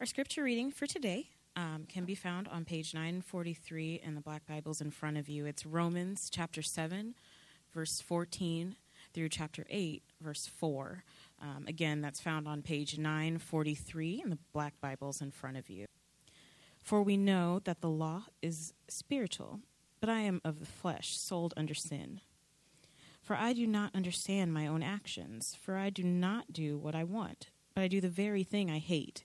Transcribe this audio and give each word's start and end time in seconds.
Our 0.00 0.06
scripture 0.06 0.44
reading 0.44 0.70
for 0.70 0.86
today 0.86 1.28
um, 1.56 1.84
can 1.88 2.04
be 2.04 2.14
found 2.14 2.46
on 2.46 2.64
page 2.64 2.94
943 2.94 4.00
in 4.04 4.14
the 4.14 4.20
Black 4.20 4.46
Bibles 4.46 4.80
in 4.80 4.92
front 4.92 5.16
of 5.16 5.28
you. 5.28 5.44
It's 5.44 5.66
Romans 5.66 6.30
chapter 6.30 6.62
7, 6.62 7.16
verse 7.74 8.00
14 8.00 8.76
through 9.12 9.28
chapter 9.28 9.66
8, 9.68 10.04
verse 10.20 10.46
4. 10.46 11.02
Um, 11.42 11.64
again, 11.66 12.00
that's 12.00 12.20
found 12.20 12.46
on 12.46 12.62
page 12.62 12.96
943 12.96 14.20
in 14.22 14.30
the 14.30 14.38
Black 14.52 14.74
Bibles 14.80 15.20
in 15.20 15.32
front 15.32 15.56
of 15.56 15.68
you. 15.68 15.86
For 16.80 17.02
we 17.02 17.16
know 17.16 17.60
that 17.64 17.80
the 17.80 17.90
law 17.90 18.26
is 18.40 18.74
spiritual, 18.86 19.58
but 19.98 20.08
I 20.08 20.20
am 20.20 20.40
of 20.44 20.60
the 20.60 20.66
flesh, 20.66 21.18
sold 21.18 21.54
under 21.56 21.74
sin. 21.74 22.20
For 23.20 23.34
I 23.34 23.52
do 23.52 23.66
not 23.66 23.96
understand 23.96 24.54
my 24.54 24.68
own 24.68 24.84
actions, 24.84 25.56
for 25.60 25.76
I 25.76 25.90
do 25.90 26.04
not 26.04 26.52
do 26.52 26.78
what 26.78 26.94
I 26.94 27.02
want, 27.02 27.48
but 27.74 27.82
I 27.82 27.88
do 27.88 28.00
the 28.00 28.08
very 28.08 28.44
thing 28.44 28.70
I 28.70 28.78
hate. 28.78 29.24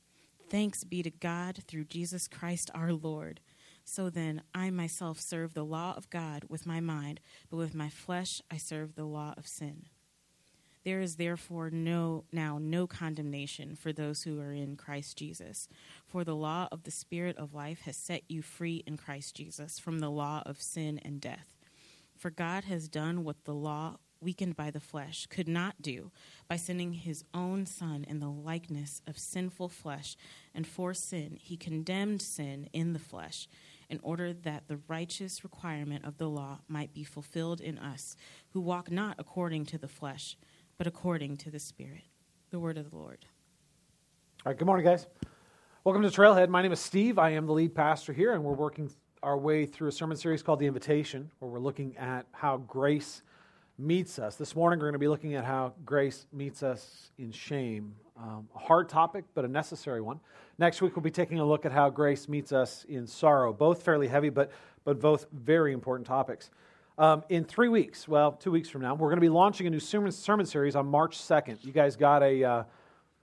Thanks 0.51 0.83
be 0.83 1.01
to 1.01 1.09
God 1.09 1.59
through 1.65 1.85
Jesus 1.85 2.27
Christ 2.27 2.69
our 2.75 2.91
Lord. 2.91 3.39
So 3.85 4.09
then, 4.09 4.41
I 4.53 4.69
myself 4.69 5.17
serve 5.17 5.53
the 5.53 5.63
law 5.63 5.93
of 5.95 6.09
God 6.09 6.43
with 6.49 6.65
my 6.65 6.81
mind, 6.81 7.21
but 7.49 7.55
with 7.55 7.73
my 7.73 7.87
flesh 7.87 8.41
I 8.51 8.57
serve 8.57 8.95
the 8.95 9.05
law 9.05 9.33
of 9.37 9.47
sin. 9.47 9.85
There 10.83 10.99
is 10.99 11.15
therefore 11.15 11.69
no 11.69 12.25
now 12.33 12.57
no 12.59 12.85
condemnation 12.85 13.77
for 13.77 13.93
those 13.93 14.23
who 14.23 14.41
are 14.41 14.51
in 14.51 14.75
Christ 14.75 15.17
Jesus. 15.17 15.69
For 16.05 16.25
the 16.25 16.35
law 16.35 16.67
of 16.69 16.83
the 16.83 16.91
Spirit 16.91 17.37
of 17.37 17.53
life 17.53 17.83
has 17.83 17.95
set 17.95 18.23
you 18.27 18.41
free 18.41 18.83
in 18.85 18.97
Christ 18.97 19.37
Jesus 19.37 19.79
from 19.79 19.99
the 19.99 20.11
law 20.11 20.43
of 20.45 20.61
sin 20.61 20.99
and 21.05 21.21
death. 21.21 21.47
For 22.17 22.29
God 22.29 22.65
has 22.65 22.89
done 22.89 23.23
what 23.23 23.45
the 23.45 23.53
law 23.53 23.99
weakened 24.21 24.55
by 24.55 24.69
the 24.69 24.79
flesh, 24.79 25.25
could 25.29 25.47
not 25.47 25.81
do 25.81 26.11
by 26.47 26.55
sending 26.55 26.93
his 26.93 27.23
own 27.33 27.65
Son 27.65 28.05
in 28.07 28.19
the 28.19 28.29
likeness 28.29 29.01
of 29.07 29.17
sinful 29.17 29.69
flesh, 29.69 30.15
and 30.53 30.67
for 30.67 30.93
sin 30.93 31.37
he 31.41 31.57
condemned 31.57 32.21
sin 32.21 32.69
in 32.71 32.93
the 32.93 32.99
flesh, 32.99 33.47
in 33.89 33.99
order 34.03 34.31
that 34.31 34.67
the 34.67 34.79
righteous 34.87 35.43
requirement 35.43 36.05
of 36.05 36.17
the 36.17 36.29
law 36.29 36.59
might 36.67 36.93
be 36.93 37.03
fulfilled 37.03 37.59
in 37.59 37.77
us, 37.77 38.15
who 38.51 38.61
walk 38.61 38.91
not 38.91 39.15
according 39.17 39.65
to 39.65 39.77
the 39.77 39.87
flesh, 39.87 40.37
but 40.77 40.87
according 40.87 41.35
to 41.37 41.49
the 41.49 41.59
Spirit. 41.59 42.03
The 42.51 42.59
word 42.59 42.77
of 42.77 42.91
the 42.91 42.97
Lord. 42.97 43.25
All 44.45 44.51
right, 44.51 44.57
good 44.57 44.65
morning, 44.65 44.85
guys. 44.85 45.07
Welcome 45.83 46.03
to 46.03 46.09
Trailhead. 46.09 46.49
My 46.49 46.61
name 46.61 46.71
is 46.71 46.79
Steve. 46.79 47.17
I 47.17 47.31
am 47.31 47.47
the 47.47 47.53
lead 47.53 47.73
pastor 47.73 48.13
here, 48.13 48.33
and 48.33 48.43
we're 48.43 48.53
working 48.53 48.91
our 49.23 49.37
way 49.37 49.65
through 49.65 49.89
a 49.89 49.91
sermon 49.91 50.17
series 50.17 50.41
called 50.43 50.59
The 50.59 50.67
Invitation, 50.67 51.31
where 51.39 51.49
we're 51.49 51.59
looking 51.59 51.95
at 51.97 52.25
how 52.31 52.57
grace 52.57 53.23
meets 53.81 54.19
us. 54.19 54.35
This 54.35 54.55
morning, 54.55 54.79
we're 54.79 54.85
going 54.85 54.93
to 54.93 54.99
be 54.99 55.07
looking 55.07 55.33
at 55.33 55.43
how 55.43 55.73
grace 55.83 56.27
meets 56.31 56.61
us 56.61 57.11
in 57.17 57.31
shame. 57.31 57.95
Um, 58.15 58.47
a 58.55 58.59
hard 58.59 58.87
topic, 58.87 59.25
but 59.33 59.43
a 59.43 59.47
necessary 59.47 60.01
one. 60.01 60.19
Next 60.59 60.81
week, 60.81 60.95
we'll 60.95 61.03
be 61.03 61.09
taking 61.09 61.39
a 61.39 61.45
look 61.45 61.65
at 61.65 61.71
how 61.71 61.89
grace 61.89 62.29
meets 62.29 62.51
us 62.51 62.85
in 62.87 63.07
sorrow. 63.07 63.51
Both 63.51 63.81
fairly 63.81 64.07
heavy, 64.07 64.29
but, 64.29 64.51
but 64.83 64.99
both 64.99 65.25
very 65.33 65.73
important 65.73 66.05
topics. 66.05 66.51
Um, 66.99 67.23
in 67.29 67.43
three 67.43 67.69
weeks, 67.69 68.07
well, 68.07 68.33
two 68.33 68.51
weeks 68.51 68.69
from 68.69 68.81
now, 68.81 68.93
we're 68.93 69.07
going 69.07 69.17
to 69.17 69.21
be 69.21 69.29
launching 69.29 69.65
a 69.65 69.69
new 69.71 69.79
sermon, 69.79 70.11
sermon 70.11 70.45
series 70.45 70.75
on 70.75 70.85
March 70.85 71.17
2nd. 71.17 71.65
You 71.65 71.71
guys 71.71 71.95
got 71.95 72.21
a, 72.21 72.43
uh, 72.43 72.63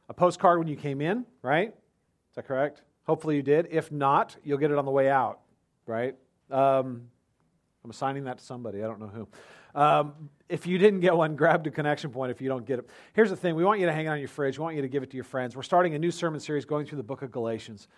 a 0.09 0.15
postcard 0.15 0.59
when 0.59 0.67
you 0.67 0.77
came 0.77 1.01
in, 1.01 1.25
right? 1.43 1.69
Is 1.69 2.35
that 2.35 2.49
correct? 2.49 2.83
Hopefully 3.07 3.37
you 3.37 3.43
did. 3.43 3.69
If 3.71 3.93
not, 3.93 4.37
you'll 4.43 4.59
get 4.59 4.73
it 4.73 4.79
on 4.79 4.85
the 4.85 4.91
way 4.91 5.09
out, 5.09 5.41
right? 5.87 6.17
Um, 6.51 7.03
I'm 7.85 7.91
assigning 7.91 8.25
that 8.25 8.39
to 8.39 8.45
somebody. 8.45 8.83
I 8.83 8.87
don't 8.87 8.99
know 8.99 9.07
who. 9.07 9.29
Um, 9.75 10.31
if 10.49 10.67
you 10.67 10.79
didn't 10.79 11.01
get 11.01 11.17
one, 11.17 11.37
grab 11.37 11.65
the 11.65 11.71
connection 11.71 12.11
point 12.11 12.31
if 12.31 12.41
you 12.41 12.49
don't 12.49 12.65
get 12.65 12.79
it. 12.79 12.89
Here's 13.13 13.31
the 13.31 13.37
thing 13.37 13.55
we 13.55 13.65
want 13.65 13.81
you 13.81 13.87
to 13.87 13.93
hang 13.93 14.07
it 14.07 14.09
on 14.09 14.19
your 14.19 14.29
fridge, 14.29 14.59
we 14.59 14.63
want 14.63 14.77
you 14.77 14.83
to 14.83 14.89
give 14.89 15.03
it 15.03 15.11
to 15.11 15.17
your 15.17 15.25
friends. 15.25 15.55
We're 15.55 15.63
starting 15.63 15.95
a 15.95 15.99
new 15.99 16.11
sermon 16.11 16.41
series 16.41 16.65
going 16.65 16.87
through 16.87 16.99
the 16.99 17.05
book 17.05 17.23
of 17.23 17.31
Galatians. 17.31 17.89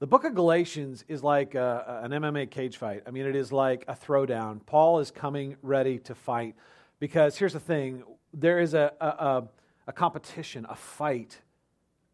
The 0.00 0.06
book 0.06 0.24
of 0.24 0.34
Galatians 0.34 1.04
is 1.08 1.22
like 1.22 1.54
a, 1.54 2.00
an 2.02 2.10
MMA 2.10 2.50
cage 2.50 2.78
fight. 2.78 3.02
I 3.06 3.10
mean, 3.10 3.26
it 3.26 3.36
is 3.36 3.52
like 3.52 3.84
a 3.86 3.94
throwdown. 3.94 4.64
Paul 4.64 4.98
is 4.98 5.10
coming 5.10 5.56
ready 5.62 5.98
to 6.00 6.14
fight 6.14 6.54
because 7.00 7.36
here's 7.36 7.52
the 7.52 7.60
thing 7.60 8.02
there 8.32 8.60
is 8.60 8.74
a, 8.74 8.92
a, 9.00 9.42
a 9.86 9.92
competition, 9.92 10.66
a 10.68 10.74
fight 10.74 11.40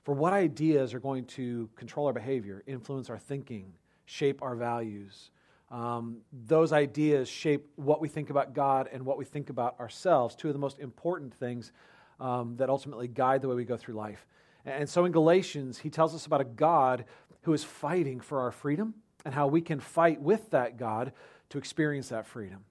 for 0.03 0.15
what 0.15 0.33
ideas 0.33 0.95
are 0.95 1.01
going 1.01 1.25
to 1.25 1.69
control 1.77 2.07
our 2.07 2.13
behavior, 2.13 2.63
influence 2.67 3.11
our 3.11 3.19
thinking, 3.19 3.73
shape 4.05 4.43
our 4.43 4.55
values. 4.55 5.31
Um, 5.71 6.19
those 6.33 6.73
ideas 6.73 7.29
shape 7.29 7.67
what 7.77 8.01
we 8.01 8.09
think 8.09 8.31
about 8.31 8.55
God 8.55 8.89
and 8.93 9.05
what 9.05 9.19
we 9.19 9.25
think 9.25 9.51
about 9.51 9.79
ourselves, 9.81 10.37
two 10.37 10.49
of 10.49 10.55
the 10.55 10.61
most 10.61 10.79
important 10.79 11.35
things 11.35 11.73
um, 12.21 12.57
that 12.57 12.71
ultimately 12.71 13.09
guide 13.09 13.43
the 13.43 13.49
way 13.49 13.57
we 13.57 13.65
go 13.65 13.77
through 13.77 13.95
life. 13.95 14.27
And 14.65 14.89
so 14.89 15.05
in 15.05 15.13
Galatians, 15.13 15.79
he 15.79 15.91
tells 15.91 16.15
us 16.15 16.27
about 16.27 16.41
a 16.41 16.45
God 16.45 17.05
who 17.43 17.53
is 17.53 17.63
fighting 17.63 18.21
for 18.21 18.41
our 18.41 18.51
freedom 18.51 18.95
and 19.25 19.35
how 19.35 19.47
we 19.47 19.61
can 19.61 19.81
fight 19.81 20.21
with 20.21 20.51
that 20.51 20.77
God 20.77 21.13
to 21.51 21.59
experience 21.59 22.09
that 22.09 22.27
freedom. 22.27 22.65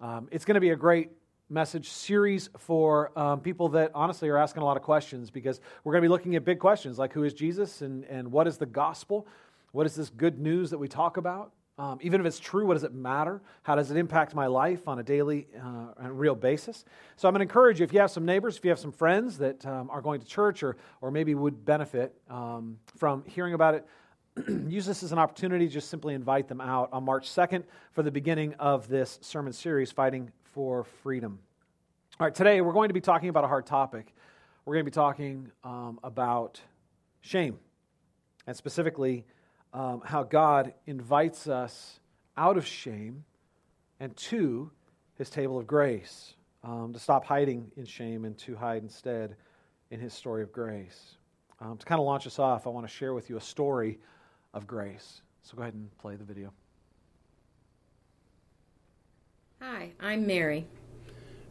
Um, 0.00 0.28
it's 0.30 0.44
going 0.44 0.54
to 0.54 0.60
be 0.60 0.70
a 0.70 0.76
great 0.76 1.10
message 1.48 1.88
series 1.88 2.48
for 2.58 3.16
um, 3.18 3.40
people 3.40 3.68
that 3.70 3.90
honestly 3.94 4.28
are 4.28 4.38
asking 4.38 4.62
a 4.62 4.64
lot 4.64 4.76
of 4.76 4.84
questions 4.84 5.30
because 5.30 5.60
we're 5.82 5.92
going 5.92 6.02
to 6.02 6.06
be 6.06 6.10
looking 6.10 6.36
at 6.36 6.44
big 6.44 6.60
questions 6.60 6.98
like 6.98 7.12
who 7.12 7.24
is 7.24 7.34
Jesus 7.34 7.82
and, 7.82 8.04
and 8.04 8.30
what 8.30 8.46
is 8.46 8.56
the 8.56 8.66
gospel? 8.66 9.26
What 9.72 9.86
is 9.86 9.96
this 9.96 10.10
good 10.10 10.38
news 10.38 10.70
that 10.70 10.78
we 10.78 10.88
talk 10.88 11.16
about? 11.16 11.52
Um, 11.80 11.98
even 12.02 12.20
if 12.20 12.26
it's 12.26 12.38
true, 12.38 12.66
what 12.66 12.74
does 12.74 12.84
it 12.84 12.92
matter? 12.92 13.40
How 13.62 13.74
does 13.74 13.90
it 13.90 13.96
impact 13.96 14.34
my 14.34 14.46
life 14.48 14.86
on 14.86 14.98
a 14.98 15.02
daily 15.02 15.46
uh, 15.58 15.94
and 15.96 16.20
real 16.20 16.34
basis? 16.34 16.84
So 17.16 17.26
I'm 17.26 17.32
going 17.32 17.38
to 17.38 17.44
encourage 17.44 17.80
you 17.80 17.84
if 17.84 17.92
you 17.94 18.00
have 18.00 18.10
some 18.10 18.26
neighbors, 18.26 18.58
if 18.58 18.64
you 18.66 18.68
have 18.68 18.78
some 18.78 18.92
friends 18.92 19.38
that 19.38 19.64
um, 19.64 19.88
are 19.88 20.02
going 20.02 20.20
to 20.20 20.26
church 20.26 20.62
or, 20.62 20.76
or 21.00 21.10
maybe 21.10 21.34
would 21.34 21.64
benefit 21.64 22.14
um, 22.28 22.76
from 22.98 23.24
hearing 23.24 23.54
about 23.54 23.76
it, 23.76 23.86
use 24.68 24.84
this 24.84 25.02
as 25.02 25.12
an 25.12 25.18
opportunity 25.18 25.68
to 25.68 25.72
just 25.72 25.88
simply 25.88 26.12
invite 26.12 26.48
them 26.48 26.60
out 26.60 26.90
on 26.92 27.02
March 27.02 27.30
2nd 27.30 27.64
for 27.92 28.02
the 28.02 28.10
beginning 28.10 28.52
of 28.58 28.86
this 28.86 29.18
sermon 29.22 29.54
series, 29.54 29.90
Fighting 29.90 30.30
for 30.42 30.84
Freedom. 30.84 31.38
All 32.18 32.26
right, 32.26 32.34
today 32.34 32.60
we're 32.60 32.74
going 32.74 32.88
to 32.88 32.94
be 32.94 33.00
talking 33.00 33.30
about 33.30 33.44
a 33.44 33.48
hard 33.48 33.64
topic. 33.64 34.12
We're 34.66 34.74
going 34.74 34.84
to 34.84 34.90
be 34.90 34.94
talking 34.94 35.50
um, 35.64 35.98
about 36.04 36.60
shame, 37.22 37.58
and 38.46 38.54
specifically, 38.54 39.24
um, 39.72 40.02
how 40.04 40.22
God 40.22 40.74
invites 40.86 41.46
us 41.46 42.00
out 42.36 42.56
of 42.56 42.66
shame 42.66 43.24
and 43.98 44.16
to 44.16 44.70
his 45.16 45.30
table 45.30 45.58
of 45.58 45.66
grace, 45.66 46.34
um, 46.64 46.92
to 46.92 46.98
stop 46.98 47.24
hiding 47.24 47.70
in 47.76 47.84
shame 47.84 48.24
and 48.24 48.36
to 48.38 48.56
hide 48.56 48.82
instead 48.82 49.36
in 49.90 50.00
his 50.00 50.14
story 50.14 50.42
of 50.42 50.52
grace. 50.52 51.16
Um, 51.60 51.76
to 51.76 51.84
kind 51.84 52.00
of 52.00 52.06
launch 52.06 52.26
us 52.26 52.38
off, 52.38 52.66
I 52.66 52.70
want 52.70 52.86
to 52.86 52.92
share 52.92 53.12
with 53.12 53.28
you 53.28 53.36
a 53.36 53.40
story 53.40 53.98
of 54.54 54.66
grace. 54.66 55.20
So 55.42 55.56
go 55.56 55.62
ahead 55.62 55.74
and 55.74 55.96
play 55.98 56.16
the 56.16 56.24
video. 56.24 56.52
Hi, 59.60 59.92
I'm 60.00 60.26
Mary. 60.26 60.66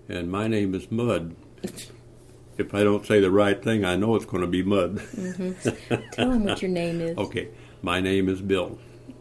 And 0.08 0.32
my 0.32 0.48
name 0.48 0.74
is 0.74 0.90
Mud. 0.90 1.36
if 2.58 2.74
I 2.74 2.84
don't 2.84 3.06
say 3.06 3.20
the 3.20 3.30
right 3.30 3.62
thing, 3.64 3.86
I 3.86 3.96
know 3.96 4.16
it's 4.16 4.26
going 4.26 4.42
to 4.42 4.48
be 4.48 4.64
Mud. 4.64 4.96
Mm-hmm. 4.96 6.10
Tell 6.12 6.32
him 6.32 6.46
what 6.46 6.62
your 6.62 6.72
name 6.72 7.02
is. 7.02 7.18
Okay. 7.18 7.50
My 7.82 8.02
name 8.02 8.28
is 8.28 8.42
Bill. 8.42 8.78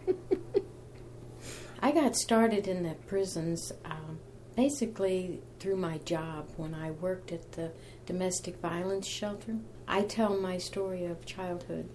I 1.81 1.93
got 1.93 2.17
started 2.17 2.67
in 2.67 2.83
the 2.83 2.95
prisons 3.07 3.71
um, 3.85 4.19
basically 4.57 5.41
through 5.61 5.77
my 5.77 5.99
job 5.99 6.49
when 6.57 6.75
I 6.75 6.91
worked 6.91 7.31
at 7.31 7.53
the 7.53 7.71
domestic 8.05 8.61
violence 8.61 9.07
shelter. 9.07 9.59
I 9.87 10.03
tell 10.03 10.37
my 10.37 10.59
story 10.59 11.05
of 11.05 11.25
childhood, 11.25 11.89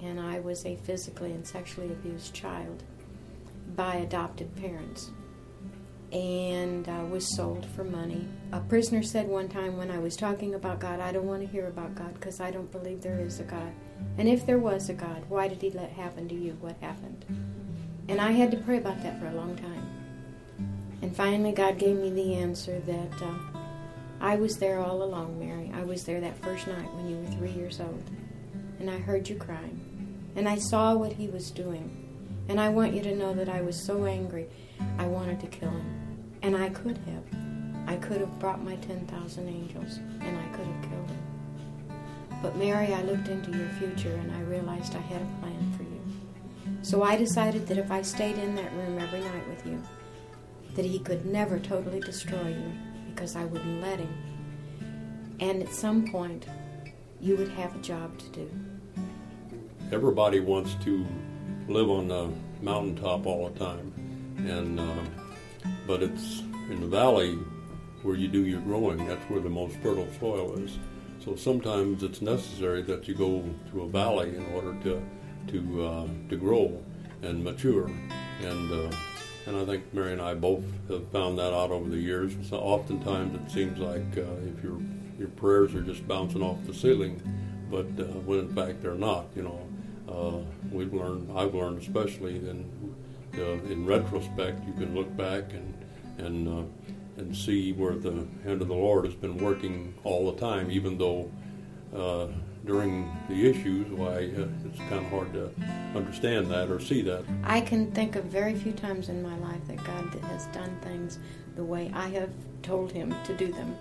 and 0.00 0.20
I 0.20 0.38
was 0.38 0.64
a 0.64 0.76
physically 0.76 1.32
and 1.32 1.44
sexually 1.44 1.90
abused 1.90 2.32
child. 2.32 2.84
by 3.74 3.96
adopted 3.96 4.54
parents 4.56 5.10
and 6.12 6.88
uh, 6.88 7.04
was 7.10 7.36
sold 7.36 7.66
for 7.66 7.84
money. 7.84 8.26
A 8.52 8.60
prisoner 8.60 9.02
said 9.02 9.28
one 9.28 9.48
time 9.48 9.76
when 9.76 9.90
I 9.90 9.98
was 9.98 10.16
talking 10.16 10.54
about 10.54 10.80
God, 10.80 11.00
I 11.00 11.12
don't 11.12 11.26
want 11.26 11.42
to 11.42 11.46
hear 11.46 11.66
about 11.66 11.94
God 11.94 12.14
because 12.14 12.40
I 12.40 12.50
don't 12.50 12.70
believe 12.72 13.02
there 13.02 13.20
is 13.20 13.40
a 13.40 13.44
God. 13.44 13.72
And 14.18 14.28
if 14.28 14.44
there 14.44 14.58
was 14.58 14.88
a 14.88 14.94
God, 14.94 15.24
why 15.28 15.48
did 15.48 15.62
He 15.62 15.70
let 15.70 15.90
happen 15.90 16.28
to 16.28 16.34
you 16.34 16.56
what 16.60 16.76
happened? 16.80 17.24
And 18.08 18.20
I 18.20 18.32
had 18.32 18.50
to 18.50 18.56
pray 18.56 18.78
about 18.78 19.02
that 19.02 19.20
for 19.20 19.26
a 19.26 19.34
long 19.34 19.56
time. 19.56 19.86
And 21.02 21.14
finally, 21.14 21.52
God 21.52 21.78
gave 21.78 21.96
me 21.96 22.10
the 22.10 22.34
answer 22.34 22.80
that 22.80 23.22
uh, 23.22 23.34
I 24.20 24.36
was 24.36 24.56
there 24.56 24.80
all 24.80 25.02
along, 25.02 25.38
Mary. 25.38 25.70
I 25.74 25.84
was 25.84 26.04
there 26.04 26.20
that 26.20 26.42
first 26.42 26.66
night 26.66 26.92
when 26.94 27.08
you 27.08 27.18
were 27.18 27.30
three 27.36 27.52
years 27.52 27.80
old. 27.80 28.02
And 28.80 28.90
I 28.90 28.98
heard 28.98 29.28
you 29.28 29.36
crying. 29.36 29.80
And 30.34 30.48
I 30.48 30.56
saw 30.56 30.94
what 30.94 31.12
He 31.12 31.28
was 31.28 31.50
doing. 31.50 31.90
And 32.48 32.60
I 32.60 32.70
want 32.70 32.94
you 32.94 33.02
to 33.02 33.14
know 33.14 33.34
that 33.34 33.48
I 33.48 33.60
was 33.60 33.84
so 33.84 34.06
angry, 34.06 34.46
I 34.98 35.06
wanted 35.06 35.38
to 35.40 35.46
kill 35.46 35.70
Him. 35.70 36.38
And 36.42 36.56
I 36.56 36.70
could 36.70 36.98
have. 36.98 37.24
I 37.86 37.96
could 37.96 38.20
have 38.20 38.38
brought 38.38 38.62
my 38.62 38.76
10,000 38.76 39.48
angels, 39.48 39.96
and 40.20 40.38
I 40.38 40.56
could 40.56 40.66
have 40.66 40.82
killed 40.82 41.10
Him. 41.10 41.17
But 42.42 42.56
Mary, 42.56 42.94
I 42.94 43.02
looked 43.02 43.28
into 43.28 43.50
your 43.50 43.68
future 43.70 44.14
and 44.14 44.32
I 44.32 44.40
realized 44.42 44.94
I 44.94 45.00
had 45.00 45.22
a 45.22 45.40
plan 45.40 45.72
for 45.76 45.82
you. 45.82 46.00
So 46.82 47.02
I 47.02 47.16
decided 47.16 47.66
that 47.66 47.78
if 47.78 47.90
I 47.90 48.02
stayed 48.02 48.38
in 48.38 48.54
that 48.54 48.72
room 48.72 48.98
every 48.98 49.20
night 49.20 49.48
with 49.48 49.66
you, 49.66 49.82
that 50.74 50.84
he 50.84 51.00
could 51.00 51.26
never 51.26 51.58
totally 51.58 52.00
destroy 52.00 52.48
you 52.48 52.72
because 53.08 53.34
I 53.34 53.44
wouldn't 53.44 53.82
let 53.82 53.98
him. 53.98 54.14
And 55.40 55.62
at 55.62 55.72
some 55.72 56.08
point, 56.08 56.46
you 57.20 57.36
would 57.36 57.48
have 57.50 57.74
a 57.74 57.78
job 57.80 58.16
to 58.18 58.26
do. 58.28 58.50
Everybody 59.90 60.40
wants 60.40 60.74
to 60.84 61.04
live 61.66 61.90
on 61.90 62.08
the 62.08 62.30
mountaintop 62.62 63.26
all 63.26 63.48
the 63.48 63.58
time, 63.58 63.92
and 64.38 64.78
uh, 64.78 65.70
but 65.86 66.02
it's 66.02 66.40
in 66.70 66.80
the 66.80 66.86
valley 66.86 67.34
where 68.02 68.14
you 68.14 68.28
do 68.28 68.44
your 68.44 68.60
growing. 68.60 69.06
That's 69.06 69.24
where 69.30 69.40
the 69.40 69.50
most 69.50 69.76
fertile 69.76 70.08
soil 70.20 70.52
is. 70.58 70.78
So 71.24 71.36
sometimes 71.36 72.02
it's 72.02 72.22
necessary 72.22 72.82
that 72.82 73.08
you 73.08 73.14
go 73.14 73.44
to 73.72 73.82
a 73.82 73.88
valley 73.88 74.36
in 74.36 74.46
order 74.54 74.74
to 74.84 75.02
to 75.48 75.84
uh, 75.84 76.06
to 76.28 76.36
grow 76.36 76.82
and 77.22 77.42
mature. 77.42 77.90
And 78.42 78.72
uh, 78.72 78.96
and 79.46 79.56
I 79.56 79.64
think 79.64 79.92
Mary 79.92 80.12
and 80.12 80.22
I 80.22 80.34
both 80.34 80.64
have 80.88 81.08
found 81.08 81.38
that 81.38 81.52
out 81.54 81.70
over 81.70 81.88
the 81.88 81.98
years. 81.98 82.34
So 82.48 82.58
oftentimes 82.58 83.34
it 83.34 83.50
seems 83.50 83.78
like 83.78 84.16
uh, 84.16 84.46
if 84.46 84.62
your 84.62 84.78
your 85.18 85.28
prayers 85.28 85.74
are 85.74 85.82
just 85.82 86.06
bouncing 86.06 86.42
off 86.42 86.58
the 86.64 86.74
ceiling, 86.74 87.20
but 87.70 87.86
uh, 87.98 88.04
when 88.20 88.40
in 88.40 88.54
fact 88.54 88.82
they're 88.82 88.94
not. 88.94 89.26
You 89.34 89.42
know, 89.42 89.68
uh, 90.08 90.68
we've 90.70 90.94
learned. 90.94 91.36
I've 91.36 91.54
learned 91.54 91.82
especially 91.82 92.36
in 92.36 92.94
uh, 93.36 93.64
in 93.70 93.86
retrospect, 93.86 94.66
you 94.66 94.72
can 94.74 94.94
look 94.94 95.14
back 95.16 95.52
and 95.52 95.74
and 96.18 96.68
and 97.18 97.36
see 97.36 97.72
where 97.72 97.94
the 97.94 98.26
hand 98.44 98.62
of 98.62 98.68
the 98.68 98.74
Lord 98.74 99.04
has 99.04 99.14
been 99.14 99.38
working 99.38 99.94
all 100.04 100.30
the 100.32 100.38
time, 100.38 100.70
even 100.70 100.98
though 100.98 101.30
uh, 101.94 102.28
during 102.64 103.10
the 103.28 103.48
issues, 103.48 103.90
why 103.90 104.30
uh, 104.36 104.46
it's 104.64 104.78
kind 104.78 105.04
of 105.04 105.06
hard 105.06 105.32
to 105.32 105.50
understand 105.94 106.48
that 106.48 106.70
or 106.70 106.80
see 106.80 107.02
that. 107.02 107.24
I 107.44 107.60
can 107.60 107.90
think 107.92 108.16
of 108.16 108.24
very 108.24 108.54
few 108.54 108.72
times 108.72 109.08
in 109.08 109.22
my 109.22 109.36
life 109.38 109.66
that 109.68 109.82
God 109.84 110.14
has 110.24 110.46
done 110.46 110.78
things 110.82 111.18
the 111.56 111.64
way 111.64 111.90
I 111.94 112.08
have 112.08 112.30
told 112.62 112.92
Him 112.92 113.14
to 113.24 113.36
do 113.36 113.52
them. 113.52 113.76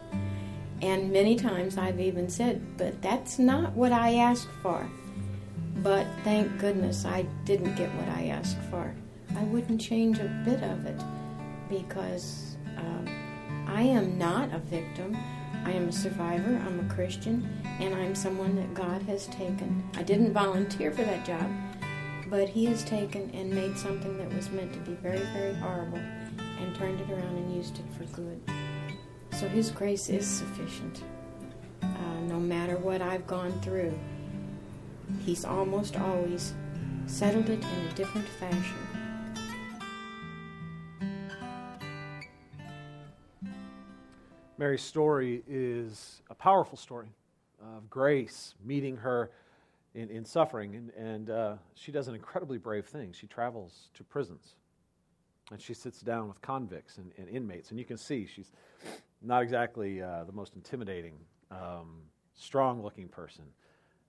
And 0.82 1.12
many 1.12 1.36
times 1.36 1.78
I've 1.78 2.00
even 2.00 2.30
said, 2.30 2.78
but 2.78 3.02
that's 3.02 3.40
not 3.40 3.74
what 3.74 3.92
I 3.92 4.16
asked 4.16 4.50
for. 4.62 4.88
But 5.78 6.06
thank 6.24 6.60
goodness 6.60 7.06
I 7.06 7.24
didn't 7.46 7.76
get 7.76 7.94
what 7.96 8.10
I 8.10 8.28
asked 8.28 8.58
for. 8.70 8.94
I 9.36 9.44
wouldn't 9.44 9.82
change 9.82 10.20
a 10.20 10.42
bit 10.46 10.64
of 10.64 10.86
it 10.86 11.00
because 11.70 12.58
um, 12.78 13.08
I 13.68 13.82
am 13.82 14.18
not 14.18 14.54
a 14.54 14.60
victim. 14.60 15.16
I 15.66 15.72
am 15.72 15.90
a 15.90 15.92
survivor, 15.92 16.62
I'm 16.66 16.80
a 16.80 16.94
Christian, 16.94 17.62
and 17.82 17.94
I'm 17.94 18.16
someone 18.16 18.56
that 18.56 18.74
God 18.74 19.02
has 19.04 19.28
taken. 19.28 19.84
I 19.98 20.04
didn't 20.04 20.32
volunteer 20.32 20.92
for 20.92 21.04
that 21.04 21.26
job, 21.26 21.52
but 22.30 22.48
He 22.48 22.66
has 22.66 22.86
taken 22.86 23.30
and 23.32 23.50
made 23.50 23.78
something 23.78 24.18
that 24.18 24.34
was 24.34 24.50
meant 24.50 24.72
to 24.74 24.80
be 24.80 24.94
very, 24.94 25.26
very 25.34 25.54
horrible 25.56 25.98
and 25.98 26.76
turned 26.76 27.02
it 27.02 27.10
around 27.12 27.38
and 27.38 27.54
used 27.54 27.80
it 27.80 27.86
for 27.98 28.06
good. 28.16 28.42
So 29.34 29.50
His 29.50 29.70
grace 29.70 30.08
is 30.08 30.26
sufficient. 30.26 31.04
Uh, 31.84 32.22
no 32.28 32.40
matter 32.40 32.78
what 32.78 33.02
I've 33.02 33.28
gone 33.28 33.60
through, 33.62 33.98
He's 35.26 35.44
almost 35.44 35.98
always 35.98 36.54
settled 37.08 37.50
it 37.50 37.62
in 37.62 37.88
a 37.88 37.94
different 37.94 38.28
fashion. 38.40 38.87
Mary's 44.58 44.82
story 44.82 45.44
is 45.48 46.22
a 46.32 46.36
powerful 46.36 46.78
story 46.78 47.10
of 47.62 47.90
grace 47.90 48.56
meeting 48.66 48.98
her 48.98 49.30
in, 49.94 50.10
in 50.10 50.26
suffering. 50.26 50.76
And, 50.76 50.90
and 50.92 51.30
uh, 51.30 51.56
she 51.76 51.92
does 51.92 52.08
an 52.08 52.16
incredibly 52.16 52.58
brave 52.58 52.86
thing. 52.86 53.14
She 53.14 53.28
travels 53.28 53.90
to 53.94 54.04
prisons 54.04 54.56
and 55.52 55.62
she 55.62 55.74
sits 55.74 56.02
down 56.02 56.28
with 56.28 56.42
convicts 56.42 56.98
and, 56.98 57.12
and 57.18 57.30
inmates. 57.30 57.70
And 57.70 57.80
you 57.80 57.86
can 57.86 57.98
see 57.98 58.26
she's 58.26 58.52
not 59.22 59.44
exactly 59.44 60.02
uh, 60.02 60.24
the 60.24 60.34
most 60.34 60.56
intimidating, 60.56 61.14
um, 61.52 62.02
strong 62.34 62.82
looking 62.82 63.08
person, 63.08 63.46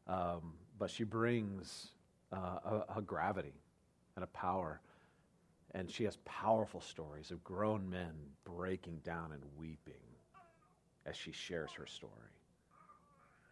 um, 0.07 0.55
but 0.79 0.91
she 0.91 1.05
brings 1.05 1.89
uh, 2.33 2.83
a, 2.89 2.99
a 2.99 3.03
gravity 3.03 3.55
and 4.17 4.25
a 4.25 4.29
power. 4.29 4.81
And 5.75 5.91
she 5.91 6.05
has 6.05 6.17
powerful 6.25 6.81
stories 6.81 7.31
of 7.31 7.45
grown 7.45 7.89
men 7.89 8.13
breaking 8.45 9.01
down 9.05 9.33
and 9.33 9.43
weeping 9.59 10.08
as 11.09 11.17
she 11.17 11.33
shares 11.33 11.73
her 11.73 11.87
story, 11.87 12.13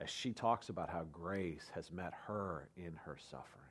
as 0.00 0.11
she 0.11 0.32
talks 0.32 0.69
about 0.69 0.91
how 0.91 1.05
grace 1.11 1.70
has 1.75 1.91
met 1.91 2.12
her 2.26 2.69
in 2.76 2.94
her 3.05 3.17
suffering, 3.31 3.64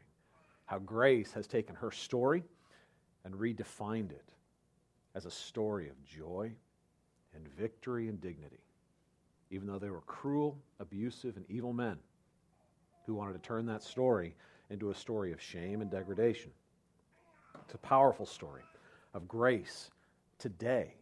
how 0.65 0.79
grace 0.79 1.31
has 1.31 1.45
taken 1.45 1.75
her 1.75 1.91
story 1.91 2.43
and 3.23 3.35
redefined 3.35 4.11
it 4.11 4.33
as 5.13 5.25
a 5.25 5.31
story 5.31 5.87
of 5.87 6.03
joy 6.03 6.51
and 7.35 7.47
victory 7.49 8.07
and 8.07 8.19
dignity, 8.19 8.63
even 9.51 9.67
though 9.67 9.79
they 9.79 9.91
were 9.91 10.01
cruel, 10.01 10.57
abusive, 10.79 11.37
and 11.37 11.45
evil 11.47 11.73
men 11.73 11.97
who 13.05 13.13
wanted 13.13 13.33
to 13.33 13.39
turn 13.39 13.67
that 13.67 13.83
story 13.83 14.35
into 14.71 14.89
a 14.89 14.95
story 14.95 15.31
of 15.31 15.39
shame 15.39 15.81
and 15.81 15.91
degradation. 15.91 16.51
It's 17.63 17.75
a 17.75 17.79
powerful 17.79 18.25
story 18.25 18.63
of 19.13 19.27
grace 19.27 19.91
today 20.39 20.95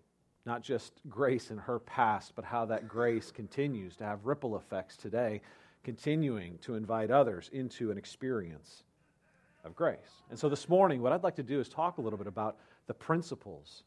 not 0.46 0.62
just 0.62 0.94
grace 1.10 1.52
in 1.52 1.58
her 1.58 1.80
past, 1.80 2.34
but 2.36 2.46
how 2.46 2.66
that 2.66 2.88
grace 2.88 3.32
continues 3.32 3.96
to 3.98 4.04
have 4.04 4.26
ripple 4.26 4.58
effects 4.58 4.98
today, 4.98 5.42
continuing 5.84 6.58
to 6.60 6.76
invite 6.76 7.12
others 7.12 7.50
into 7.54 7.92
an 7.92 7.98
experience 7.98 8.84
of 9.64 9.76
grace. 9.76 10.24
And 10.30 10.38
so 10.38 10.50
this 10.50 10.68
morning, 10.68 11.02
what 11.02 11.14
I'd 11.14 11.24
like 11.24 11.36
to 11.38 11.44
do 11.44 11.60
is 11.60 11.70
talk 11.70 11.98
a 11.98 12.02
little 12.02 12.18
bit 12.18 12.28
about 12.28 12.58
the 12.88 12.94
principles 12.94 13.84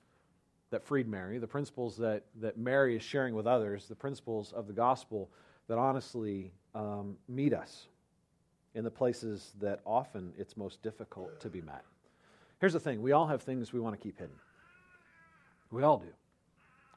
that 0.71 0.83
freed 0.83 1.07
Mary, 1.07 1.39
the 1.39 1.47
principles 1.47 1.97
that, 1.99 2.25
that 2.41 2.59
Mary 2.59 2.97
is 2.97 3.03
sharing 3.03 3.35
with 3.35 3.47
others, 3.47 3.87
the 3.87 3.95
principles 3.95 4.53
of 4.53 4.67
the 4.67 4.73
gospel 4.73 5.31
that 5.69 5.79
honestly 5.79 6.53
um, 6.75 7.17
meet 7.29 7.53
us 7.53 7.89
in 8.75 8.85
the 8.85 8.91
places 8.91 9.53
that 9.61 9.81
often 9.85 10.33
it's 10.37 10.57
most 10.57 10.83
difficult 10.83 11.41
to 11.41 11.49
be 11.49 11.61
met. 11.61 11.85
Here's 12.61 12.73
the 12.73 12.81
thing 12.81 13.03
we 13.03 13.13
all 13.13 13.27
have 13.27 13.43
things 13.43 13.73
we 13.73 13.81
want 13.81 13.95
to 13.99 14.03
keep 14.03 14.19
hidden. 14.19 14.35
We 15.71 15.83
all 15.83 15.99
do. 15.99 16.13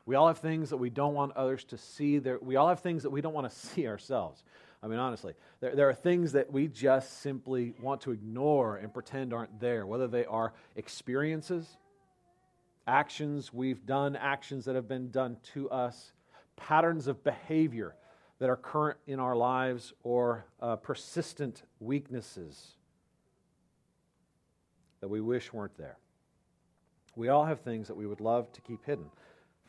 We 0.06 0.16
all 0.16 0.28
have 0.28 0.40
things 0.40 0.70
that 0.72 0.78
we 0.78 0.90
don't 0.90 1.14
want 1.14 1.36
others 1.36 1.64
to 1.66 1.78
see. 1.78 2.20
We 2.20 2.56
all 2.56 2.68
have 2.68 2.80
things 2.80 3.04
that 3.04 3.10
we 3.10 3.22
don't 3.22 3.34
want 3.34 3.50
to 3.50 3.56
see 3.56 3.88
ourselves. 3.88 4.44
I 4.82 4.88
mean, 4.88 5.00
honestly, 5.00 5.34
there, 5.60 5.76
there 5.76 5.90
are 5.90 5.94
things 5.94 6.32
that 6.34 6.52
we 6.52 6.68
just 6.68 7.22
simply 7.22 7.74
want 7.82 8.02
to 8.02 8.12
ignore 8.12 8.78
and 8.78 8.94
pretend 8.94 9.34
aren't 9.34 9.60
there, 9.60 9.86
whether 9.86 10.08
they 10.08 10.26
are 10.26 10.54
experiences, 10.76 11.78
actions 12.88 13.54
we've 13.54 13.86
done, 13.86 14.16
actions 14.16 14.66
that 14.66 14.76
have 14.76 14.88
been 14.88 15.12
done 15.12 15.38
to 15.54 15.70
us, 15.70 16.14
patterns 16.56 17.08
of 17.08 17.24
behavior 17.24 17.96
that 18.40 18.50
are 18.50 18.56
current 18.56 18.98
in 19.06 19.20
our 19.20 19.36
lives, 19.36 19.94
or 20.04 20.46
uh, 20.62 20.78
persistent 20.78 21.64
weaknesses 21.82 22.76
that 25.02 25.10
we 25.10 25.20
wish 25.20 25.52
weren't 25.52 25.78
there. 25.78 25.98
We 27.18 27.28
all 27.28 27.44
have 27.44 27.60
things 27.60 27.88
that 27.90 27.96
we 27.96 28.06
would 28.08 28.22
love 28.22 28.52
to 28.54 28.62
keep 28.62 28.86
hidden 28.86 29.10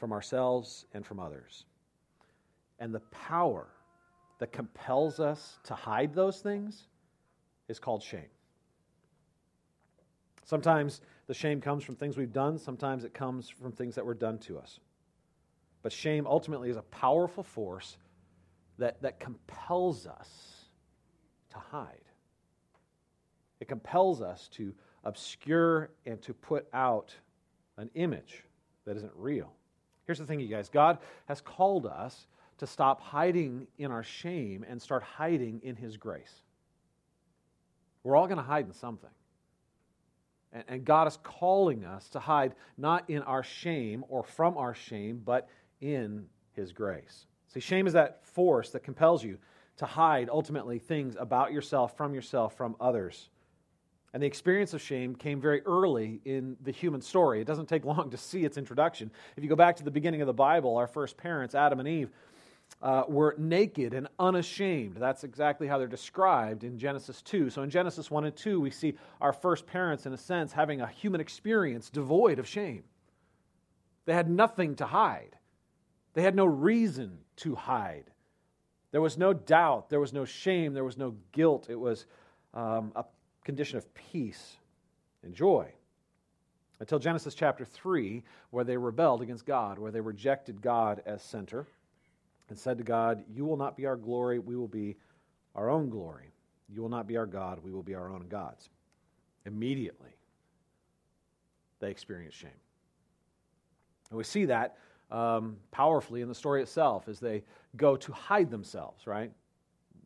from 0.00 0.12
ourselves 0.12 0.86
and 0.94 1.06
from 1.06 1.20
others. 1.20 1.66
And 2.78 2.94
the 2.94 3.00
power 3.10 3.68
that 4.38 4.50
compels 4.50 5.20
us 5.20 5.58
to 5.64 5.74
hide 5.74 6.14
those 6.14 6.40
things 6.40 6.88
is 7.68 7.78
called 7.78 8.02
shame. 8.02 8.30
Sometimes 10.44 11.02
the 11.26 11.34
shame 11.34 11.60
comes 11.60 11.84
from 11.84 11.94
things 11.94 12.16
we've 12.16 12.32
done, 12.32 12.58
sometimes 12.58 13.04
it 13.04 13.14
comes 13.14 13.48
from 13.48 13.70
things 13.70 13.94
that 13.94 14.04
were 14.04 14.14
done 14.14 14.38
to 14.38 14.58
us. 14.58 14.80
But 15.82 15.92
shame 15.92 16.26
ultimately 16.26 16.70
is 16.70 16.76
a 16.76 16.82
powerful 16.82 17.44
force 17.44 17.98
that, 18.78 19.00
that 19.02 19.20
compels 19.20 20.06
us 20.06 20.64
to 21.50 21.58
hide. 21.58 22.00
It 23.60 23.68
compels 23.68 24.22
us 24.22 24.48
to 24.54 24.74
obscure 25.04 25.90
and 26.06 26.20
to 26.22 26.34
put 26.34 26.66
out 26.72 27.14
an 27.76 27.90
image 27.94 28.44
that 28.86 28.96
isn't 28.96 29.12
real. 29.14 29.52
Here's 30.10 30.18
the 30.18 30.26
thing, 30.26 30.40
you 30.40 30.48
guys 30.48 30.68
God 30.68 30.98
has 31.26 31.40
called 31.40 31.86
us 31.86 32.26
to 32.58 32.66
stop 32.66 33.00
hiding 33.00 33.68
in 33.78 33.92
our 33.92 34.02
shame 34.02 34.64
and 34.68 34.82
start 34.82 35.04
hiding 35.04 35.60
in 35.62 35.76
His 35.76 35.96
grace. 35.96 36.42
We're 38.02 38.16
all 38.16 38.26
going 38.26 38.38
to 38.38 38.42
hide 38.42 38.66
in 38.66 38.72
something. 38.72 39.10
And, 40.52 40.64
and 40.66 40.84
God 40.84 41.06
is 41.06 41.16
calling 41.22 41.84
us 41.84 42.08
to 42.08 42.18
hide 42.18 42.56
not 42.76 43.08
in 43.08 43.22
our 43.22 43.44
shame 43.44 44.04
or 44.08 44.24
from 44.24 44.58
our 44.58 44.74
shame, 44.74 45.22
but 45.24 45.48
in 45.80 46.26
His 46.54 46.72
grace. 46.72 47.26
See, 47.46 47.60
shame 47.60 47.86
is 47.86 47.92
that 47.92 48.26
force 48.26 48.70
that 48.70 48.82
compels 48.82 49.22
you 49.22 49.38
to 49.76 49.86
hide 49.86 50.28
ultimately 50.28 50.80
things 50.80 51.14
about 51.20 51.52
yourself, 51.52 51.96
from 51.96 52.14
yourself, 52.14 52.56
from 52.56 52.74
others. 52.80 53.28
And 54.12 54.22
the 54.22 54.26
experience 54.26 54.74
of 54.74 54.82
shame 54.82 55.14
came 55.14 55.40
very 55.40 55.62
early 55.62 56.20
in 56.24 56.56
the 56.62 56.72
human 56.72 57.00
story. 57.00 57.40
It 57.40 57.46
doesn't 57.46 57.68
take 57.68 57.84
long 57.92 58.10
to 58.10 58.16
see 58.16 58.44
its 58.44 58.56
introduction. 58.58 59.10
If 59.36 59.42
you 59.42 59.48
go 59.48 59.56
back 59.56 59.76
to 59.76 59.84
the 59.84 59.90
beginning 59.90 60.20
of 60.20 60.26
the 60.26 60.32
Bible, 60.32 60.76
our 60.76 60.86
first 60.86 61.16
parents, 61.16 61.54
Adam 61.54 61.78
and 61.78 61.88
Eve, 61.88 62.10
uh, 62.82 63.04
were 63.08 63.34
naked 63.36 63.94
and 63.94 64.08
unashamed. 64.18 64.96
That's 64.96 65.24
exactly 65.24 65.66
how 65.66 65.78
they're 65.78 65.86
described 65.86 66.64
in 66.64 66.78
Genesis 66.78 67.20
2. 67.22 67.50
So 67.50 67.62
in 67.62 67.70
Genesis 67.70 68.10
1 68.10 68.24
and 68.24 68.36
2, 68.36 68.60
we 68.60 68.70
see 68.70 68.94
our 69.20 69.32
first 69.32 69.66
parents, 69.66 70.06
in 70.06 70.12
a 70.12 70.16
sense, 70.16 70.52
having 70.52 70.80
a 70.80 70.86
human 70.86 71.20
experience 71.20 71.90
devoid 71.90 72.38
of 72.38 72.48
shame. 72.48 72.84
They 74.06 74.14
had 74.14 74.30
nothing 74.30 74.76
to 74.76 74.86
hide, 74.86 75.36
they 76.14 76.22
had 76.22 76.34
no 76.34 76.46
reason 76.46 77.18
to 77.36 77.54
hide. 77.54 78.10
There 78.92 79.00
was 79.00 79.16
no 79.16 79.32
doubt, 79.32 79.88
there 79.88 80.00
was 80.00 80.12
no 80.12 80.24
shame, 80.24 80.74
there 80.74 80.82
was 80.82 80.98
no 80.98 81.14
guilt. 81.30 81.68
It 81.70 81.78
was 81.78 82.06
um, 82.54 82.90
a 82.96 83.04
condition 83.44 83.78
of 83.78 83.92
peace 83.94 84.56
and 85.22 85.34
joy. 85.34 85.72
Until 86.78 86.98
Genesis 86.98 87.34
chapter 87.34 87.64
3, 87.64 88.22
where 88.50 88.64
they 88.64 88.76
rebelled 88.76 89.20
against 89.20 89.44
God, 89.44 89.78
where 89.78 89.90
they 89.90 90.00
rejected 90.00 90.62
God 90.62 91.02
as 91.04 91.22
center 91.22 91.66
and 92.48 92.58
said 92.58 92.78
to 92.78 92.84
God, 92.84 93.22
You 93.32 93.44
will 93.44 93.56
not 93.56 93.76
be 93.76 93.86
our 93.86 93.96
glory, 93.96 94.38
we 94.38 94.56
will 94.56 94.68
be 94.68 94.96
our 95.54 95.68
own 95.68 95.90
glory. 95.90 96.30
You 96.72 96.80
will 96.80 96.88
not 96.88 97.06
be 97.06 97.16
our 97.16 97.26
God, 97.26 97.58
we 97.62 97.72
will 97.72 97.82
be 97.82 97.94
our 97.94 98.10
own 98.10 98.26
gods. 98.28 98.70
Immediately, 99.44 100.10
they 101.80 101.90
experienced 101.90 102.38
shame. 102.38 102.50
And 104.10 104.18
we 104.18 104.24
see 104.24 104.46
that 104.46 104.76
um, 105.10 105.56
powerfully 105.70 106.20
in 106.20 106.28
the 106.28 106.34
story 106.34 106.62
itself 106.62 107.08
as 107.08 107.20
they 107.20 107.42
go 107.76 107.96
to 107.96 108.12
hide 108.12 108.50
themselves, 108.50 109.06
right? 109.06 109.32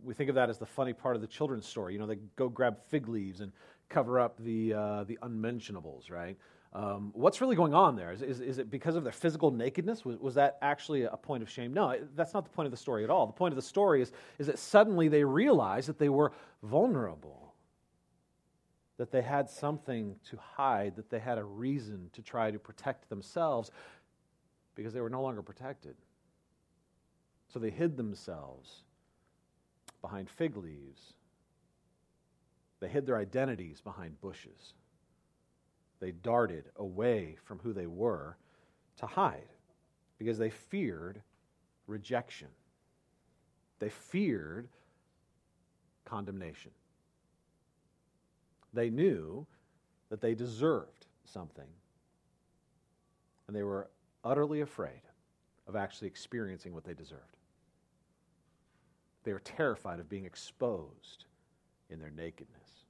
We 0.04 0.14
think 0.14 0.28
of 0.28 0.36
that 0.36 0.50
as 0.50 0.58
the 0.58 0.66
funny 0.66 0.92
part 0.92 1.16
of 1.16 1.22
the 1.22 1.28
children's 1.28 1.66
story. 1.66 1.94
You 1.94 1.98
know, 1.98 2.06
they 2.06 2.18
go 2.36 2.48
grab 2.48 2.78
fig 2.88 3.08
leaves 3.08 3.40
and 3.40 3.52
cover 3.88 4.20
up 4.20 4.38
the, 4.38 4.74
uh, 4.74 5.04
the 5.04 5.18
unmentionables, 5.22 6.10
right? 6.10 6.36
Um, 6.72 7.12
what's 7.14 7.40
really 7.40 7.54
going 7.54 7.72
on 7.72 7.94
there? 7.94 8.10
Is, 8.12 8.22
is, 8.22 8.40
is, 8.40 8.58
it 8.58 8.68
because 8.68 8.96
of 8.96 9.04
their 9.04 9.12
physical 9.12 9.52
nakedness? 9.52 10.04
Was, 10.04 10.16
was 10.18 10.34
that 10.34 10.58
actually 10.60 11.04
a 11.04 11.16
point 11.16 11.42
of 11.42 11.48
shame? 11.48 11.72
No, 11.72 11.96
that's 12.16 12.34
not 12.34 12.44
the 12.44 12.50
point 12.50 12.66
of 12.66 12.72
the 12.72 12.76
story 12.76 13.04
at 13.04 13.10
all. 13.10 13.26
The 13.26 13.32
point 13.32 13.52
of 13.52 13.56
the 13.56 13.62
story 13.62 14.02
is, 14.02 14.10
is 14.38 14.48
that 14.48 14.58
suddenly 14.58 15.08
they 15.08 15.22
realize 15.22 15.86
that 15.86 15.98
they 15.98 16.08
were 16.08 16.32
vulnerable, 16.64 17.54
that 18.96 19.12
they 19.12 19.22
had 19.22 19.48
something 19.48 20.16
to 20.30 20.36
hide, 20.36 20.96
that 20.96 21.10
they 21.10 21.20
had 21.20 21.38
a 21.38 21.44
reason 21.44 22.10
to 22.12 22.22
try 22.22 22.50
to 22.50 22.58
protect 22.58 23.08
themselves 23.08 23.70
because 24.74 24.92
they 24.92 25.00
were 25.00 25.10
no 25.10 25.22
longer 25.22 25.42
protected. 25.42 25.94
So 27.52 27.60
they 27.60 27.70
hid 27.70 27.96
themselves 27.96 28.82
behind 30.04 30.28
fig 30.28 30.54
leaves. 30.58 31.14
They 32.80 32.88
hid 32.88 33.06
their 33.06 33.16
identities 33.16 33.80
behind 33.80 34.20
bushes. 34.20 34.74
They 35.98 36.10
darted 36.10 36.66
away 36.76 37.38
from 37.42 37.58
who 37.60 37.72
they 37.72 37.86
were 37.86 38.36
to 38.98 39.06
hide 39.06 39.48
because 40.18 40.36
they 40.36 40.50
feared 40.50 41.22
rejection. 41.86 42.48
They 43.78 43.88
feared 43.88 44.68
condemnation. 46.04 46.72
They 48.74 48.90
knew 48.90 49.46
that 50.10 50.20
they 50.20 50.34
deserved 50.34 51.06
something, 51.24 51.68
and 53.46 53.56
they 53.56 53.62
were 53.62 53.88
utterly 54.22 54.60
afraid 54.60 55.00
of 55.66 55.76
actually 55.76 56.08
experiencing 56.08 56.74
what 56.74 56.84
they 56.84 56.92
deserved. 56.92 57.33
They 59.24 59.32
were 59.32 59.40
terrified 59.40 60.00
of 60.00 60.08
being 60.08 60.26
exposed 60.26 61.24
in 61.90 61.98
their 61.98 62.10
nakedness, 62.10 62.86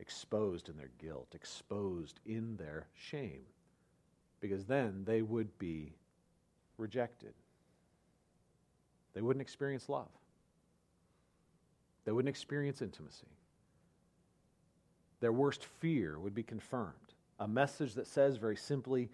exposed 0.00 0.68
in 0.68 0.76
their 0.76 0.90
guilt, 0.98 1.28
exposed 1.34 2.20
in 2.26 2.56
their 2.56 2.86
shame, 2.94 3.44
because 4.40 4.64
then 4.64 5.04
they 5.04 5.22
would 5.22 5.56
be 5.58 5.92
rejected. 6.78 7.34
They 9.12 9.20
wouldn't 9.20 9.42
experience 9.42 9.88
love, 9.88 10.08
they 12.04 12.12
wouldn't 12.12 12.30
experience 12.30 12.82
intimacy. 12.82 13.26
Their 15.20 15.32
worst 15.32 15.64
fear 15.64 16.18
would 16.18 16.34
be 16.34 16.44
confirmed. 16.44 16.94
A 17.40 17.48
message 17.48 17.94
that 17.94 18.06
says 18.06 18.36
very 18.36 18.56
simply, 18.56 19.10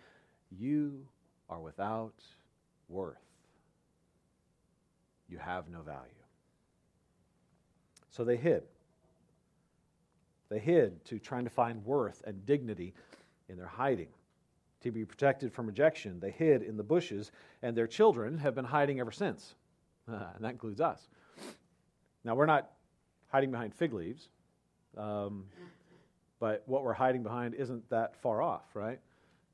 You 0.51 1.07
are 1.49 1.61
without 1.61 2.23
worth. 2.91 3.17
You 5.29 5.39
have 5.39 5.71
no 5.71 5.81
value. 5.81 6.24
So 8.15 8.23
they 8.23 8.37
hid. 8.37 8.63
They 10.49 10.61
hid 10.61 11.05
to 11.07 11.19
trying 11.19 11.45
to 11.45 11.51
find 11.51 11.85
worth 11.85 12.23
and 12.25 12.47
dignity 12.47 12.95
in 13.49 13.57
their 13.57 13.67
hiding. 13.67 14.07
To 14.83 14.93
be 14.93 15.05
protected 15.05 15.53
from 15.53 15.67
rejection, 15.67 16.21
they 16.21 16.31
hid 16.31 16.63
in 16.63 16.77
the 16.77 16.85
bushes, 16.85 17.33
and 17.61 17.77
their 17.77 17.89
children 17.89 18.39
have 18.39 18.55
been 18.55 18.67
hiding 18.67 19.01
ever 19.01 19.11
since. 19.11 19.57
and 20.07 20.45
that 20.45 20.51
includes 20.51 20.81
us. 20.81 21.09
Now, 22.23 22.37
we're 22.37 22.47
not 22.47 22.71
hiding 23.33 23.51
behind 23.51 23.75
fig 23.75 23.93
leaves, 23.93 24.29
um, 24.97 25.47
but 26.39 26.63
what 26.67 26.85
we're 26.85 26.93
hiding 26.93 27.25
behind 27.25 27.55
isn't 27.55 27.91
that 27.91 28.15
far 28.15 28.41
off, 28.41 28.77
right? 28.77 29.01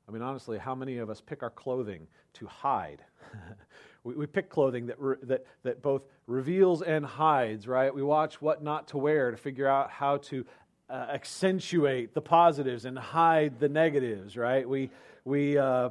I 0.07 0.11
mean, 0.11 0.21
honestly, 0.21 0.59
how 0.59 0.75
many 0.75 0.99
of 0.99 1.09
us 1.09 1.19
pick 1.19 1.41
our 1.41 1.49
clothing 1.49 2.05
to 2.33 2.45
hide? 2.45 3.03
we, 4.03 4.15
we 4.15 4.25
pick 4.25 4.49
clothing 4.49 4.87
that, 4.87 4.99
re, 4.99 5.15
that, 5.23 5.45
that 5.63 5.81
both 5.81 6.03
reveals 6.27 6.81
and 6.81 7.05
hides, 7.05 7.67
right? 7.67 7.93
We 7.93 8.03
watch 8.03 8.41
what 8.41 8.63
not 8.63 8.87
to 8.89 8.97
wear 8.97 9.31
to 9.31 9.37
figure 9.37 9.67
out 9.67 9.91
how 9.91 10.17
to 10.17 10.45
uh, 10.89 11.07
accentuate 11.13 12.13
the 12.13 12.21
positives 12.21 12.85
and 12.85 12.97
hide 12.97 13.59
the 13.59 13.69
negatives, 13.69 14.35
right? 14.35 14.67
We, 14.67 14.89
we, 15.23 15.57
uh, 15.57 15.89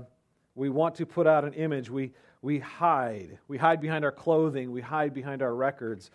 we 0.55 0.69
want 0.69 0.97
to 0.97 1.07
put 1.07 1.27
out 1.27 1.45
an 1.45 1.55
image. 1.55 1.89
We, 1.89 2.13
we 2.43 2.59
hide. 2.59 3.39
We 3.49 3.59
hide 3.59 3.81
behind 3.81 4.05
our 4.05 4.13
clothing. 4.13 4.73
We 4.73 4.81
hide 4.81 5.15
behind 5.15 5.43
our 5.43 5.55
records. 5.55 6.11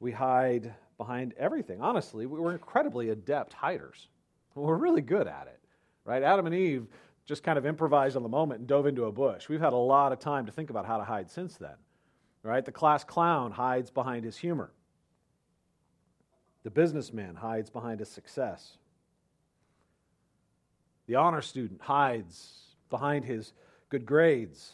We 0.00 0.12
hide 0.12 0.74
behind 0.98 1.34
everything. 1.38 1.80
Honestly, 1.80 2.26
we're 2.26 2.52
incredibly 2.52 3.10
adept 3.10 3.52
hiders. 3.52 4.08
We're 4.54 4.76
really 4.76 5.02
good 5.02 5.26
at 5.26 5.48
it, 5.48 5.60
right? 6.04 6.22
Adam 6.22 6.46
and 6.46 6.54
Eve 6.54 6.86
just 7.26 7.42
kind 7.42 7.58
of 7.58 7.66
improvised 7.66 8.16
on 8.16 8.22
the 8.22 8.28
moment 8.28 8.60
and 8.60 8.68
dove 8.68 8.86
into 8.86 9.04
a 9.04 9.12
bush. 9.12 9.48
We've 9.48 9.60
had 9.60 9.72
a 9.72 9.76
lot 9.76 10.12
of 10.12 10.20
time 10.20 10.46
to 10.46 10.52
think 10.52 10.70
about 10.70 10.86
how 10.86 10.96
to 10.96 11.04
hide 11.04 11.28
since 11.28 11.56
then. 11.56 11.74
Right? 12.42 12.64
The 12.64 12.72
class 12.72 13.02
clown 13.02 13.50
hides 13.50 13.90
behind 13.90 14.24
his 14.24 14.36
humor. 14.36 14.70
The 16.62 16.70
businessman 16.70 17.34
hides 17.34 17.68
behind 17.68 17.98
his 17.98 18.08
success. 18.08 18.78
The 21.06 21.16
honor 21.16 21.42
student 21.42 21.80
hides 21.82 22.76
behind 22.90 23.24
his 23.24 23.52
good 23.88 24.06
grades. 24.06 24.72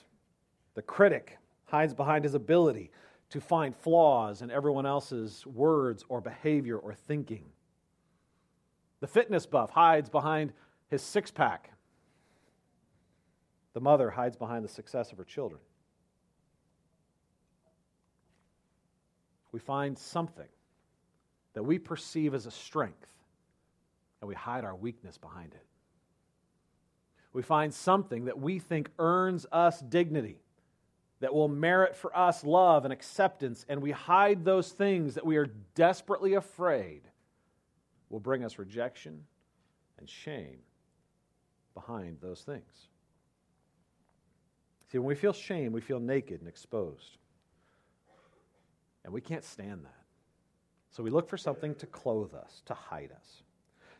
The 0.75 0.83
critic 0.83 1.39
hides 1.65 1.95
behind 1.95 2.25
his 2.25 2.35
ability 2.35 2.91
to 3.31 3.41
find 3.41 3.75
flaws 3.75 4.43
in 4.43 4.51
everyone 4.51 4.85
else's 4.85 5.47
words 5.47 6.05
or 6.11 6.21
behavior 6.21 6.77
or 6.77 6.93
thinking. 6.93 7.45
The 9.01 9.07
fitness 9.07 9.47
buff 9.47 9.71
hides 9.71 10.11
behind 10.11 10.53
his 10.89 11.01
six 11.01 11.31
pack 11.31 11.72
the 13.75 13.81
mother 13.81 14.11
hides 14.11 14.37
behind 14.37 14.64
the 14.64 14.69
success 14.69 15.12
of 15.12 15.19
her 15.19 15.25
children. 15.25 15.61
We 19.52 19.61
find 19.61 19.99
something 19.99 20.49
that 21.55 21.62
we 21.62 21.79
perceive 21.79 22.35
as 22.35 22.47
a 22.47 22.50
strength, 22.50 23.09
and 24.21 24.29
we 24.29 24.35
hide 24.35 24.64
our 24.64 24.75
weakness 24.75 25.19
behind 25.19 25.52
it. 25.52 25.64
We 27.33 27.43
find 27.43 27.73
something 27.73 28.26
that 28.26 28.38
we 28.38 28.59
think 28.59 28.88
earns 28.99 29.47
us 29.52 29.81
dignity, 29.81 30.38
that 31.21 31.35
will 31.35 31.49
merit 31.49 31.95
for 31.95 32.17
us 32.17 32.45
love 32.45 32.85
and 32.85 32.93
acceptance, 32.93 33.64
and 33.69 33.81
we 33.81 33.91
hide 33.91 34.45
those 34.45 34.71
things 34.71 35.14
that 35.14 35.25
we 35.25 35.37
are 35.37 35.47
desperately 35.75 36.35
afraid 36.35 37.02
will 38.11 38.21
bring 38.21 38.45
us 38.45 38.59
rejection 38.59 39.25
and 39.99 40.09
shame 40.09 40.59
behind 41.75 42.19
those 42.21 42.43
things. 42.43 42.88
See, 44.93 44.99
when 44.99 45.09
we 45.09 45.15
feel 45.15 45.33
shame, 45.33 45.73
we 45.73 45.81
feel 45.81 46.01
naked 46.01 46.41
and 46.41 46.49
exposed. 46.49 47.17
And 49.05 49.15
we 49.15 49.23
can't 49.23 49.43
stand 49.43 49.87
that. 49.87 50.05
So 50.91 51.03
we 51.03 51.09
look 51.09 51.31
for 51.31 51.39
something 51.39 51.75
to 51.77 51.87
clothe 51.87 52.35
us, 52.35 52.61
to 52.67 52.75
hide 52.75 53.11
us. 53.11 53.43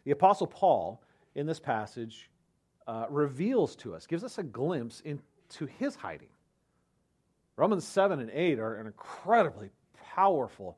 the 0.05 0.11
Apostle 0.11 0.47
Paul 0.47 1.03
in 1.35 1.47
this 1.47 1.59
passage 1.59 2.31
uh, 2.87 3.07
reveals 3.09 3.75
to 3.77 3.95
us, 3.95 4.07
gives 4.07 4.23
us 4.23 4.37
a 4.37 4.43
glimpse 4.43 5.01
into 5.01 5.65
his 5.79 5.97
hiding. 5.97 6.29
Romans 7.57 7.87
7 7.87 8.21
and 8.21 8.31
8 8.31 8.59
are 8.59 8.75
an 8.75 8.87
incredibly 8.87 9.71
powerful 10.15 10.77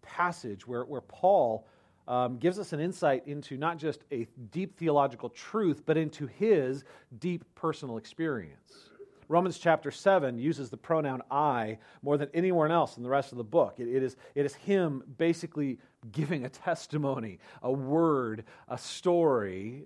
passage 0.00 0.66
where, 0.66 0.86
where 0.86 1.02
Paul 1.02 1.66
um, 2.08 2.38
gives 2.38 2.58
us 2.58 2.72
an 2.72 2.80
insight 2.80 3.26
into 3.26 3.58
not 3.58 3.76
just 3.76 4.04
a 4.10 4.26
deep 4.52 4.78
theological 4.78 5.28
truth, 5.28 5.82
but 5.84 5.98
into 5.98 6.26
his 6.26 6.82
deep 7.18 7.44
personal 7.54 7.98
experience. 7.98 8.89
Romans 9.30 9.58
chapter 9.58 9.92
7 9.92 10.40
uses 10.40 10.70
the 10.70 10.76
pronoun 10.76 11.22
I 11.30 11.78
more 12.02 12.18
than 12.18 12.28
anyone 12.34 12.72
else 12.72 12.96
in 12.96 13.04
the 13.04 13.08
rest 13.08 13.30
of 13.30 13.38
the 13.38 13.44
book. 13.44 13.76
It, 13.78 13.86
it, 13.86 14.02
is, 14.02 14.16
it 14.34 14.44
is 14.44 14.56
him 14.56 15.04
basically 15.18 15.78
giving 16.10 16.44
a 16.44 16.48
testimony, 16.48 17.38
a 17.62 17.70
word, 17.70 18.42
a 18.66 18.76
story 18.76 19.84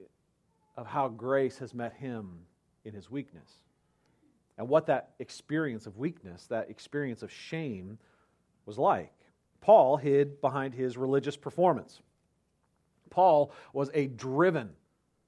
of 0.78 0.86
how 0.86 1.08
grace 1.08 1.58
has 1.58 1.74
met 1.74 1.92
him 1.92 2.38
in 2.86 2.94
his 2.94 3.10
weakness. 3.10 3.50
And 4.56 4.66
what 4.66 4.86
that 4.86 5.10
experience 5.18 5.86
of 5.86 5.98
weakness, 5.98 6.46
that 6.46 6.70
experience 6.70 7.22
of 7.22 7.30
shame, 7.30 7.98
was 8.64 8.78
like. 8.78 9.12
Paul 9.60 9.98
hid 9.98 10.40
behind 10.40 10.72
his 10.72 10.96
religious 10.96 11.36
performance. 11.36 12.00
Paul 13.10 13.52
was 13.74 13.90
a 13.92 14.06
driven, 14.06 14.70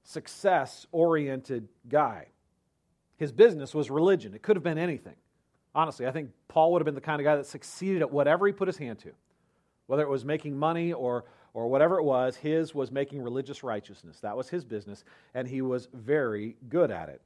success 0.01 0.87
oriented 0.91 1.67
guy. 1.87 2.29
His 3.17 3.31
business 3.31 3.73
was 3.73 3.89
religion. 3.89 4.33
It 4.33 4.41
could 4.41 4.55
have 4.55 4.63
been 4.63 4.77
anything. 4.77 5.15
Honestly, 5.73 6.07
I 6.07 6.11
think 6.11 6.31
Paul 6.47 6.71
would 6.71 6.81
have 6.81 6.85
been 6.85 6.95
the 6.95 7.01
kind 7.01 7.19
of 7.19 7.25
guy 7.25 7.35
that 7.35 7.45
succeeded 7.45 8.01
at 8.01 8.11
whatever 8.11 8.47
he 8.47 8.53
put 8.53 8.67
his 8.67 8.77
hand 8.77 8.99
to. 8.99 9.11
Whether 9.87 10.03
it 10.03 10.09
was 10.09 10.25
making 10.25 10.57
money 10.57 10.93
or, 10.93 11.25
or 11.53 11.67
whatever 11.67 11.97
it 11.97 12.03
was, 12.03 12.35
his 12.35 12.73
was 12.73 12.91
making 12.91 13.21
religious 13.21 13.63
righteousness. 13.63 14.19
That 14.19 14.35
was 14.35 14.49
his 14.49 14.65
business, 14.65 15.03
and 15.33 15.47
he 15.47 15.61
was 15.61 15.87
very 15.93 16.55
good 16.69 16.91
at 16.91 17.09
it. 17.09 17.21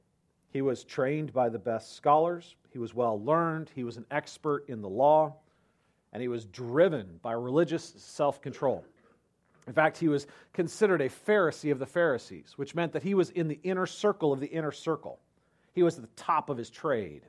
He 0.50 0.62
was 0.62 0.84
trained 0.84 1.32
by 1.32 1.48
the 1.48 1.58
best 1.58 1.96
scholars, 1.96 2.56
he 2.70 2.78
was 2.78 2.94
well 2.94 3.22
learned, 3.22 3.70
he 3.74 3.84
was 3.84 3.96
an 3.96 4.06
expert 4.10 4.68
in 4.68 4.82
the 4.82 4.88
law, 4.88 5.34
and 6.12 6.20
he 6.20 6.28
was 6.28 6.44
driven 6.46 7.18
by 7.22 7.32
religious 7.32 7.94
self 7.96 8.40
control. 8.40 8.84
In 9.66 9.72
fact, 9.72 9.96
he 9.96 10.08
was 10.08 10.26
considered 10.52 11.00
a 11.00 11.08
Pharisee 11.08 11.72
of 11.72 11.78
the 11.78 11.86
Pharisees, 11.86 12.54
which 12.56 12.74
meant 12.74 12.92
that 12.92 13.02
he 13.02 13.14
was 13.14 13.30
in 13.30 13.48
the 13.48 13.60
inner 13.62 13.86
circle 13.86 14.32
of 14.32 14.40
the 14.40 14.48
inner 14.48 14.72
circle. 14.72 15.20
He 15.72 15.82
was 15.82 15.96
at 15.96 16.02
the 16.02 16.22
top 16.22 16.50
of 16.50 16.56
his 16.56 16.70
trade, 16.70 17.22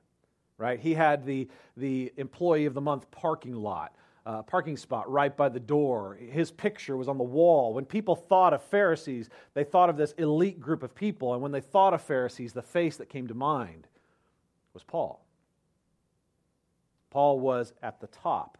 right? 0.58 0.80
He 0.80 0.94
had 0.94 1.26
the, 1.26 1.48
the 1.78 2.12
employee 2.18 2.66
of 2.66 2.74
the 2.74 2.82
month 2.82 3.10
parking 3.12 3.56
lot, 3.56 3.96
uh, 4.26 4.42
parking 4.44 4.78
spot 4.78 5.10
right 5.12 5.36
by 5.36 5.50
the 5.50 5.60
door. 5.60 6.16
His 6.16 6.52
picture 6.52 6.98
was 6.98 7.08
on 7.08 7.18
the 7.18 7.24
wall. 7.24 7.74
When 7.74 7.86
people 7.86 8.16
thought 8.16 8.54
of 8.54 8.62
Pharisees, 8.64 9.30
they 9.54 9.64
thought 9.64 9.90
of 9.90 9.98
this 9.98 10.12
elite 10.14 10.60
group 10.60 10.84
of 10.84 10.94
people. 10.94 11.34
And 11.34 11.42
when 11.42 11.52
they 11.52 11.62
thought 11.62 11.94
of 11.94 12.02
Pharisees, 12.02 12.54
the 12.54 12.62
face 12.62 12.98
that 12.98 13.10
came 13.10 13.28
to 13.28 13.34
mind 13.34 13.88
was 14.74 14.84
Paul. 14.84 15.26
Paul 17.10 17.40
was 17.40 17.74
at 17.84 18.02
the 18.02 18.08
top 18.08 18.58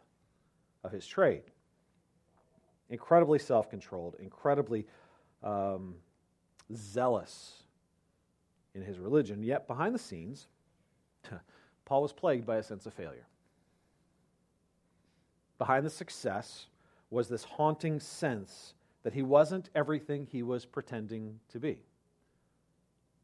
of 0.84 0.92
his 0.92 1.08
trade. 1.08 1.44
Incredibly 2.90 3.40
self 3.40 3.70
controlled, 3.70 4.16
incredibly 4.20 4.86
um, 5.42 5.96
zealous 6.76 7.63
in 8.76 8.82
his 8.82 9.00
religion, 9.00 9.44
yet 9.44 9.68
behind 9.68 9.94
the 9.94 10.00
scenes, 10.00 10.48
Paul 11.86 12.02
was 12.02 12.14
plagued 12.14 12.46
by 12.46 12.58
a 12.58 12.64
sense 12.64 12.86
of 12.86 12.94
failure. 12.94 13.28
Behind 15.58 15.86
the 15.86 15.90
success 15.90 16.68
was 17.10 17.28
this 17.28 17.44
haunting 17.44 18.00
sense 18.00 18.74
that 19.04 19.14
he 19.14 19.22
wasn't 19.22 19.70
everything 19.76 20.28
he 20.32 20.44
was 20.44 20.66
pretending 20.66 21.40
to 21.50 21.60
be. 21.60 21.78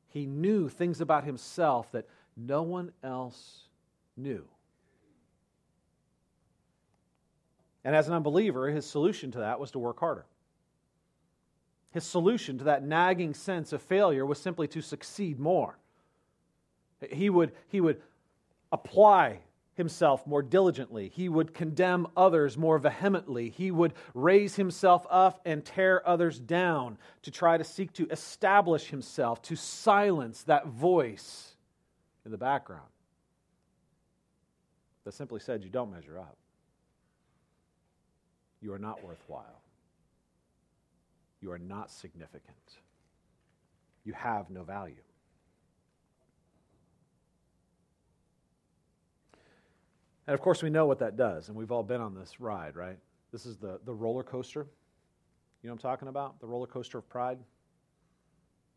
He 0.09 0.25
knew 0.25 0.69
things 0.69 1.01
about 1.01 1.23
himself 1.23 1.91
that 1.91 2.07
no 2.35 2.61
one 2.61 2.91
else 3.03 3.63
knew. 4.17 4.45
And 7.83 7.95
as 7.95 8.07
an 8.07 8.13
unbeliever, 8.13 8.69
his 8.69 8.85
solution 8.85 9.31
to 9.31 9.39
that 9.39 9.59
was 9.59 9.71
to 9.71 9.79
work 9.79 9.99
harder. 9.99 10.25
His 11.91 12.03
solution 12.03 12.57
to 12.59 12.63
that 12.65 12.83
nagging 12.83 13.33
sense 13.33 13.73
of 13.73 13.81
failure 13.81 14.25
was 14.25 14.39
simply 14.39 14.67
to 14.69 14.81
succeed 14.81 15.39
more. 15.39 15.77
He 17.11 17.29
would, 17.29 17.53
he 17.67 17.81
would 17.81 18.01
apply 18.71 19.39
himself 19.73 20.27
more 20.27 20.43
diligently. 20.43 21.09
He 21.09 21.29
would 21.29 21.53
condemn 21.53 22.07
others 22.15 22.57
more 22.57 22.77
vehemently. 22.77 23.49
He 23.49 23.71
would 23.71 23.93
raise 24.13 24.55
himself 24.55 25.07
up 25.09 25.41
and 25.45 25.63
tear 25.63 26.07
others 26.07 26.39
down 26.39 26.97
to 27.23 27.31
try 27.31 27.57
to 27.57 27.63
seek 27.63 27.93
to 27.93 28.07
establish 28.09 28.87
himself, 28.87 29.41
to 29.43 29.55
silence 29.55 30.43
that 30.43 30.67
voice 30.67 31.55
in 32.25 32.31
the 32.31 32.37
background 32.37 32.89
that 35.05 35.13
simply 35.13 35.39
said, 35.39 35.63
You 35.63 35.69
don't 35.69 35.91
measure 35.91 36.19
up. 36.19 36.37
You 38.61 38.73
are 38.73 38.79
not 38.79 39.03
worthwhile. 39.03 39.61
You 41.41 41.51
are 41.51 41.59
not 41.59 41.91
significant. 41.91 42.55
You 44.03 44.13
have 44.13 44.49
no 44.49 44.63
value. 44.63 45.01
And 50.27 50.33
of 50.35 50.41
course, 50.41 50.61
we 50.61 50.69
know 50.69 50.85
what 50.85 50.99
that 50.99 51.17
does, 51.17 51.47
and 51.47 51.57
we've 51.57 51.71
all 51.71 51.81
been 51.81 52.01
on 52.01 52.13
this 52.13 52.39
ride, 52.39 52.75
right? 52.75 52.97
This 53.31 53.45
is 53.45 53.57
the, 53.57 53.79
the 53.85 53.93
roller 53.93 54.23
coaster. 54.23 54.67
You 55.61 55.67
know 55.67 55.73
what 55.73 55.83
I'm 55.83 55.91
talking 55.91 56.07
about? 56.07 56.39
The 56.39 56.47
roller 56.47 56.67
coaster 56.67 56.99
of 56.99 57.09
pride. 57.09 57.39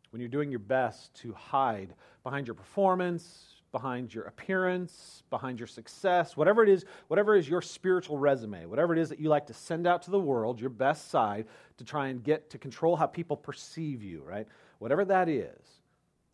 When 0.09 0.19
you're 0.19 0.29
doing 0.29 0.49
your 0.49 0.59
best 0.59 1.13
to 1.21 1.33
hide 1.33 1.93
behind 2.23 2.47
your 2.47 2.55
performance, 2.55 3.61
behind 3.73 4.13
your 4.13 4.23
appearance, 4.25 5.23
behind 5.29 5.59
your 5.59 5.67
success, 5.67 6.37
whatever 6.37 6.63
it 6.63 6.69
is, 6.69 6.85
whatever 7.07 7.35
is 7.35 7.49
your 7.49 7.61
spiritual 7.61 8.17
resume, 8.17 8.67
whatever 8.67 8.93
it 8.93 8.99
is 8.99 9.09
that 9.09 9.19
you 9.19 9.27
like 9.27 9.47
to 9.47 9.53
send 9.53 9.85
out 9.85 10.03
to 10.03 10.11
the 10.11 10.19
world, 10.19 10.61
your 10.61 10.69
best 10.69 11.09
side 11.09 11.47
to 11.77 11.83
try 11.83 12.07
and 12.07 12.23
get 12.23 12.51
to 12.51 12.57
control 12.59 12.95
how 12.95 13.07
people 13.07 13.35
perceive 13.35 14.01
you, 14.01 14.21
right? 14.21 14.47
Whatever 14.77 15.03
that 15.05 15.27
is. 15.27 15.81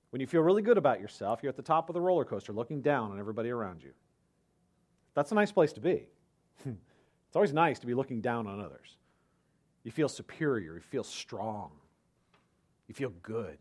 When 0.10 0.20
you 0.20 0.28
feel 0.28 0.42
really 0.42 0.62
good 0.62 0.78
about 0.78 1.00
yourself, 1.00 1.40
you're 1.42 1.50
at 1.50 1.56
the 1.56 1.62
top 1.64 1.90
of 1.90 1.94
the 1.94 2.02
roller 2.02 2.26
coaster 2.26 2.52
looking 2.52 2.82
down 2.82 3.12
on 3.12 3.20
everybody 3.20 3.50
around 3.50 3.82
you. 3.82 3.92
That's 5.16 5.32
a 5.32 5.36
nice 5.36 5.52
place 5.52 5.74
to 5.74 5.82
be. 5.82 6.08
Hmm. 6.64 6.72
it's 7.28 7.36
always 7.36 7.54
nice 7.54 7.80
to 7.80 7.88
be 7.88 7.94
looking 7.94 8.20
down 8.20 8.48
on 8.48 8.60
others. 8.60 8.98
You 9.84 9.92
feel 9.92 10.10
superior, 10.10 10.76
you 10.76 10.82
feel 10.82 11.06
strong, 11.06 11.72
you 12.90 12.94
feel 12.94 13.14
good, 13.24 13.60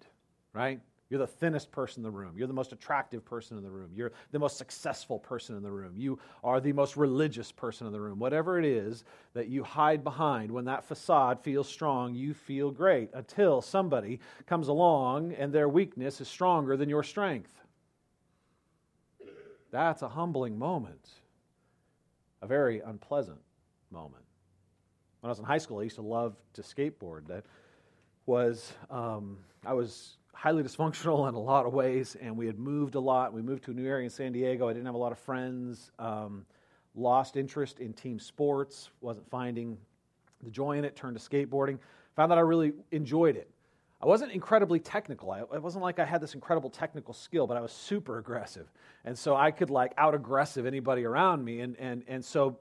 right? 0.53 0.81
You're 1.11 1.21
the 1.21 1.27
thinnest 1.27 1.73
person 1.73 2.01
in 2.01 2.05
the 2.05 2.19
room. 2.19 2.35
You're 2.37 2.47
the 2.47 2.53
most 2.53 2.73
attractive 2.73 3.25
person 3.25 3.57
in 3.57 3.65
the 3.65 3.71
room. 3.71 3.91
You're 3.95 4.13
the 4.31 4.39
most 4.39 4.59
successful 4.59 5.19
person 5.19 5.57
in 5.57 5.63
the 5.63 5.71
room. 5.71 5.95
You 5.97 6.19
are 6.45 6.61
the 6.61 6.75
most 6.75 6.99
religious 6.99 7.51
person 7.51 7.87
in 7.87 7.95
the 7.95 8.01
room. 8.01 8.19
Whatever 8.19 8.59
it 8.59 8.67
is 8.67 9.05
that 9.33 9.49
you 9.49 9.65
hide 9.65 10.05
behind, 10.05 10.51
when 10.51 10.67
that 10.67 10.85
facade 10.85 11.41
feels 11.41 11.67
strong, 11.67 12.15
you 12.15 12.35
feel 12.35 12.71
great 12.71 13.09
until 13.15 13.63
somebody 13.63 14.21
comes 14.47 14.69
along 14.69 15.33
and 15.33 15.51
their 15.51 15.69
weakness 15.69 16.21
is 16.21 16.29
stronger 16.29 16.77
than 16.77 16.91
your 16.91 17.03
strength. 17.03 17.55
That's 19.71 20.03
a 20.03 20.09
humbling 20.11 20.59
moment, 20.59 21.09
a 22.43 22.47
very 22.47 22.81
unpleasant 22.81 23.41
moment. 23.91 24.25
When 25.21 25.29
I 25.29 25.31
was 25.31 25.39
in 25.39 25.47
high 25.47 25.59
school, 25.59 25.79
I 25.79 25.85
used 25.85 25.97
to 25.97 26.03
love 26.03 26.37
to 26.53 26.63
skateboard. 26.63 27.29
That 27.29 27.45
was, 28.27 28.75
um, 28.91 29.39
I 29.65 29.73
was 29.73 30.18
highly 30.39 30.63
dysfunctional 30.63 31.29
in 31.29 31.35
a 31.35 31.41
lot 31.41 31.67
of 31.67 31.73
ways, 31.73 32.17
and 32.21 32.37
we 32.37 32.47
had 32.47 32.61
moved 32.61 32.95
a 32.95 33.01
lot. 33.01 33.33
We 33.33 33.43
moved 33.43 33.65
to 33.65 33.73
a 33.73 33.75
new 33.75 33.85
area 33.85 34.05
in 34.05 34.11
San 34.11 34.31
Diego. 34.31 34.69
I 34.69 34.73
didn't 34.73 34.87
have 34.87 34.95
a 34.95 34.99
lot 34.99 35.11
of 35.11 35.19
friends. 35.19 35.91
Um, 35.99 36.47
lost 36.95 37.37
interest 37.37 37.81
in 37.81 37.93
team 37.93 38.21
sports. 38.21 38.89
Wasn't 39.01 39.29
finding 39.29 39.77
the 40.45 40.51
joy 40.51 40.79
in 40.79 40.85
it. 40.85 40.95
Turned 40.95 41.19
to 41.19 41.29
skateboarding. 41.29 41.81
Found 42.15 42.31
that 42.31 42.39
I 42.39 42.43
really 42.43 42.73
enjoyed 42.93 43.35
it. 43.35 43.51
I 44.01 44.07
wasn't 44.07 44.31
incredibly 44.31 44.79
technical. 44.79 45.33
I, 45.33 45.41
it 45.41 45.61
wasn't 45.61 45.83
like 45.83 45.99
I 45.99 46.05
had 46.05 46.21
this 46.21 46.35
incredible 46.35 46.71
technical 46.71 47.15
skill, 47.15 47.49
but 47.49 47.57
I 47.57 47.61
was 47.61 47.73
super 47.73 48.19
aggressive, 48.19 48.71
and 49.05 49.19
so 49.19 49.35
I 49.35 49.51
could 49.51 49.71
like 49.71 49.93
out 49.99 50.15
aggressive 50.15 50.67
anybody 50.67 51.05
around 51.05 51.45
me. 51.45 51.63
And 51.63 51.77
and 51.81 52.05
and 52.07 52.25
so 52.25 52.61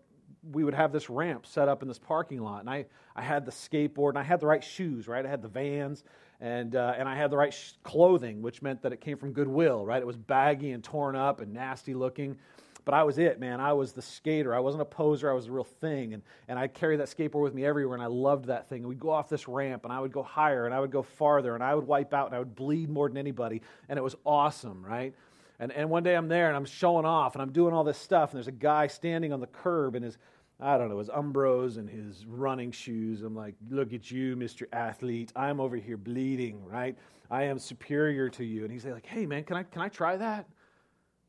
we 0.52 0.64
would 0.64 0.74
have 0.74 0.92
this 0.92 1.12
ramp 1.12 1.46
set 1.46 1.68
up 1.68 1.84
in 1.84 1.88
this 1.88 2.00
parking 2.00 2.42
lot, 2.42 2.62
and 2.62 2.70
I 2.72 2.86
I 3.16 3.22
had 3.22 3.46
the 3.46 3.52
skateboard, 3.52 4.10
and 4.10 4.18
I 4.18 4.24
had 4.24 4.40
the 4.40 4.48
right 4.48 4.64
shoes, 4.64 5.08
right? 5.08 5.24
I 5.24 5.30
had 5.30 5.44
the 5.44 5.48
Vans, 5.48 6.04
and, 6.40 6.76
uh, 6.76 6.94
and 6.98 7.08
I 7.10 7.16
had 7.16 7.32
the 7.32 7.38
right 7.38 7.54
sh- 7.54 7.74
clothing, 7.84 8.42
which 8.42 8.62
meant 8.62 8.82
that 8.84 8.94
it 8.94 9.02
came 9.02 9.18
from 9.18 9.34
Goodwill, 9.34 9.86
right? 9.86 10.02
It 10.02 10.06
was 10.06 10.18
baggy 10.18 10.72
and 10.72 10.84
torn 10.84 11.16
up 11.16 11.42
and 11.42 11.54
nasty 11.54 11.94
looking. 11.94 12.38
But 12.86 12.94
I 12.94 13.04
was 13.04 13.18
it, 13.18 13.38
man. 13.38 13.60
I 13.60 13.74
was 13.74 13.92
the 13.92 14.02
skater. 14.02 14.56
I 14.56 14.60
wasn't 14.60 14.82
a 14.82 14.86
poser. 14.86 15.30
I 15.30 15.34
was 15.34 15.48
the 15.48 15.52
real 15.52 15.66
thing. 15.66 16.14
And, 16.14 16.24
and 16.48 16.58
I'd 16.58 16.74
carry 16.74 16.96
that 16.98 17.08
skateboard 17.10 17.44
with 17.44 17.54
me 17.54 17.66
everywhere, 17.66 17.96
and 17.96 18.04
I 18.04 18.08
loved 18.08 18.46
that 18.46 18.70
thing. 18.70 18.80
And 18.80 18.88
we'd 18.88 19.00
go 19.00 19.10
off 19.10 19.28
this 19.28 19.46
ramp, 19.46 19.84
and 19.84 19.92
I 19.92 20.00
would 20.00 20.14
go 20.14 20.24
higher, 20.24 20.66
and 20.66 20.74
I 20.74 20.80
would 20.80 20.92
go 20.92 21.02
farther, 21.02 21.54
and 21.54 21.62
I 21.62 21.76
would 21.76 21.86
wipe 21.86 22.14
out, 22.14 22.28
and 22.28 22.36
I 22.36 22.40
would 22.40 22.56
bleed 22.56 22.90
more 22.90 23.10
than 23.10 23.18
anybody. 23.18 23.62
And 23.90 24.00
it 24.00 24.02
was 24.02 24.16
awesome, 24.26 24.86
right? 24.86 25.14
And, 25.60 25.74
and 25.74 25.90
one 25.90 26.04
day 26.04 26.16
I'm 26.16 26.30
there, 26.30 26.48
and 26.48 26.56
I'm 26.56 26.64
showing 26.66 27.06
off, 27.06 27.36
and 27.36 27.42
I'm 27.42 27.52
doing 27.52 27.74
all 27.74 27.84
this 27.84 27.98
stuff, 27.98 28.30
and 28.30 28.38
there's 28.38 28.48
a 28.48 28.52
guy 28.52 28.88
standing 28.88 29.34
on 29.34 29.42
the 29.42 29.48
curb, 29.48 29.96
and 29.96 30.06
his, 30.06 30.18
I 30.60 30.78
don't 30.78 30.90
know, 30.90 30.98
his 30.98 31.10
Umbros 31.10 31.78
and 31.78 31.88
his 31.88 32.26
running 32.26 32.72
shoes. 32.72 33.22
I'm 33.22 33.36
like, 33.36 33.56
look 33.70 33.94
at 33.94 34.10
you, 34.10 34.36
Mr. 34.36 34.64
Athlete. 34.74 35.32
I'm 35.36 35.60
over 35.60 35.76
here 35.76 35.98
bleeding, 35.98 36.66
right? 36.66 36.98
I 37.30 37.44
am 37.44 37.60
superior 37.60 38.30
to 38.30 38.44
you. 38.44 38.64
And 38.64 38.72
he's 38.72 38.86
like, 38.86 39.06
hey, 39.06 39.26
man, 39.28 39.44
can 39.44 39.56
I, 39.56 39.64
can 39.64 39.82
I 39.82 39.90
try 39.90 40.18
that? 40.18 40.48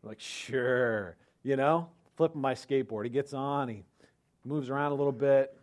I'm 0.03 0.09
like, 0.09 0.21
sure. 0.21 1.17
You 1.43 1.57
know, 1.57 1.91
flipping 2.17 2.41
my 2.41 2.55
skateboard. 2.55 3.05
He 3.05 3.11
gets 3.11 3.35
on, 3.35 3.69
he 3.69 3.85
moves 4.45 4.71
around 4.71 4.93
a 4.93 4.95
little 4.95 5.13
bit. 5.13 5.55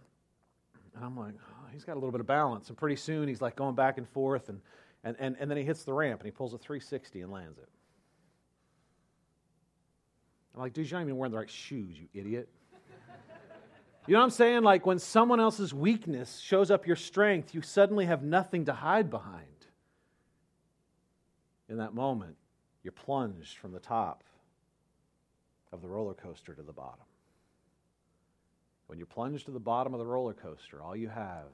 And 0.96 1.04
I'm 1.04 1.18
like, 1.18 1.34
oh, 1.36 1.68
he's 1.74 1.84
got 1.84 1.94
a 1.94 2.00
little 2.00 2.12
bit 2.12 2.22
of 2.22 2.28
balance. 2.28 2.70
And 2.70 2.78
pretty 2.78 2.98
soon 2.98 3.28
he's 3.28 3.42
like 3.42 3.56
going 3.56 3.76
back 3.76 3.98
and 3.98 4.08
forth. 4.08 4.50
And, 4.50 4.62
and, 5.04 5.16
and, 5.20 5.36
and 5.40 5.50
then 5.50 5.58
he 5.58 5.64
hits 5.64 5.84
the 5.84 5.94
ramp 5.94 6.22
and 6.22 6.28
he 6.28 6.32
pulls 6.32 6.54
a 6.54 6.58
360 6.60 7.22
and 7.22 7.32
lands 7.32 7.58
it. 7.58 7.70
I'm 10.54 10.62
like, 10.62 10.74
dude, 10.74 10.90
you're 10.90 11.00
not 11.00 11.06
even 11.06 11.18
wearing 11.18 11.32
the 11.32 11.38
right 11.38 11.50
shoes, 11.50 11.98
you 11.98 12.08
idiot. 12.14 12.48
You 14.08 14.14
know 14.14 14.20
what 14.20 14.26
I'm 14.26 14.32
saying? 14.32 14.64
Like 14.64 14.86
when 14.86 15.00
someone 15.00 15.40
else's 15.40 15.74
weakness 15.74 16.40
shows 16.40 16.70
up 16.70 16.86
your 16.86 16.96
strength, 16.96 17.56
you 17.56 17.62
suddenly 17.62 18.06
have 18.06 18.22
nothing 18.22 18.66
to 18.66 18.74
hide 18.74 19.10
behind. 19.10 19.48
In 21.68 21.78
that 21.78 21.94
moment, 21.96 22.36
you're 22.84 22.92
plunged 22.92 23.58
from 23.58 23.72
the 23.72 23.80
top 23.80 24.24
of 25.72 25.82
the 25.82 25.88
roller 25.88 26.14
coaster 26.14 26.54
to 26.54 26.62
the 26.62 26.72
bottom. 26.72 27.06
When 28.88 29.00
you're 29.00 29.08
plunged 29.08 29.46
to 29.46 29.52
the 29.52 29.60
bottom 29.60 29.94
of 29.94 30.00
the 30.00 30.06
roller 30.06 30.34
coaster, 30.34 30.84
all 30.84 30.96
you 30.96 31.10
have 31.10 31.48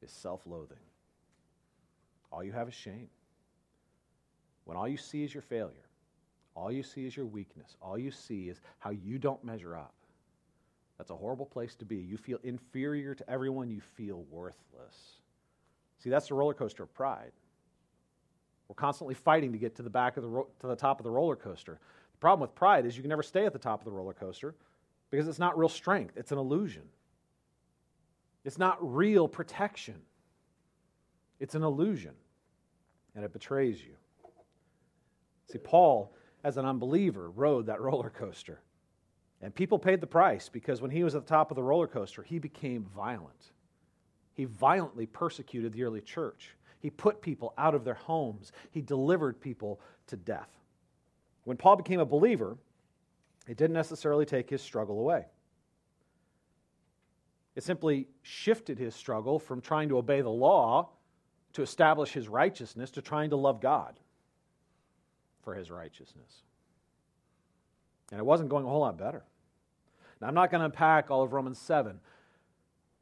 is 0.00 0.10
self 0.10 0.40
loathing. 0.46 0.78
All 2.32 2.42
you 2.42 2.52
have 2.52 2.68
is 2.68 2.74
shame. 2.74 3.08
When 4.64 4.76
all 4.76 4.88
you 4.88 4.96
see 4.96 5.24
is 5.24 5.34
your 5.34 5.42
failure, 5.42 5.88
all 6.54 6.72
you 6.72 6.82
see 6.82 7.06
is 7.06 7.16
your 7.16 7.26
weakness, 7.26 7.76
all 7.80 7.98
you 7.98 8.10
see 8.10 8.48
is 8.48 8.60
how 8.78 8.90
you 8.90 9.18
don't 9.18 9.44
measure 9.44 9.76
up, 9.76 9.94
that's 10.98 11.10
a 11.10 11.16
horrible 11.16 11.46
place 11.46 11.76
to 11.76 11.84
be. 11.84 11.96
You 11.96 12.16
feel 12.16 12.38
inferior 12.42 13.14
to 13.14 13.30
everyone, 13.30 13.70
you 13.70 13.80
feel 13.80 14.24
worthless. 14.30 15.20
See, 15.98 16.10
that's 16.10 16.28
the 16.28 16.34
roller 16.34 16.54
coaster 16.54 16.82
of 16.82 16.92
pride. 16.92 17.32
We're 18.68 18.74
constantly 18.74 19.14
fighting 19.14 19.52
to 19.52 19.58
get 19.58 19.76
to 19.76 19.82
the 19.82 19.90
back 19.90 20.16
of 20.16 20.24
the 20.24 20.28
ro- 20.28 20.48
to 20.60 20.66
the 20.66 20.76
top 20.76 21.00
of 21.00 21.04
the 21.04 21.10
roller 21.10 21.36
coaster. 21.36 21.78
The 22.12 22.18
problem 22.18 22.40
with 22.40 22.54
pride 22.54 22.84
is 22.84 22.96
you 22.96 23.02
can 23.02 23.08
never 23.08 23.22
stay 23.22 23.46
at 23.46 23.52
the 23.52 23.58
top 23.58 23.80
of 23.80 23.84
the 23.84 23.92
roller 23.92 24.12
coaster 24.12 24.54
because 25.10 25.28
it's 25.28 25.38
not 25.38 25.56
real 25.56 25.68
strength, 25.68 26.16
it's 26.16 26.32
an 26.32 26.38
illusion. 26.38 26.82
It's 28.44 28.58
not 28.58 28.78
real 28.80 29.28
protection. 29.28 29.96
It's 31.40 31.54
an 31.54 31.62
illusion 31.62 32.14
and 33.14 33.24
it 33.24 33.32
betrays 33.32 33.82
you. 33.82 33.94
See, 35.50 35.58
Paul, 35.58 36.14
as 36.44 36.56
an 36.56 36.64
unbeliever, 36.64 37.30
rode 37.30 37.66
that 37.66 37.80
roller 37.80 38.10
coaster. 38.10 38.60
And 39.40 39.54
people 39.54 39.78
paid 39.78 40.00
the 40.00 40.06
price 40.06 40.48
because 40.48 40.80
when 40.80 40.90
he 40.90 41.04
was 41.04 41.14
at 41.14 41.22
the 41.22 41.28
top 41.28 41.50
of 41.50 41.54
the 41.54 41.62
roller 41.62 41.86
coaster, 41.86 42.22
he 42.22 42.38
became 42.38 42.84
violent. 42.94 43.52
He 44.34 44.44
violently 44.44 45.06
persecuted 45.06 45.72
the 45.72 45.84
early 45.84 46.00
church. 46.00 46.50
He 46.80 46.90
put 46.90 47.22
people 47.22 47.54
out 47.58 47.74
of 47.74 47.84
their 47.84 47.94
homes. 47.94 48.52
He 48.70 48.80
delivered 48.82 49.40
people 49.40 49.80
to 50.08 50.16
death. 50.16 50.50
When 51.44 51.56
Paul 51.56 51.76
became 51.76 52.00
a 52.00 52.04
believer, 52.04 52.56
it 53.46 53.56
didn't 53.56 53.74
necessarily 53.74 54.26
take 54.26 54.50
his 54.50 54.62
struggle 54.62 55.00
away. 55.00 55.26
It 57.56 57.64
simply 57.64 58.06
shifted 58.22 58.78
his 58.78 58.94
struggle 58.94 59.38
from 59.38 59.60
trying 59.60 59.88
to 59.88 59.98
obey 59.98 60.20
the 60.20 60.30
law 60.30 60.90
to 61.54 61.62
establish 61.62 62.12
his 62.12 62.28
righteousness 62.28 62.90
to 62.92 63.02
trying 63.02 63.30
to 63.30 63.36
love 63.36 63.60
God 63.60 63.98
for 65.42 65.54
his 65.54 65.70
righteousness. 65.70 66.42
And 68.10 68.18
it 68.18 68.24
wasn't 68.24 68.48
going 68.48 68.64
a 68.64 68.68
whole 68.68 68.80
lot 68.80 68.98
better. 68.98 69.24
Now, 70.20 70.28
I'm 70.28 70.34
not 70.34 70.50
going 70.50 70.60
to 70.60 70.66
unpack 70.66 71.10
all 71.10 71.22
of 71.22 71.32
Romans 71.32 71.58
7. 71.58 72.00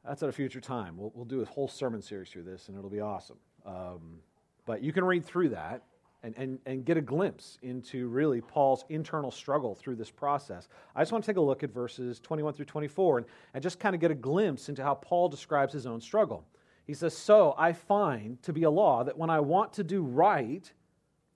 That's 0.05 0.23
at 0.23 0.29
a 0.29 0.33
future 0.33 0.61
time. 0.61 0.97
We'll, 0.97 1.12
we'll 1.14 1.25
do 1.25 1.40
a 1.40 1.45
whole 1.45 1.69
sermon 1.69 2.03
series 2.03 2.31
through 2.31 2.45
this, 2.45 2.69
and 2.69 2.77
it'll 2.77 2.90
be 2.90 3.01
awesome. 3.01 3.38
Um, 3.64 4.19
but 4.66 4.83
you 4.83 4.92
can 4.92 5.05
read 5.05 5.25
through 5.25 5.51
that 5.51 5.83
and, 6.23 6.35
and, 6.37 6.59
and 6.66 6.85
get 6.85 6.97
a 6.97 7.01
glimpse 7.01 7.59
into 7.62 8.09
really 8.09 8.40
Paul's 8.40 8.85
internal 8.88 9.31
struggle 9.31 9.75
through 9.75 9.97
this 9.97 10.11
process. 10.11 10.69
I 10.95 11.01
just 11.01 11.12
want 11.12 11.25
to 11.25 11.31
take 11.31 11.37
a 11.37 11.40
look 11.40 11.62
at 11.62 11.73
verses 11.73 12.21
21 12.21 12.55
through 12.55 12.64
24 12.66 13.19
and, 13.19 13.27
and 13.55 13.62
just 13.62 13.79
kind 13.79 13.95
of 13.95 14.01
get 14.01 14.11
a 14.11 14.14
glimpse 14.14 14.69
into 14.69 14.83
how 14.83 14.95
Paul 14.95 15.29
describes 15.29 15.73
his 15.73 15.87
own 15.87 16.01
struggle. 16.01 16.45
He 16.87 16.95
says, 16.95 17.16
So 17.16 17.55
I 17.59 17.73
find 17.73 18.42
to 18.42 18.53
be 18.53 18.64
a 18.64 18.71
law 18.71 19.05
that 19.05 19.19
when 19.19 19.31
I 19.31 19.40
want 19.40 19.73
to 19.75 19.85
do 19.85 20.03
right, 20.03 20.71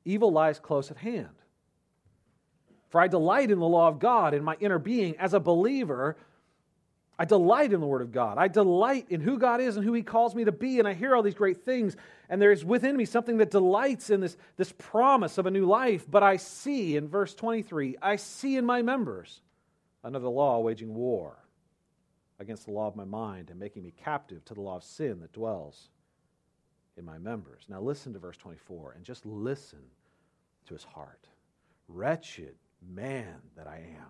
evil 0.05 0.33
lies 0.33 0.59
close 0.59 0.91
at 0.91 0.97
hand. 0.97 1.40
For 2.91 3.01
I 3.01 3.09
delight 3.09 3.51
in 3.51 3.59
the 3.59 3.67
law 3.67 3.89
of 3.89 3.99
God 3.99 4.35
in 4.35 4.45
my 4.45 4.57
inner 4.61 4.79
being. 4.79 5.17
As 5.19 5.33
a 5.33 5.41
believer, 5.41 6.17
I 7.19 7.25
delight 7.25 7.73
in 7.73 7.81
the 7.81 7.87
Word 7.87 8.03
of 8.03 8.13
God. 8.13 8.39
I 8.39 8.49
delight 8.49 9.07
in 9.11 9.21
who 9.21 9.39
God 9.39 9.61
is 9.61 9.77
and 9.77 9.85
who 9.85 9.93
He 9.93 10.03
calls 10.03 10.35
me 10.35 10.45
to 10.45 10.53
be. 10.53 10.79
And 10.79 10.89
I 10.89 10.95
hear 10.95 11.15
all 11.15 11.23
these 11.23 11.35
great 11.35 11.65
things. 11.65 11.97
And 12.29 12.43
there 12.43 12.53
is 12.53 12.65
within 12.65 12.97
me 12.97 13.05
something 13.05 13.39
that 13.39 13.51
delights 13.51 14.11
in 14.11 14.21
this, 14.21 14.37
this 14.57 14.73
promise 14.77 15.39
of 15.39 15.47
a 15.47 15.51
new 15.51 15.67
life. 15.67 16.07
But 16.11 16.23
I 16.23 16.37
see, 16.37 16.97
in 16.97 17.09
verse 17.09 17.35
23, 17.35 17.97
I 18.03 18.17
see 18.17 18.57
in 18.57 18.65
my 18.65 18.83
members 18.83 19.41
another 20.03 20.29
law 20.29 20.61
waging 20.61 20.95
war 20.95 21.37
against 22.39 22.65
the 22.65 22.73
law 22.73 22.89
of 22.89 22.97
my 22.97 23.05
mind 23.05 23.51
and 23.51 23.61
making 23.61 23.83
me 23.83 23.93
captive 24.03 24.45
to 24.47 24.55
the 24.55 24.63
law 24.63 24.77
of 24.77 24.85
sin 24.85 25.21
that 25.21 25.33
dwells 25.33 25.91
in 26.97 27.05
my 27.05 27.19
members. 27.19 27.65
Now 27.69 27.81
listen 27.81 28.13
to 28.15 28.19
verse 28.19 28.39
24 28.39 28.95
and 28.97 29.05
just 29.05 29.27
listen 29.27 29.81
to 30.67 30.75
his 30.75 30.85
heart. 30.85 31.29
Wretched 31.87 32.55
man 32.89 33.37
that 33.57 33.67
I 33.67 33.77
am. 33.77 34.09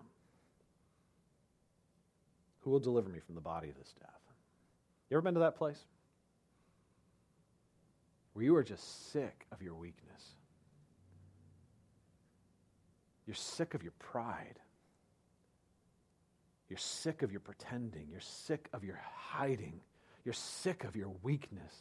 Who 2.61 2.71
will 2.71 2.79
deliver 2.79 3.09
me 3.09 3.19
from 3.19 3.35
the 3.35 3.41
body 3.41 3.69
of 3.69 3.77
this 3.77 3.93
death? 3.99 4.09
You 5.09 5.17
ever 5.17 5.21
been 5.21 5.33
to 5.33 5.41
that 5.41 5.55
place? 5.57 5.83
Where 8.33 8.45
you 8.45 8.55
are 8.55 8.63
just 8.63 9.11
sick 9.11 9.45
of 9.51 9.61
your 9.61 9.75
weakness. 9.75 10.35
You're 13.25 13.35
sick 13.35 13.73
of 13.73 13.83
your 13.83 13.93
pride. 13.99 14.59
You're 16.69 16.77
sick 16.77 17.21
of 17.23 17.31
your 17.31 17.41
pretending. 17.41 18.07
You're 18.09 18.21
sick 18.21 18.69
of 18.71 18.83
your 18.83 18.99
hiding. 19.13 19.81
You're 20.23 20.33
sick 20.33 20.85
of 20.85 20.95
your 20.95 21.11
weakness. 21.21 21.75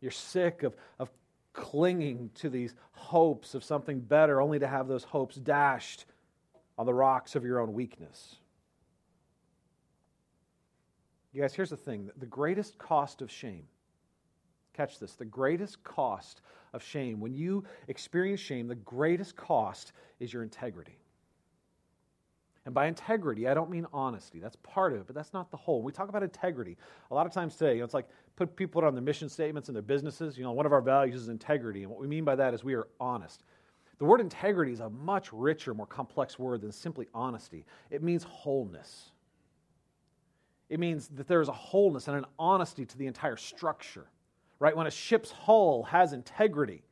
You're 0.00 0.10
sick 0.10 0.62
of, 0.62 0.74
of 0.98 1.10
clinging 1.54 2.30
to 2.34 2.50
these 2.50 2.74
hopes 2.92 3.54
of 3.54 3.64
something 3.64 4.00
better, 4.00 4.40
only 4.40 4.58
to 4.58 4.66
have 4.66 4.86
those 4.86 5.04
hopes 5.04 5.36
dashed 5.36 6.04
on 6.76 6.84
the 6.84 6.92
rocks 6.92 7.34
of 7.34 7.44
your 7.44 7.60
own 7.60 7.72
weakness. 7.72 8.36
You 11.32 11.40
guys, 11.40 11.54
here's 11.54 11.70
the 11.70 11.76
thing 11.76 12.10
the 12.18 12.26
greatest 12.26 12.76
cost 12.78 13.22
of 13.22 13.30
shame, 13.30 13.64
catch 14.74 14.98
this, 14.98 15.14
the 15.14 15.24
greatest 15.24 15.82
cost 15.82 16.42
of 16.72 16.82
shame, 16.82 17.20
when 17.20 17.34
you 17.34 17.64
experience 17.88 18.40
shame, 18.40 18.68
the 18.68 18.74
greatest 18.74 19.36
cost 19.36 19.92
is 20.20 20.32
your 20.32 20.42
integrity. 20.42 20.98
And 22.66 22.74
by 22.74 22.86
integrity, 22.86 23.46
I 23.46 23.52
don't 23.52 23.70
mean 23.70 23.86
honesty. 23.92 24.38
That's 24.38 24.56
part 24.62 24.94
of 24.94 25.00
it, 25.00 25.06
but 25.06 25.14
that's 25.14 25.34
not 25.34 25.50
the 25.50 25.56
whole. 25.56 25.82
We 25.82 25.92
talk 25.92 26.08
about 26.08 26.22
integrity, 26.22 26.78
a 27.10 27.14
lot 27.14 27.26
of 27.26 27.32
times 27.32 27.56
today, 27.56 27.74
you 27.74 27.78
know, 27.80 27.84
it's 27.84 27.92
like 27.92 28.08
put 28.36 28.56
people 28.56 28.82
on 28.84 28.94
their 28.94 29.02
mission 29.02 29.28
statements 29.28 29.68
and 29.68 29.76
their 29.76 29.82
businesses. 29.82 30.38
You 30.38 30.44
know, 30.44 30.52
one 30.52 30.64
of 30.64 30.72
our 30.72 30.80
values 30.80 31.20
is 31.20 31.28
integrity, 31.28 31.82
and 31.82 31.90
what 31.90 32.00
we 32.00 32.06
mean 32.06 32.24
by 32.24 32.36
that 32.36 32.54
is 32.54 32.64
we 32.64 32.74
are 32.74 32.88
honest. 32.98 33.42
The 33.98 34.06
word 34.06 34.20
integrity 34.20 34.72
is 34.72 34.80
a 34.80 34.88
much 34.90 35.32
richer, 35.32 35.74
more 35.74 35.86
complex 35.86 36.38
word 36.38 36.62
than 36.62 36.72
simply 36.72 37.06
honesty. 37.14 37.66
It 37.90 38.02
means 38.02 38.24
wholeness. 38.24 39.10
It 40.70 40.80
means 40.80 41.08
that 41.08 41.28
there 41.28 41.42
is 41.42 41.48
a 41.48 41.52
wholeness 41.52 42.08
and 42.08 42.16
an 42.16 42.24
honesty 42.38 42.86
to 42.86 42.98
the 42.98 43.06
entire 43.06 43.36
structure. 43.36 44.06
Right? 44.58 44.74
When 44.74 44.86
a 44.86 44.90
ship's 44.90 45.30
hull 45.30 45.82
has 45.84 46.12
integrity, 46.14 46.82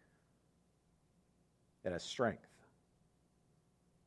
it 1.84 1.92
has 1.92 2.02
strength. 2.02 2.46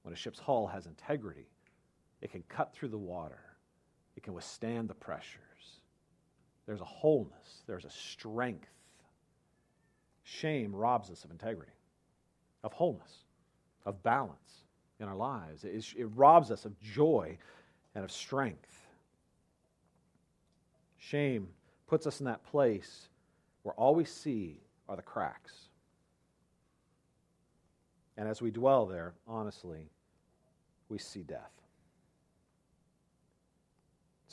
When 0.03 0.13
a 0.13 0.17
ship's 0.17 0.39
hull 0.39 0.67
has 0.67 0.85
integrity, 0.85 1.47
it 2.21 2.31
can 2.31 2.43
cut 2.49 2.73
through 2.73 2.89
the 2.89 2.97
water, 2.97 3.39
it 4.15 4.23
can 4.23 4.33
withstand 4.33 4.87
the 4.87 4.93
pressures. 4.93 5.39
There's 6.65 6.81
a 6.81 6.85
wholeness, 6.85 7.63
there's 7.67 7.85
a 7.85 7.89
strength. 7.89 8.69
Shame 10.23 10.75
robs 10.75 11.11
us 11.11 11.23
of 11.23 11.31
integrity, 11.31 11.71
of 12.63 12.73
wholeness, 12.73 13.25
of 13.85 14.01
balance 14.01 14.63
in 14.99 15.07
our 15.07 15.15
lives. 15.15 15.63
It, 15.63 15.85
it 15.95 16.05
robs 16.15 16.49
us 16.49 16.65
of 16.65 16.79
joy 16.81 17.37
and 17.93 18.03
of 18.03 18.11
strength. 18.11 18.87
Shame 20.97 21.49
puts 21.87 22.07
us 22.07 22.19
in 22.19 22.25
that 22.25 22.43
place 22.43 23.09
where 23.61 23.75
all 23.75 23.93
we 23.93 24.05
see 24.05 24.59
are 24.89 24.95
the 24.95 25.01
cracks. 25.01 25.53
And 28.17 28.27
as 28.27 28.41
we 28.41 28.49
dwell 28.49 28.85
there, 28.85 29.13
honestly, 29.27 29.89
we 30.89 30.97
see 30.97 31.21
death. 31.21 31.54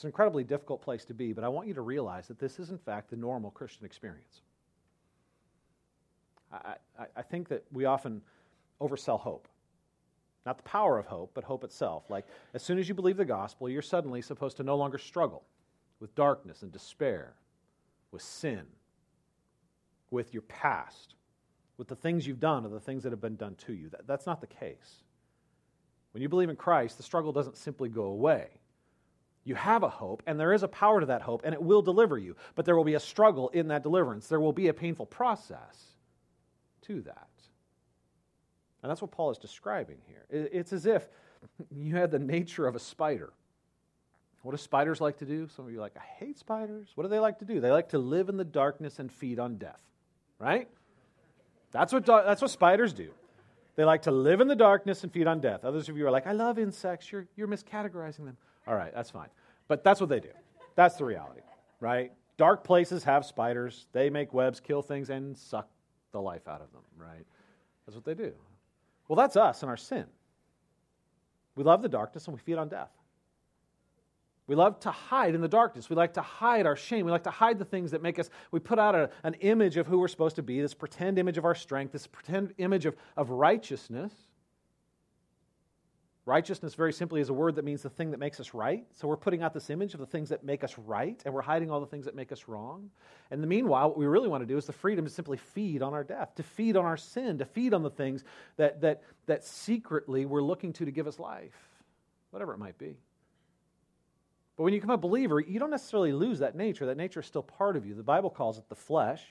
It's 0.02 0.04
an 0.04 0.08
incredibly 0.08 0.42
difficult 0.42 0.82
place 0.82 1.04
to 1.04 1.14
be, 1.14 1.32
but 1.32 1.44
I 1.44 1.48
want 1.48 1.68
you 1.68 1.74
to 1.74 1.80
realize 1.80 2.26
that 2.26 2.40
this 2.40 2.58
is, 2.58 2.70
in 2.70 2.78
fact, 2.78 3.10
the 3.10 3.14
normal 3.14 3.52
Christian 3.52 3.86
experience. 3.86 4.40
I, 6.52 6.74
I, 6.98 7.06
I 7.18 7.22
think 7.22 7.46
that 7.50 7.62
we 7.70 7.84
often 7.84 8.20
oversell 8.80 9.20
hope. 9.20 9.46
Not 10.44 10.56
the 10.56 10.64
power 10.64 10.98
of 10.98 11.06
hope, 11.06 11.30
but 11.34 11.44
hope 11.44 11.62
itself. 11.62 12.10
Like, 12.10 12.26
as 12.52 12.64
soon 12.64 12.80
as 12.80 12.88
you 12.88 12.96
believe 12.96 13.16
the 13.16 13.24
gospel, 13.24 13.68
you're 13.68 13.80
suddenly 13.80 14.22
supposed 14.22 14.56
to 14.56 14.64
no 14.64 14.74
longer 14.74 14.98
struggle 14.98 15.44
with 16.00 16.12
darkness 16.16 16.62
and 16.62 16.72
despair, 16.72 17.34
with 18.10 18.22
sin, 18.22 18.62
with 20.10 20.34
your 20.34 20.42
past, 20.42 21.14
with 21.76 21.86
the 21.86 21.94
things 21.94 22.26
you've 22.26 22.40
done 22.40 22.66
or 22.66 22.70
the 22.70 22.80
things 22.80 23.04
that 23.04 23.12
have 23.12 23.20
been 23.20 23.36
done 23.36 23.54
to 23.66 23.72
you. 23.72 23.88
That, 23.90 24.08
that's 24.08 24.26
not 24.26 24.40
the 24.40 24.48
case. 24.48 25.04
When 26.10 26.22
you 26.22 26.28
believe 26.28 26.50
in 26.50 26.56
Christ, 26.56 26.96
the 26.96 27.04
struggle 27.04 27.30
doesn't 27.30 27.56
simply 27.56 27.88
go 27.88 28.06
away. 28.06 28.48
You 29.44 29.54
have 29.56 29.82
a 29.82 29.88
hope, 29.88 30.22
and 30.26 30.38
there 30.38 30.52
is 30.52 30.62
a 30.62 30.68
power 30.68 31.00
to 31.00 31.06
that 31.06 31.22
hope, 31.22 31.42
and 31.44 31.52
it 31.52 31.62
will 31.62 31.82
deliver 31.82 32.16
you. 32.16 32.36
But 32.54 32.64
there 32.64 32.76
will 32.76 32.84
be 32.84 32.94
a 32.94 33.00
struggle 33.00 33.48
in 33.48 33.68
that 33.68 33.82
deliverance. 33.82 34.28
There 34.28 34.40
will 34.40 34.52
be 34.52 34.68
a 34.68 34.74
painful 34.74 35.06
process 35.06 35.96
to 36.82 37.00
that. 37.02 37.28
And 38.82 38.90
that's 38.90 39.02
what 39.02 39.10
Paul 39.10 39.30
is 39.30 39.38
describing 39.38 39.98
here. 40.06 40.24
It's 40.30 40.72
as 40.72 40.86
if 40.86 41.08
you 41.70 41.96
had 41.96 42.10
the 42.10 42.18
nature 42.18 42.66
of 42.66 42.76
a 42.76 42.80
spider. 42.80 43.32
What 44.42 44.52
do 44.52 44.56
spiders 44.56 45.00
like 45.00 45.18
to 45.18 45.24
do? 45.24 45.48
Some 45.54 45.66
of 45.66 45.72
you 45.72 45.78
are 45.78 45.82
like, 45.82 45.96
I 45.96 46.24
hate 46.24 46.38
spiders. 46.38 46.88
What 46.94 47.04
do 47.04 47.08
they 47.08 47.20
like 47.20 47.38
to 47.38 47.44
do? 47.44 47.60
They 47.60 47.70
like 47.70 47.90
to 47.90 47.98
live 47.98 48.28
in 48.28 48.36
the 48.36 48.44
darkness 48.44 48.98
and 48.98 49.10
feed 49.10 49.38
on 49.38 49.56
death, 49.56 49.80
right? 50.38 50.68
That's 51.70 51.92
what, 51.92 52.04
that's 52.06 52.42
what 52.42 52.50
spiders 52.50 52.92
do. 52.92 53.10
They 53.76 53.84
like 53.84 54.02
to 54.02 54.10
live 54.10 54.40
in 54.40 54.48
the 54.48 54.56
darkness 54.56 55.04
and 55.04 55.12
feed 55.12 55.26
on 55.26 55.40
death. 55.40 55.64
Others 55.64 55.88
of 55.88 55.96
you 55.96 56.06
are 56.06 56.10
like, 56.10 56.26
I 56.26 56.32
love 56.32 56.58
insects. 56.58 57.10
You're, 57.10 57.26
you're 57.36 57.48
miscategorizing 57.48 58.24
them. 58.24 58.36
All 58.66 58.74
right, 58.74 58.92
that's 58.94 59.10
fine. 59.10 59.28
But 59.68 59.84
that's 59.84 60.00
what 60.00 60.08
they 60.08 60.20
do. 60.20 60.30
That's 60.74 60.96
the 60.96 61.04
reality, 61.04 61.40
right? 61.80 62.12
Dark 62.36 62.64
places 62.64 63.04
have 63.04 63.24
spiders. 63.24 63.86
They 63.92 64.10
make 64.10 64.32
webs, 64.32 64.60
kill 64.60 64.82
things, 64.82 65.10
and 65.10 65.36
suck 65.36 65.68
the 66.12 66.20
life 66.20 66.48
out 66.48 66.60
of 66.60 66.72
them, 66.72 66.82
right? 66.96 67.26
That's 67.86 67.96
what 67.96 68.04
they 68.04 68.14
do. 68.14 68.32
Well, 69.08 69.16
that's 69.16 69.36
us 69.36 69.62
and 69.62 69.70
our 69.70 69.76
sin. 69.76 70.06
We 71.56 71.64
love 71.64 71.82
the 71.82 71.88
darkness 71.88 72.26
and 72.26 72.34
we 72.34 72.40
feed 72.40 72.56
on 72.56 72.68
death. 72.68 72.90
We 74.46 74.56
love 74.56 74.80
to 74.80 74.90
hide 74.90 75.34
in 75.34 75.40
the 75.40 75.48
darkness. 75.48 75.88
We 75.88 75.96
like 75.96 76.14
to 76.14 76.22
hide 76.22 76.66
our 76.66 76.76
shame. 76.76 77.06
We 77.06 77.12
like 77.12 77.24
to 77.24 77.30
hide 77.30 77.58
the 77.58 77.64
things 77.64 77.90
that 77.92 78.02
make 78.02 78.18
us, 78.18 78.28
we 78.50 78.60
put 78.60 78.78
out 78.78 78.94
a, 78.94 79.10
an 79.22 79.34
image 79.34 79.76
of 79.76 79.86
who 79.86 79.98
we're 79.98 80.08
supposed 80.08 80.36
to 80.36 80.42
be, 80.42 80.60
this 80.60 80.74
pretend 80.74 81.18
image 81.18 81.38
of 81.38 81.44
our 81.44 81.54
strength, 81.54 81.92
this 81.92 82.06
pretend 82.06 82.52
image 82.58 82.86
of, 82.86 82.96
of 83.16 83.30
righteousness. 83.30 84.12
Righteousness, 86.24 86.74
very 86.74 86.92
simply, 86.92 87.20
is 87.20 87.30
a 87.30 87.32
word 87.32 87.56
that 87.56 87.64
means 87.64 87.82
the 87.82 87.90
thing 87.90 88.12
that 88.12 88.20
makes 88.20 88.38
us 88.38 88.54
right. 88.54 88.84
So 88.94 89.08
we're 89.08 89.16
putting 89.16 89.42
out 89.42 89.52
this 89.52 89.70
image 89.70 89.92
of 89.94 89.98
the 89.98 90.06
things 90.06 90.28
that 90.28 90.44
make 90.44 90.62
us 90.62 90.78
right, 90.78 91.20
and 91.24 91.34
we're 91.34 91.42
hiding 91.42 91.68
all 91.68 91.80
the 91.80 91.86
things 91.86 92.04
that 92.04 92.14
make 92.14 92.30
us 92.30 92.46
wrong. 92.46 92.90
And 93.32 93.42
the 93.42 93.48
meanwhile, 93.48 93.88
what 93.88 93.98
we 93.98 94.06
really 94.06 94.28
want 94.28 94.42
to 94.42 94.46
do 94.46 94.56
is 94.56 94.64
the 94.64 94.72
freedom 94.72 95.04
to 95.04 95.10
simply 95.10 95.36
feed 95.36 95.82
on 95.82 95.94
our 95.94 96.04
death, 96.04 96.36
to 96.36 96.44
feed 96.44 96.76
on 96.76 96.84
our 96.84 96.96
sin, 96.96 97.38
to 97.38 97.44
feed 97.44 97.74
on 97.74 97.82
the 97.82 97.90
things 97.90 98.22
that, 98.56 98.80
that, 98.82 99.02
that 99.26 99.44
secretly 99.44 100.24
we're 100.24 100.42
looking 100.42 100.72
to 100.74 100.84
to 100.84 100.92
give 100.92 101.08
us 101.08 101.18
life, 101.18 101.56
whatever 102.30 102.54
it 102.54 102.58
might 102.58 102.78
be. 102.78 102.96
But 104.56 104.62
when 104.62 104.74
you 104.74 104.80
become 104.80 104.94
a 104.94 104.98
believer, 104.98 105.40
you 105.40 105.58
don't 105.58 105.70
necessarily 105.70 106.12
lose 106.12 106.38
that 106.38 106.54
nature. 106.54 106.86
That 106.86 106.96
nature 106.96 107.18
is 107.18 107.26
still 107.26 107.42
part 107.42 107.76
of 107.76 107.84
you. 107.84 107.94
The 107.94 108.02
Bible 108.04 108.30
calls 108.30 108.58
it 108.58 108.68
the 108.68 108.76
flesh. 108.76 109.24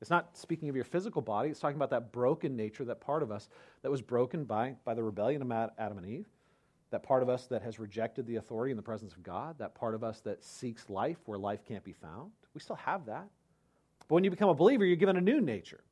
It's 0.00 0.10
not 0.10 0.36
speaking 0.36 0.68
of 0.68 0.74
your 0.74 0.84
physical 0.84 1.20
body, 1.20 1.50
it's 1.50 1.60
talking 1.60 1.76
about 1.76 1.90
that 1.90 2.10
broken 2.10 2.56
nature, 2.56 2.84
that 2.86 3.00
part 3.00 3.22
of 3.22 3.30
us 3.30 3.48
that 3.82 3.90
was 3.90 4.00
broken 4.00 4.44
by, 4.44 4.76
by 4.84 4.94
the 4.94 5.02
rebellion 5.02 5.42
of 5.42 5.70
Adam 5.78 5.98
and 5.98 6.06
Eve, 6.06 6.26
that 6.90 7.02
part 7.02 7.22
of 7.22 7.28
us 7.28 7.46
that 7.46 7.62
has 7.62 7.78
rejected 7.78 8.26
the 8.26 8.36
authority 8.36 8.70
in 8.70 8.76
the 8.76 8.82
presence 8.82 9.12
of 9.12 9.22
God, 9.22 9.58
that 9.58 9.74
part 9.74 9.94
of 9.94 10.02
us 10.02 10.20
that 10.20 10.42
seeks 10.42 10.88
life 10.88 11.18
where 11.26 11.38
life 11.38 11.64
can't 11.66 11.84
be 11.84 11.92
found. 11.92 12.30
We 12.54 12.60
still 12.60 12.76
have 12.76 13.06
that. 13.06 13.28
But 14.08 14.14
when 14.14 14.24
you 14.24 14.30
become 14.30 14.48
a 14.48 14.54
believer, 14.54 14.84
you're 14.84 14.96
given 14.96 15.16
a 15.16 15.20
new 15.20 15.40
nature. 15.40 15.84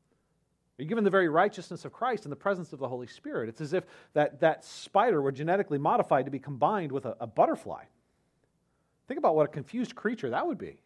You're 0.78 0.88
given 0.88 1.04
the 1.04 1.10
very 1.10 1.28
righteousness 1.28 1.84
of 1.84 1.92
Christ 1.92 2.24
in 2.24 2.30
the 2.30 2.36
presence 2.36 2.72
of 2.72 2.78
the 2.78 2.88
Holy 2.88 3.08
Spirit. 3.08 3.48
It's 3.48 3.60
as 3.60 3.72
if 3.72 3.84
that, 4.14 4.40
that 4.40 4.64
spider 4.64 5.20
were 5.20 5.32
genetically 5.32 5.78
modified 5.78 6.24
to 6.24 6.30
be 6.30 6.38
combined 6.38 6.92
with 6.92 7.04
a, 7.04 7.16
a 7.20 7.26
butterfly. 7.26 7.84
Think 9.06 9.18
about 9.18 9.34
what 9.36 9.44
a 9.44 9.52
confused 9.52 9.94
creature 9.94 10.30
that 10.30 10.46
would 10.46 10.58
be. 10.58 10.80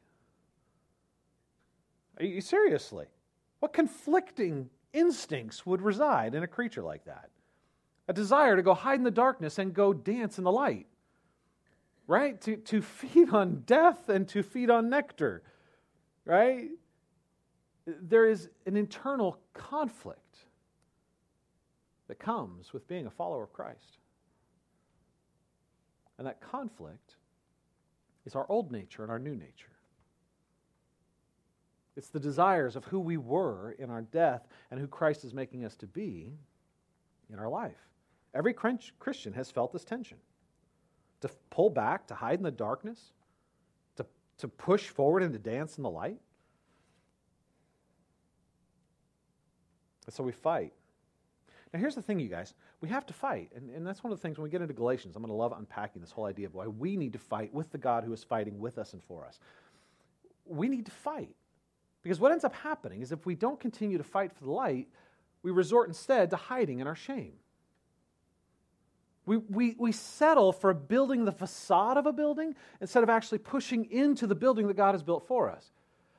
Are 2.19 2.25
you 2.25 2.41
seriously? 2.41 3.07
What 3.61 3.73
conflicting 3.73 4.69
instincts 4.93 5.65
would 5.65 5.81
reside 5.81 6.35
in 6.35 6.43
a 6.43 6.47
creature 6.47 6.83
like 6.83 7.05
that? 7.05 7.31
A 8.09 8.13
desire 8.13 8.57
to 8.57 8.63
go 8.63 8.75
hide 8.75 8.99
in 8.99 9.05
the 9.05 9.11
darkness 9.11 9.59
and 9.59 9.73
go 9.73 9.93
dance 9.93 10.39
in 10.39 10.45
the 10.45 10.53
light. 10.53 10.87
Right? 12.07 12.41
To, 12.43 12.57
to 12.57 12.83
feed 12.83 13.31
on 13.31 13.63
death 13.65 14.09
and 14.09 14.29
to 14.29 14.43
feed 14.43 14.71
on 14.71 14.91
nectar. 14.91 15.43
Right? 16.25 16.71
There 17.87 18.29
is 18.29 18.49
an 18.67 18.77
internal 18.77 19.39
conflict 19.55 20.39
that 22.09 22.19
comes 22.19 22.73
with 22.73 22.87
being 22.89 23.07
a 23.07 23.11
follower 23.11 23.45
of 23.45 23.53
Christ. 23.53 23.99
And 26.19 26.27
that 26.27 26.41
conflict 26.41 27.17
is 28.27 28.35
our 28.35 28.47
old 28.49 28.71
nature 28.71 29.03
and 29.03 29.11
our 29.11 29.19
new 29.19 29.35
nature. 29.35 29.72
It's 31.97 32.09
the 32.09 32.21
desires 32.21 32.75
of 32.77 32.85
who 32.87 33.01
we 33.01 33.17
were 33.17 33.73
in 33.79 33.91
our 33.91 34.03
death 34.03 34.47
and 34.71 34.81
who 34.81 34.87
Christ 34.87 35.25
is 35.25 35.35
making 35.35 35.65
us 35.65 35.77
to 35.77 35.87
be 35.87 36.33
in 37.31 37.39
our 37.39 37.49
life. 37.49 37.77
Every 38.35 38.55
Christian 38.55 39.33
has 39.35 39.51
felt 39.51 39.73
this 39.73 39.85
tension 39.85 40.17
to 41.21 41.29
pull 41.51 41.71
back, 41.71 42.07
to 42.07 42.15
hide 42.15 42.39
in 42.39 42.45
the 42.45 42.51
darkness, 42.51 43.13
to, 43.97 44.07
to 44.39 44.49
push 44.49 44.89
forward 44.89 45.23
and 45.23 45.33
to 45.33 45.39
dance 45.39 45.77
in 45.77 45.83
the 45.83 45.91
light. 45.91 46.19
And 50.07 50.15
so 50.15 50.23
we 50.23 50.33
fight. 50.33 50.73
Now, 51.73 51.81
here's 51.81 51.95
the 51.95 52.03
thing, 52.03 52.19
you 52.19 52.29
guys. 52.29 52.55
We 52.81 52.89
have 52.89 53.07
to 53.07 53.15
fight. 53.15 53.51
And, 53.55 53.71
and 53.71 53.87
that's 53.87 54.03
one 54.03 54.13
of 54.13 54.19
the 54.19 54.23
things 54.23 54.37
when 54.37 54.45
we 54.45 54.51
get 54.51 54.61
into 54.61 54.75
Galatians, 54.75 55.15
I'm 55.15 55.23
going 55.23 55.31
to 55.31 55.37
love 55.37 55.55
unpacking 55.57 56.03
this 56.03 56.11
whole 56.11 56.25
idea 56.25 56.47
of 56.47 56.55
why 56.55 56.67
we 56.67 56.97
need 56.97 57.13
to 57.13 57.19
fight 57.19 57.53
with 57.55 57.71
the 57.71 57.79
God 57.79 58.05
who 58.05 58.13
is 58.13 58.25
fighting 58.25 58.59
with 58.59 58.79
us 58.79 58.93
and 58.95 59.03
for 59.03 59.25
us. 59.25 59.39
We 60.45 60.69
need 60.69 60.87
to 60.87 60.93
fight. 60.93 61.35
Because 62.03 62.19
what 62.19 62.33
ends 62.33 62.45
up 62.45 62.55
happening 62.55 63.03
is 63.03 63.13
if 63.13 63.25
we 63.27 63.35
don't 63.35 63.61
continue 63.61 63.99
to 63.99 64.05
fight 64.05 64.33
for 64.33 64.45
the 64.45 64.51
light, 64.51 64.89
we 65.43 65.51
resort 65.51 65.89
instead 65.89 66.31
to 66.31 66.37
hiding 66.37 66.81
in 66.81 66.87
our 66.87 66.95
shame. 66.95 67.35
We, 69.25 69.37
we, 69.37 69.77
we 69.79 69.93
settle 69.93 70.53
for 70.53 70.75
building 70.75 71.25
the 71.25 71.33
facade 71.33 71.97
of 71.97 72.07
a 72.07 72.13
building 72.13 72.57
instead 72.81 73.05
of 73.05 73.09
actually 73.09 73.39
pushing 73.39 73.85
into 73.91 74.27
the 74.27 74.35
building 74.35 74.67
that 74.67 74.77
God 74.77 74.93
has 74.93 75.03
built 75.03 75.29
for 75.29 75.49
us. 75.49 75.71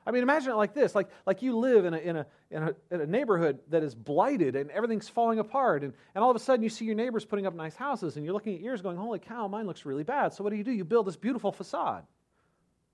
I 0.06 0.10
mean, 0.10 0.22
imagine 0.22 0.52
it 0.52 0.56
like 0.56 0.74
this 0.74 0.94
like, 0.94 1.08
like 1.26 1.42
you 1.42 1.56
live 1.58 1.84
in 1.84 1.94
a, 1.94 1.98
in, 1.98 2.16
a, 2.16 2.26
in, 2.50 2.62
a, 2.62 2.74
in 2.90 3.00
a 3.00 3.06
neighborhood 3.06 3.60
that 3.68 3.82
is 3.82 3.94
blighted 3.94 4.56
and 4.56 4.70
everything's 4.70 5.08
falling 5.08 5.38
apart, 5.38 5.82
and, 5.82 5.92
and 6.14 6.24
all 6.24 6.30
of 6.30 6.36
a 6.36 6.40
sudden 6.40 6.62
you 6.62 6.68
see 6.68 6.84
your 6.84 6.94
neighbors 6.94 7.24
putting 7.24 7.46
up 7.46 7.54
nice 7.54 7.74
houses, 7.74 8.16
and 8.16 8.24
you're 8.24 8.34
looking 8.34 8.54
at 8.54 8.60
yours 8.60 8.82
going, 8.82 8.96
Holy 8.96 9.18
cow, 9.18 9.48
mine 9.48 9.66
looks 9.66 9.84
really 9.84 10.04
bad. 10.04 10.32
So 10.32 10.44
what 10.44 10.50
do 10.50 10.56
you 10.56 10.64
do? 10.64 10.72
You 10.72 10.84
build 10.84 11.06
this 11.06 11.16
beautiful 11.16 11.52
facade 11.52 12.04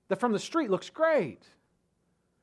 that 0.09 0.21
from 0.21 0.33
the 0.33 0.39
street 0.39 0.71
looks 0.71 0.91
great. 0.91 1.43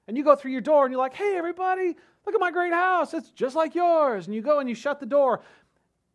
And 0.08 0.18
you 0.18 0.24
go 0.24 0.36
through 0.36 0.52
your 0.52 0.62
door 0.62 0.86
and 0.86 0.92
you're 0.92 1.02
like, 1.02 1.14
Hey, 1.14 1.36
everybody, 1.38 1.96
look 2.26 2.36
at 2.36 2.42
my 2.42 2.52
great 2.52 2.74
house. 2.74 3.14
It's 3.14 3.30
just 3.32 3.56
like 3.56 3.76
yours. 3.76 4.26
And 4.26 4.36
you 4.36 4.42
go 4.42 4.60
and 4.60 4.70
you 4.70 4.76
shut 4.76 5.00
the 5.00 5.06
door. 5.06 5.42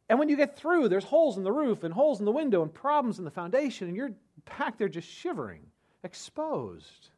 And 0.08 0.18
when 0.18 0.28
you 0.28 0.36
get 0.36 0.56
through, 0.56 0.88
there's 0.88 1.04
holes 1.04 1.38
in 1.38 1.42
the 1.42 1.52
roof 1.52 1.84
and 1.84 1.94
holes 1.94 2.18
in 2.18 2.26
the 2.26 2.32
window 2.32 2.62
and 2.62 2.72
problems 2.72 3.18
in 3.18 3.24
the 3.24 3.30
foundation, 3.30 3.88
and 3.88 3.96
you're 3.96 4.12
back 4.58 4.76
there 4.76 4.88
just 4.88 5.08
shivering, 5.08 5.62
exposed 6.04 7.08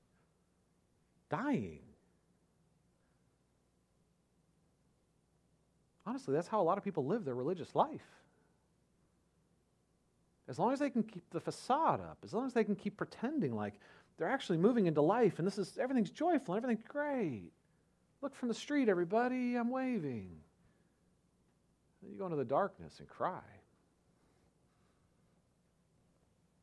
dying. 1.28 1.80
Honestly, 6.06 6.34
that's 6.34 6.48
how 6.48 6.60
a 6.60 6.62
lot 6.62 6.78
of 6.78 6.84
people 6.84 7.06
live 7.06 7.24
their 7.24 7.34
religious 7.34 7.74
life. 7.74 8.06
As 10.46 10.58
long 10.58 10.72
as 10.72 10.78
they 10.78 10.90
can 10.90 11.02
keep 11.02 11.28
the 11.30 11.40
facade 11.40 12.00
up, 12.00 12.18
as 12.22 12.34
long 12.34 12.46
as 12.46 12.52
they 12.52 12.62
can 12.62 12.76
keep 12.76 12.96
pretending 12.96 13.56
like 13.56 13.74
they're 14.16 14.28
actually 14.28 14.58
moving 14.58 14.86
into 14.86 15.02
life 15.02 15.38
and 15.38 15.46
this 15.46 15.58
is 15.58 15.78
everything's 15.78 16.10
joyful 16.10 16.54
and 16.54 16.64
everything's 16.64 16.86
great. 16.88 17.50
Look 18.22 18.34
from 18.34 18.48
the 18.48 18.54
street, 18.54 18.88
everybody, 18.88 19.56
I'm 19.56 19.70
waving. 19.70 20.30
You 22.10 22.18
go 22.18 22.24
into 22.24 22.36
the 22.36 22.44
darkness 22.44 23.00
and 23.00 23.08
cry. 23.08 23.42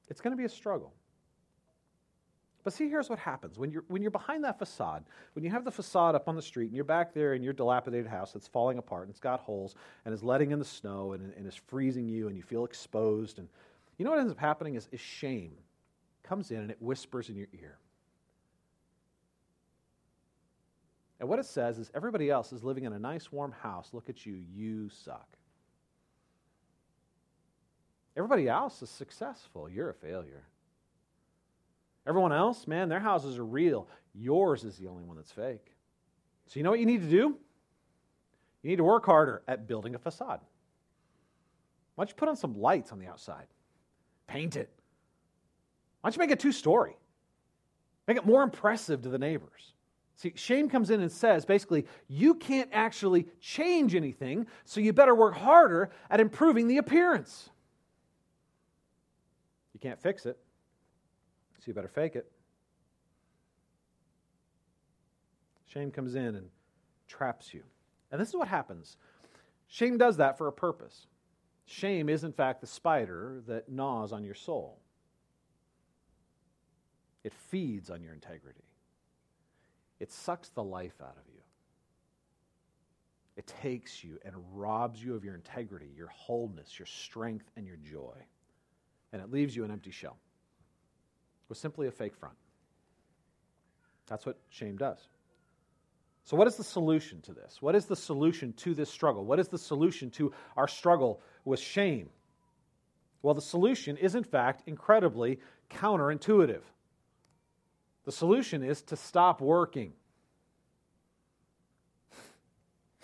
It's 0.09 0.21
going 0.21 0.31
to 0.31 0.37
be 0.37 0.45
a 0.45 0.49
struggle. 0.49 0.93
But 2.63 2.73
see, 2.73 2.89
here's 2.89 3.09
what 3.09 3.17
happens. 3.17 3.57
When 3.57 3.71
you're, 3.71 3.83
when 3.87 4.01
you're 4.01 4.11
behind 4.11 4.43
that 4.43 4.59
facade, 4.59 5.03
when 5.33 5.43
you 5.43 5.49
have 5.49 5.65
the 5.65 5.71
facade 5.71 6.13
up 6.13 6.27
on 6.27 6.35
the 6.35 6.41
street 6.41 6.67
and 6.67 6.75
you're 6.75 6.83
back 6.83 7.13
there 7.13 7.33
in 7.33 7.41
your 7.41 7.53
dilapidated 7.53 8.07
house 8.07 8.33
that's 8.33 8.47
falling 8.47 8.77
apart 8.77 9.03
and 9.03 9.09
it's 9.09 9.19
got 9.19 9.39
holes 9.39 9.75
and 10.05 10.13
is 10.13 10.23
letting 10.23 10.51
in 10.51 10.59
the 10.59 10.65
snow 10.65 11.13
and, 11.13 11.33
and 11.33 11.47
is 11.47 11.55
freezing 11.55 12.07
you 12.07 12.27
and 12.27 12.37
you 12.37 12.43
feel 12.43 12.65
exposed, 12.65 13.39
and 13.39 13.47
you 13.97 14.05
know 14.05 14.11
what 14.11 14.19
ends 14.19 14.31
up 14.31 14.37
happening 14.39 14.75
is, 14.75 14.87
is 14.91 14.99
shame 14.99 15.53
comes 16.31 16.49
in 16.49 16.59
and 16.59 16.71
it 16.71 16.77
whispers 16.79 17.27
in 17.27 17.35
your 17.35 17.49
ear. 17.61 17.77
And 21.19 21.27
what 21.27 21.39
it 21.39 21.45
says 21.45 21.77
is 21.77 21.91
everybody 21.93 22.29
else 22.29 22.53
is 22.53 22.63
living 22.63 22.85
in 22.85 22.93
a 22.93 22.99
nice 22.99 23.33
warm 23.33 23.51
house. 23.51 23.89
Look 23.91 24.07
at 24.07 24.25
you, 24.25 24.41
you 24.55 24.87
suck. 24.87 25.27
Everybody 28.15 28.47
else 28.47 28.81
is 28.81 28.89
successful. 28.89 29.67
You're 29.67 29.89
a 29.89 29.93
failure. 29.93 30.43
Everyone 32.07 32.31
else, 32.31 32.65
man, 32.65 32.87
their 32.87 33.01
houses 33.01 33.37
are 33.37 33.45
real. 33.45 33.89
Yours 34.15 34.63
is 34.63 34.77
the 34.77 34.87
only 34.87 35.03
one 35.03 35.17
that's 35.17 35.33
fake. 35.33 35.73
So, 36.47 36.61
you 36.61 36.63
know 36.63 36.69
what 36.69 36.79
you 36.79 36.85
need 36.85 37.01
to 37.01 37.09
do? 37.09 37.35
You 38.63 38.69
need 38.69 38.77
to 38.77 38.85
work 38.85 39.05
harder 39.05 39.41
at 39.49 39.67
building 39.67 39.95
a 39.95 39.99
facade. 39.99 40.39
Why 41.95 42.05
don't 42.05 42.09
you 42.09 42.15
put 42.15 42.29
on 42.29 42.37
some 42.37 42.57
lights 42.57 42.93
on 42.93 42.99
the 42.99 43.07
outside? 43.07 43.47
Paint 44.27 44.55
it. 44.55 44.69
Why 46.01 46.09
don't 46.09 46.15
you 46.15 46.19
make 46.19 46.31
it 46.31 46.39
two 46.39 46.51
story? 46.51 46.97
Make 48.07 48.17
it 48.17 48.25
more 48.25 48.43
impressive 48.43 49.01
to 49.03 49.09
the 49.09 49.19
neighbors. 49.19 49.73
See, 50.15 50.33
shame 50.35 50.69
comes 50.69 50.89
in 50.89 51.01
and 51.01 51.11
says 51.11 51.45
basically, 51.45 51.85
you 52.07 52.35
can't 52.35 52.69
actually 52.71 53.27
change 53.39 53.95
anything, 53.95 54.47
so 54.65 54.79
you 54.79 54.93
better 54.93 55.15
work 55.15 55.35
harder 55.35 55.91
at 56.09 56.19
improving 56.19 56.67
the 56.67 56.77
appearance. 56.77 57.49
You 59.73 59.79
can't 59.79 59.99
fix 59.99 60.25
it, 60.25 60.37
so 61.57 61.63
you 61.65 61.73
better 61.73 61.87
fake 61.87 62.15
it. 62.15 62.31
Shame 65.65 65.89
comes 65.89 66.15
in 66.15 66.35
and 66.35 66.49
traps 67.07 67.53
you. 67.53 67.63
And 68.11 68.19
this 68.19 68.29
is 68.29 68.35
what 68.35 68.47
happens 68.47 68.97
shame 69.67 69.97
does 69.97 70.17
that 70.17 70.37
for 70.37 70.47
a 70.47 70.51
purpose. 70.51 71.07
Shame 71.65 72.09
is, 72.09 72.25
in 72.25 72.33
fact, 72.33 72.59
the 72.59 72.67
spider 72.67 73.41
that 73.47 73.69
gnaws 73.69 74.11
on 74.11 74.23
your 74.25 74.33
soul, 74.35 74.77
it 77.23 77.33
feeds 77.33 77.89
on 77.89 78.01
your 78.01 78.13
integrity, 78.13 78.63
it 79.99 80.11
sucks 80.11 80.49
the 80.49 80.63
life 80.63 80.95
out 81.01 81.17
of 81.17 81.27
you. 81.33 81.41
It 83.37 83.47
takes 83.61 84.03
you 84.03 84.19
and 84.25 84.35
robs 84.53 85.03
you 85.03 85.15
of 85.15 85.23
your 85.23 85.35
integrity, 85.35 85.89
your 85.95 86.09
wholeness, 86.09 86.77
your 86.77 86.85
strength, 86.85 87.49
and 87.55 87.65
your 87.65 87.77
joy. 87.77 88.17
And 89.13 89.21
it 89.21 89.31
leaves 89.31 89.55
you 89.55 89.63
an 89.63 89.71
empty 89.71 89.91
shell 89.91 90.17
with 91.49 91.57
simply 91.57 91.87
a 91.87 91.91
fake 91.91 92.15
front. 92.15 92.35
That's 94.07 94.25
what 94.25 94.37
shame 94.49 94.77
does. 94.77 95.07
So, 96.23 96.37
what 96.37 96.47
is 96.47 96.55
the 96.55 96.63
solution 96.63 97.21
to 97.21 97.33
this? 97.33 97.61
What 97.61 97.75
is 97.75 97.85
the 97.85 97.95
solution 97.95 98.53
to 98.53 98.73
this 98.73 98.89
struggle? 98.89 99.25
What 99.25 99.39
is 99.39 99.47
the 99.47 99.57
solution 99.57 100.09
to 100.11 100.33
our 100.55 100.67
struggle 100.67 101.21
with 101.45 101.59
shame? 101.59 102.09
Well, 103.21 103.33
the 103.33 103.41
solution 103.41 103.97
is, 103.97 104.15
in 104.15 104.23
fact, 104.23 104.63
incredibly 104.67 105.39
counterintuitive. 105.69 106.61
The 108.05 108.11
solution 108.11 108.63
is 108.63 108.81
to 108.83 108.95
stop 108.95 109.41
working. 109.41 109.93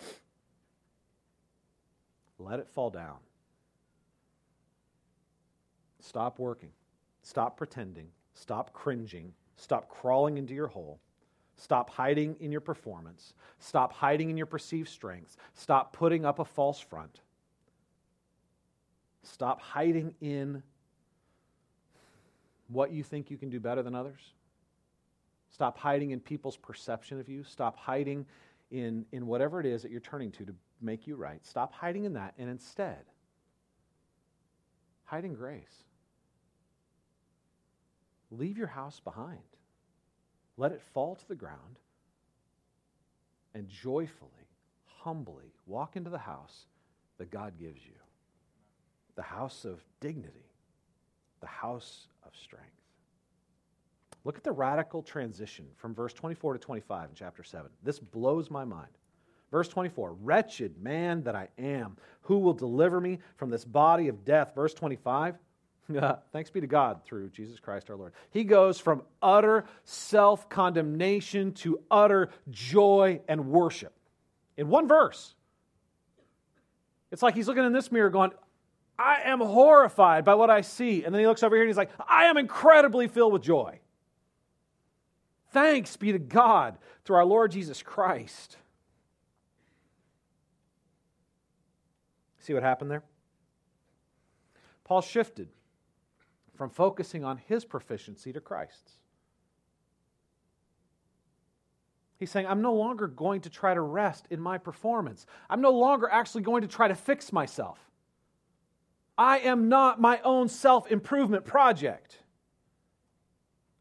Let 2.38 2.58
it 2.60 2.68
fall 2.68 2.90
down. 2.90 3.16
Stop 6.00 6.38
working. 6.38 6.70
Stop 7.22 7.56
pretending. 7.56 8.08
Stop 8.34 8.72
cringing. 8.72 9.34
Stop 9.56 9.88
crawling 9.88 10.38
into 10.38 10.54
your 10.54 10.68
hole. 10.68 11.00
Stop 11.56 11.90
hiding 11.90 12.36
in 12.40 12.50
your 12.52 12.60
performance. 12.60 13.34
Stop 13.58 13.92
hiding 13.92 14.30
in 14.30 14.36
your 14.36 14.46
perceived 14.46 14.88
strengths. 14.88 15.36
Stop 15.54 15.92
putting 15.92 16.24
up 16.24 16.38
a 16.38 16.44
false 16.44 16.80
front. 16.80 17.20
Stop 19.22 19.60
hiding 19.60 20.14
in 20.20 20.62
what 22.68 22.92
you 22.92 23.02
think 23.02 23.30
you 23.30 23.36
can 23.36 23.50
do 23.50 23.58
better 23.60 23.82
than 23.82 23.94
others. 23.94 24.20
Stop 25.50 25.78
hiding 25.78 26.10
in 26.10 26.20
people's 26.20 26.56
perception 26.56 27.18
of 27.18 27.28
you. 27.28 27.42
Stop 27.44 27.76
hiding 27.76 28.26
in, 28.70 29.04
in 29.12 29.26
whatever 29.26 29.60
it 29.60 29.66
is 29.66 29.82
that 29.82 29.90
you're 29.90 30.00
turning 30.00 30.30
to 30.32 30.44
to 30.44 30.54
make 30.80 31.06
you 31.06 31.16
right. 31.16 31.44
Stop 31.44 31.72
hiding 31.72 32.04
in 32.04 32.12
that 32.14 32.34
and 32.38 32.48
instead, 32.48 33.04
hide 35.04 35.24
in 35.24 35.34
grace. 35.34 35.84
Leave 38.30 38.58
your 38.58 38.66
house 38.66 39.00
behind. 39.00 39.38
Let 40.56 40.72
it 40.72 40.82
fall 40.92 41.14
to 41.14 41.28
the 41.28 41.34
ground 41.34 41.78
and 43.54 43.68
joyfully, 43.68 44.30
humbly 44.84 45.54
walk 45.66 45.96
into 45.96 46.10
the 46.10 46.18
house 46.18 46.66
that 47.16 47.30
God 47.30 47.54
gives 47.58 47.84
you 47.84 47.92
the 49.16 49.22
house 49.22 49.64
of 49.64 49.80
dignity, 49.98 50.46
the 51.40 51.46
house 51.48 52.06
of 52.24 52.30
strength. 52.40 52.66
Look 54.24 54.36
at 54.36 54.44
the 54.44 54.52
radical 54.52 55.02
transition 55.02 55.66
from 55.76 55.94
verse 55.94 56.12
24 56.12 56.54
to 56.54 56.58
25 56.58 57.10
in 57.10 57.14
chapter 57.14 57.42
7. 57.42 57.70
This 57.82 57.98
blows 57.98 58.50
my 58.50 58.64
mind. 58.64 58.90
Verse 59.50 59.68
24 59.68 60.14
Wretched 60.20 60.82
man 60.82 61.22
that 61.22 61.34
I 61.34 61.48
am, 61.58 61.96
who 62.22 62.38
will 62.38 62.52
deliver 62.52 63.00
me 63.00 63.18
from 63.36 63.50
this 63.50 63.64
body 63.64 64.08
of 64.08 64.24
death? 64.24 64.54
Verse 64.54 64.74
25 64.74 65.36
Thanks 66.32 66.50
be 66.50 66.60
to 66.60 66.66
God 66.66 67.02
through 67.04 67.30
Jesus 67.30 67.58
Christ 67.58 67.88
our 67.88 67.96
Lord. 67.96 68.12
He 68.30 68.44
goes 68.44 68.78
from 68.78 69.02
utter 69.22 69.64
self 69.84 70.48
condemnation 70.48 71.52
to 71.54 71.80
utter 71.90 72.30
joy 72.50 73.20
and 73.28 73.48
worship 73.48 73.94
in 74.56 74.68
one 74.68 74.86
verse. 74.86 75.34
It's 77.10 77.22
like 77.22 77.34
he's 77.34 77.48
looking 77.48 77.64
in 77.64 77.72
this 77.72 77.90
mirror 77.90 78.10
going, 78.10 78.32
I 78.98 79.22
am 79.24 79.40
horrified 79.40 80.24
by 80.24 80.34
what 80.34 80.50
I 80.50 80.60
see. 80.60 81.04
And 81.04 81.14
then 81.14 81.20
he 81.20 81.26
looks 81.26 81.42
over 81.42 81.54
here 81.54 81.62
and 81.62 81.70
he's 81.70 81.76
like, 81.76 81.90
I 82.06 82.24
am 82.24 82.36
incredibly 82.36 83.08
filled 83.08 83.32
with 83.32 83.42
joy. 83.42 83.78
Thanks 85.50 85.96
be 85.96 86.12
to 86.12 86.18
God 86.18 86.78
through 87.04 87.16
our 87.16 87.24
Lord 87.24 87.52
Jesus 87.52 87.82
Christ. 87.82 88.56
See 92.40 92.54
what 92.54 92.62
happened 92.62 92.90
there? 92.90 93.02
Paul 94.84 95.02
shifted 95.02 95.48
from 96.54 96.70
focusing 96.70 97.24
on 97.24 97.38
his 97.46 97.64
proficiency 97.64 98.32
to 98.32 98.40
Christ's. 98.40 98.92
He's 102.18 102.30
saying, 102.30 102.46
I'm 102.46 102.62
no 102.62 102.74
longer 102.74 103.06
going 103.06 103.42
to 103.42 103.50
try 103.50 103.74
to 103.74 103.80
rest 103.80 104.26
in 104.30 104.40
my 104.40 104.58
performance. 104.58 105.24
I'm 105.48 105.60
no 105.60 105.70
longer 105.70 106.08
actually 106.10 106.42
going 106.42 106.62
to 106.62 106.68
try 106.68 106.88
to 106.88 106.94
fix 106.94 107.32
myself. 107.32 107.78
I 109.16 109.38
am 109.40 109.68
not 109.68 110.00
my 110.00 110.20
own 110.24 110.48
self 110.48 110.90
improvement 110.90 111.44
project. 111.44 112.18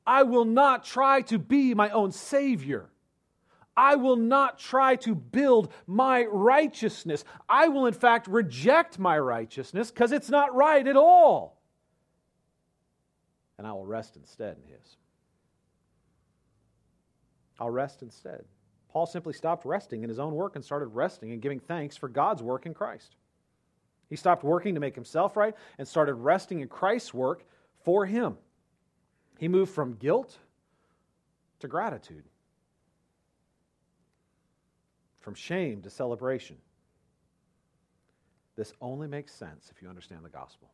I 0.08 0.24
will 0.24 0.46
not 0.46 0.86
try 0.86 1.22
to 1.24 1.38
be 1.38 1.76
my 1.76 1.90
own 1.92 2.12
Savior. 2.12 2.90
I 3.76 3.96
will 3.96 4.16
not 4.16 4.58
try 4.58 4.96
to 4.96 5.14
build 5.14 5.72
my 5.86 6.24
righteousness. 6.26 7.24
I 7.48 7.68
will, 7.68 7.86
in 7.86 7.94
fact, 7.94 8.28
reject 8.28 8.98
my 8.98 9.20
righteousness 9.20 9.92
because 9.92 10.12
it's 10.12 10.30
not 10.30 10.56
right 10.56 10.88
at 10.88 10.96
all 10.96 11.58
and 13.58 13.66
I 13.66 13.74
will 13.74 13.86
rest 13.86 14.16
instead 14.16 14.58
in 14.58 14.72
his. 14.72 14.98
I'll 17.60 17.70
rest 17.70 18.04
instead. 18.04 18.46
Paul 18.90 19.06
simply 19.06 19.34
stopped 19.34 19.66
resting 19.66 20.04
in 20.04 20.10
his 20.10 20.20
own 20.20 20.34
work 20.34 20.56
and 20.56 20.64
started 20.64 20.88
resting 20.88 21.32
and 21.32 21.42
giving 21.42 21.60
thanks 21.60 21.98
for 21.98 22.08
God's 22.08 22.44
work 22.44 22.66
in 22.66 22.74
Christ. 22.74 23.16
He 24.10 24.16
stopped 24.16 24.44
working 24.44 24.76
to 24.76 24.80
make 24.80 24.96
himself 24.96 25.36
right 25.36 25.56
and 25.78 25.88
started 25.88 26.14
resting 26.14 26.62
in 26.62 26.68
Christ's 26.68 27.14
work 27.14 27.44
for 27.84 28.06
him. 28.06 28.38
He 29.38 29.48
moved 29.48 29.74
from 29.74 29.94
guilt 29.94 30.38
to 31.60 31.68
gratitude, 31.68 32.24
from 35.20 35.36
shame 35.36 35.82
to 35.82 35.90
celebration. 35.90 36.58
This 38.56 38.74
only 38.82 39.08
makes 39.08 39.34
sense 39.34 39.72
if 39.76 39.82
you 39.82 39.90
understand 39.90 40.26
the 40.26 40.30
gospel. 40.30 40.70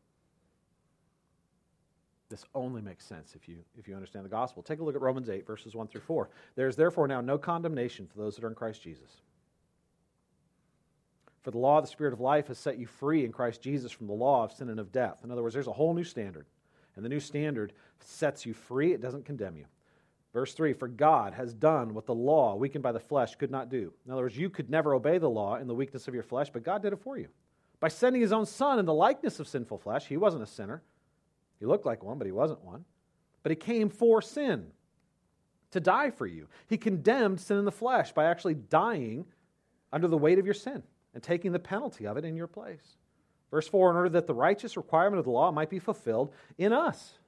This 2.29 2.45
only 2.55 2.81
makes 2.81 3.05
sense 3.05 3.35
if 3.35 3.47
you, 3.47 3.57
if 3.77 3.87
you 3.87 3.93
understand 3.93 4.25
the 4.25 4.29
gospel. 4.29 4.63
Take 4.63 4.79
a 4.79 4.83
look 4.83 4.95
at 4.95 5.01
Romans 5.01 5.29
8, 5.29 5.45
verses 5.45 5.75
1 5.75 5.87
through 5.87 6.01
4. 6.01 6.29
There 6.55 6.67
is 6.67 6.75
therefore 6.75 7.07
now 7.07 7.21
no 7.21 7.37
condemnation 7.37 8.07
for 8.07 8.17
those 8.17 8.35
that 8.35 8.43
are 8.43 8.49
in 8.49 8.55
Christ 8.55 8.81
Jesus. 8.81 9.21
For 11.43 11.51
the 11.51 11.57
law 11.57 11.77
of 11.77 11.83
the 11.83 11.91
Spirit 11.91 12.13
of 12.13 12.21
life 12.21 12.47
has 12.47 12.57
set 12.57 12.79
you 12.79 12.87
free 12.87 13.25
in 13.25 13.33
Christ 13.33 13.61
Jesus 13.61 13.91
from 13.91 14.07
the 14.07 14.13
law 14.13 14.45
of 14.45 14.53
sin 14.53 14.69
and 14.69 14.79
of 14.79 14.91
death. 14.91 15.19
In 15.23 15.29
other 15.29 15.43
words, 15.43 15.53
there's 15.53 15.67
a 15.67 15.73
whole 15.73 15.93
new 15.93 16.05
standard. 16.05 16.45
And 16.95 17.03
the 17.03 17.09
new 17.09 17.19
standard 17.19 17.73
sets 17.99 18.45
you 18.45 18.53
free, 18.53 18.93
it 18.93 19.01
doesn't 19.01 19.25
condemn 19.25 19.57
you. 19.57 19.65
Verse 20.33 20.53
3 20.53 20.73
For 20.73 20.87
God 20.87 21.33
has 21.33 21.53
done 21.53 21.93
what 21.93 22.05
the 22.05 22.15
law, 22.15 22.55
weakened 22.55 22.83
by 22.83 22.91
the 22.91 22.99
flesh, 22.99 23.35
could 23.35 23.51
not 23.51 23.69
do. 23.69 23.93
In 24.05 24.11
other 24.11 24.23
words, 24.23 24.37
you 24.37 24.49
could 24.49 24.69
never 24.69 24.93
obey 24.93 25.17
the 25.17 25.29
law 25.29 25.55
in 25.55 25.67
the 25.67 25.75
weakness 25.75 26.07
of 26.07 26.13
your 26.13 26.23
flesh, 26.23 26.49
but 26.51 26.63
God 26.63 26.81
did 26.81 26.93
it 26.93 27.01
for 27.03 27.17
you. 27.17 27.27
By 27.79 27.87
sending 27.89 28.21
his 28.21 28.31
own 28.31 28.45
Son 28.45 28.79
in 28.79 28.85
the 28.85 28.93
likeness 28.93 29.39
of 29.39 29.47
sinful 29.47 29.79
flesh, 29.79 30.07
he 30.07 30.17
wasn't 30.17 30.43
a 30.43 30.47
sinner 30.47 30.81
he 31.63 31.67
looked 31.67 31.85
like 31.85 32.03
one, 32.03 32.17
but 32.17 32.27
he 32.27 32.33
wasn't 32.33 32.61
one. 32.65 32.83
But 33.41 33.51
he 33.51 33.55
came 33.55 33.89
for 33.89 34.21
sin, 34.21 34.67
to 35.71 35.79
die 35.79 36.11
for 36.11 36.27
you. 36.27 36.49
He 36.67 36.77
condemned 36.77 37.39
sin 37.39 37.57
in 37.57 37.63
the 37.63 37.71
flesh 37.71 38.11
by 38.11 38.25
actually 38.25 38.55
dying 38.55 39.25
under 39.93 40.09
the 40.09 40.17
weight 40.17 40.39
of 40.39 40.45
your 40.45 40.53
sin 40.53 40.83
and 41.13 41.23
taking 41.23 41.53
the 41.53 41.59
penalty 41.59 42.05
of 42.05 42.17
it 42.17 42.25
in 42.25 42.35
your 42.35 42.47
place. 42.47 42.97
Verse 43.53 43.67
4 43.67 43.91
In 43.91 43.95
order 43.95 44.09
that 44.09 44.25
the 44.25 44.33
righteous 44.33 44.75
requirement 44.75 45.19
of 45.19 45.25
the 45.25 45.31
law 45.31 45.51
might 45.51 45.69
be 45.69 45.77
fulfilled 45.77 46.33
in 46.57 46.73
us, 46.73 47.19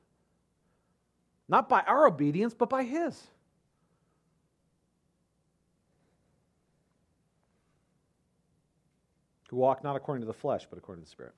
not 1.48 1.70
by 1.70 1.82
our 1.82 2.08
obedience, 2.08 2.56
but 2.56 2.68
by 2.68 2.82
his. 2.82 3.28
Who 9.52 9.58
walk 9.58 9.84
not 9.84 9.96
according 9.96 10.22
to 10.24 10.26
the 10.26 10.34
flesh, 10.34 10.66
but 10.68 10.80
according 10.80 11.04
to 11.04 11.06
the 11.06 11.12
Spirit. 11.12 11.36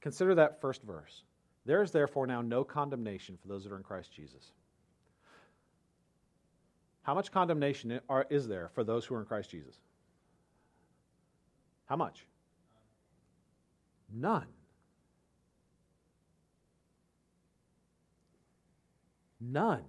Consider 0.00 0.34
that 0.34 0.60
first 0.60 0.82
verse. 0.82 1.22
There 1.64 1.84
is 1.84 1.92
therefore 1.92 2.26
now 2.26 2.42
no 2.42 2.64
condemnation 2.64 3.38
for 3.40 3.46
those 3.46 3.62
that 3.62 3.72
are 3.72 3.76
in 3.76 3.84
Christ 3.84 4.12
Jesus. 4.12 4.50
How 7.02 7.14
much 7.14 7.30
condemnation 7.30 8.00
is 8.28 8.48
there 8.48 8.70
for 8.74 8.82
those 8.82 9.06
who 9.06 9.14
are 9.14 9.20
in 9.20 9.26
Christ 9.26 9.52
Jesus? 9.52 9.76
How 11.86 11.94
much? 11.94 12.26
None. 14.14 14.46
None. 19.40 19.84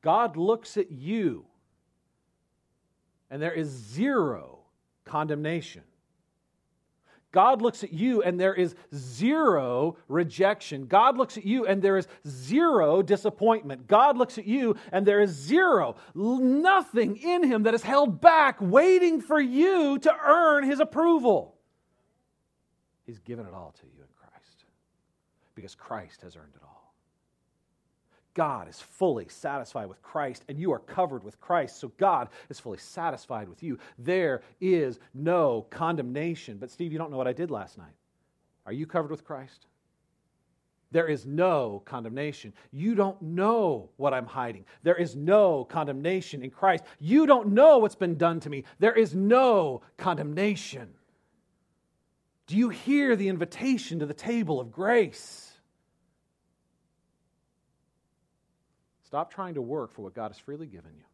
God 0.00 0.36
looks 0.36 0.76
at 0.76 0.90
you, 0.90 1.44
and 3.30 3.42
there 3.42 3.52
is 3.52 3.68
zero 3.68 4.60
condemnation. 5.04 5.82
God 7.32 7.62
looks 7.62 7.82
at 7.82 7.94
you 7.94 8.22
and 8.22 8.38
there 8.38 8.52
is 8.52 8.74
zero 8.94 9.96
rejection. 10.06 10.86
God 10.86 11.16
looks 11.16 11.38
at 11.38 11.46
you 11.46 11.66
and 11.66 11.80
there 11.80 11.96
is 11.96 12.06
zero 12.28 13.00
disappointment. 13.00 13.86
God 13.86 14.18
looks 14.18 14.36
at 14.36 14.46
you 14.46 14.76
and 14.92 15.06
there 15.06 15.22
is 15.22 15.30
zero, 15.30 15.96
nothing 16.14 17.16
in 17.16 17.42
Him 17.42 17.62
that 17.62 17.72
is 17.72 17.82
held 17.82 18.20
back, 18.20 18.58
waiting 18.60 19.22
for 19.22 19.40
you 19.40 19.98
to 20.00 20.14
earn 20.22 20.64
His 20.64 20.78
approval. 20.78 21.51
He's 23.04 23.18
given 23.18 23.46
it 23.46 23.54
all 23.54 23.74
to 23.80 23.86
you 23.86 24.00
in 24.00 24.08
Christ 24.16 24.64
because 25.54 25.74
Christ 25.74 26.22
has 26.22 26.36
earned 26.36 26.54
it 26.54 26.62
all. 26.62 26.94
God 28.34 28.68
is 28.68 28.80
fully 28.80 29.28
satisfied 29.28 29.88
with 29.88 30.00
Christ, 30.02 30.44
and 30.48 30.58
you 30.58 30.72
are 30.72 30.78
covered 30.78 31.22
with 31.22 31.38
Christ, 31.40 31.78
so 31.78 31.92
God 31.98 32.28
is 32.48 32.58
fully 32.58 32.78
satisfied 32.78 33.48
with 33.48 33.62
you. 33.62 33.78
There 33.98 34.40
is 34.60 34.98
no 35.12 35.66
condemnation. 35.68 36.56
But, 36.56 36.70
Steve, 36.70 36.92
you 36.92 36.98
don't 36.98 37.10
know 37.10 37.18
what 37.18 37.28
I 37.28 37.34
did 37.34 37.50
last 37.50 37.76
night. 37.76 37.92
Are 38.64 38.72
you 38.72 38.86
covered 38.86 39.10
with 39.10 39.24
Christ? 39.24 39.66
There 40.92 41.08
is 41.08 41.26
no 41.26 41.82
condemnation. 41.84 42.52
You 42.70 42.94
don't 42.94 43.20
know 43.20 43.90
what 43.96 44.14
I'm 44.14 44.26
hiding. 44.26 44.64
There 44.82 44.96
is 44.96 45.16
no 45.16 45.64
condemnation 45.64 46.42
in 46.42 46.50
Christ. 46.50 46.84
You 47.00 47.26
don't 47.26 47.48
know 47.48 47.78
what's 47.78 47.94
been 47.94 48.16
done 48.16 48.40
to 48.40 48.50
me. 48.50 48.64
There 48.78 48.94
is 48.94 49.14
no 49.14 49.82
condemnation. 49.96 50.94
Do 52.52 52.58
you 52.58 52.68
hear 52.68 53.16
the 53.16 53.30
invitation 53.30 54.00
to 54.00 54.04
the 54.04 54.12
table 54.12 54.60
of 54.60 54.70
grace? 54.70 55.50
Stop 59.04 59.32
trying 59.32 59.54
to 59.54 59.62
work 59.62 59.90
for 59.94 60.02
what 60.02 60.12
God 60.12 60.32
has 60.32 60.38
freely 60.38 60.66
given 60.66 60.90
you. 60.94 61.04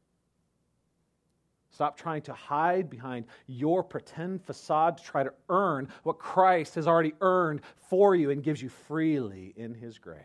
Stop 1.71 1.97
trying 1.97 2.23
to 2.23 2.33
hide 2.33 2.91
behind 2.91 3.27
your 3.47 3.85
pretend 3.85 4.45
facade 4.47 4.99
to 4.99 5.05
try 5.05 5.23
to 5.23 5.33
earn 5.49 5.87
what 6.03 6.19
Christ 6.19 6.75
has 6.75 6.89
already 6.89 7.13
earned 7.21 7.61
for 7.89 8.17
you 8.17 8.31
and 8.31 8.43
gives 8.43 8.61
you 8.61 8.69
freely 8.69 9.55
in 9.55 9.75
His 9.75 9.97
grace. 9.97 10.19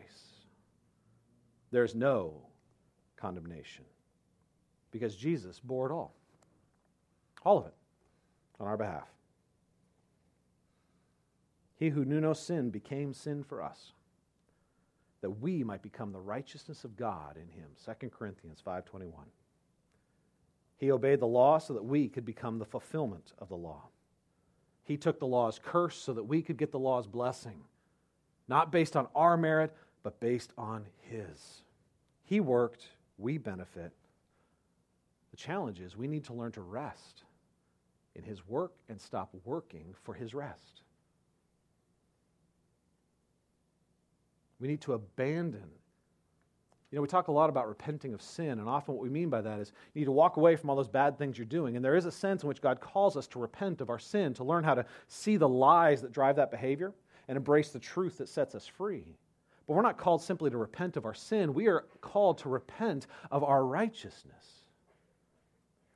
There's 1.70 1.94
no 1.94 2.42
condemnation 3.14 3.84
because 4.90 5.14
Jesus 5.14 5.60
bore 5.60 5.88
it 5.88 5.92
all. 5.92 6.16
All 7.44 7.58
of 7.58 7.66
it 7.66 7.74
on 8.58 8.66
our 8.66 8.76
behalf. 8.76 9.13
He 11.76 11.90
who 11.90 12.04
knew 12.04 12.20
no 12.20 12.32
sin 12.32 12.70
became 12.70 13.12
sin 13.12 13.42
for 13.42 13.62
us 13.62 13.92
that 15.20 15.40
we 15.40 15.64
might 15.64 15.82
become 15.82 16.12
the 16.12 16.20
righteousness 16.20 16.84
of 16.84 16.96
God 16.96 17.36
in 17.36 17.48
him. 17.48 17.70
2 17.84 18.10
corinthians 18.10 18.62
5.21 18.64 19.12
he 20.76 20.90
obeyed 20.90 21.20
the 21.20 21.26
law 21.26 21.58
so 21.58 21.72
that 21.74 21.84
we 21.84 22.08
could 22.08 22.24
become 22.24 22.58
the 22.58 22.64
fulfillment 22.64 23.32
of 23.38 23.48
the 23.48 23.56
law. 23.56 23.84
He 24.82 24.96
took 24.96 25.18
the 25.18 25.26
law's 25.26 25.58
curse 25.62 25.96
so 25.96 26.12
that 26.12 26.24
we 26.24 26.42
could 26.42 26.56
get 26.56 26.72
the 26.72 26.78
law's 26.78 27.06
blessing 27.06 27.60
not 28.46 28.70
based 28.70 28.94
on 28.94 29.08
our 29.14 29.38
merit 29.38 29.74
but 30.02 30.20
based 30.20 30.52
on 30.58 30.84
his. 31.00 31.62
He 32.24 32.40
worked 32.40 32.88
we 33.16 33.38
benefit. 33.38 33.92
The 35.30 35.36
challenge 35.36 35.80
is 35.80 35.96
we 35.96 36.08
need 36.08 36.24
to 36.24 36.34
learn 36.34 36.52
to 36.52 36.60
rest 36.60 37.22
in 38.14 38.22
his 38.22 38.46
work 38.46 38.72
and 38.88 39.00
stop 39.00 39.34
working 39.44 39.94
for 40.02 40.12
his 40.12 40.34
rest 40.34 40.82
We 44.60 44.68
need 44.68 44.80
to 44.82 44.94
abandon. 44.94 45.68
You 46.90 46.96
know, 46.96 47.02
we 47.02 47.08
talk 47.08 47.26
a 47.26 47.32
lot 47.32 47.50
about 47.50 47.68
repenting 47.68 48.14
of 48.14 48.22
sin, 48.22 48.60
and 48.60 48.68
often 48.68 48.94
what 48.94 49.02
we 49.02 49.10
mean 49.10 49.28
by 49.28 49.40
that 49.40 49.58
is 49.58 49.72
you 49.94 50.00
need 50.00 50.04
to 50.04 50.12
walk 50.12 50.36
away 50.36 50.54
from 50.54 50.70
all 50.70 50.76
those 50.76 50.88
bad 50.88 51.18
things 51.18 51.36
you're 51.36 51.44
doing. 51.44 51.74
And 51.74 51.84
there 51.84 51.96
is 51.96 52.06
a 52.06 52.12
sense 52.12 52.44
in 52.44 52.48
which 52.48 52.62
God 52.62 52.80
calls 52.80 53.16
us 53.16 53.26
to 53.28 53.40
repent 53.40 53.80
of 53.80 53.90
our 53.90 53.98
sin, 53.98 54.32
to 54.34 54.44
learn 54.44 54.62
how 54.62 54.74
to 54.74 54.86
see 55.08 55.36
the 55.36 55.48
lies 55.48 56.02
that 56.02 56.12
drive 56.12 56.36
that 56.36 56.52
behavior 56.52 56.92
and 57.26 57.36
embrace 57.36 57.70
the 57.70 57.80
truth 57.80 58.18
that 58.18 58.28
sets 58.28 58.54
us 58.54 58.66
free. 58.66 59.16
But 59.66 59.74
we're 59.74 59.82
not 59.82 59.98
called 59.98 60.22
simply 60.22 60.50
to 60.50 60.56
repent 60.56 60.96
of 60.96 61.04
our 61.04 61.14
sin, 61.14 61.52
we 61.52 61.66
are 61.66 61.84
called 62.00 62.38
to 62.38 62.48
repent 62.48 63.08
of 63.32 63.42
our 63.42 63.64
righteousness. 63.64 64.46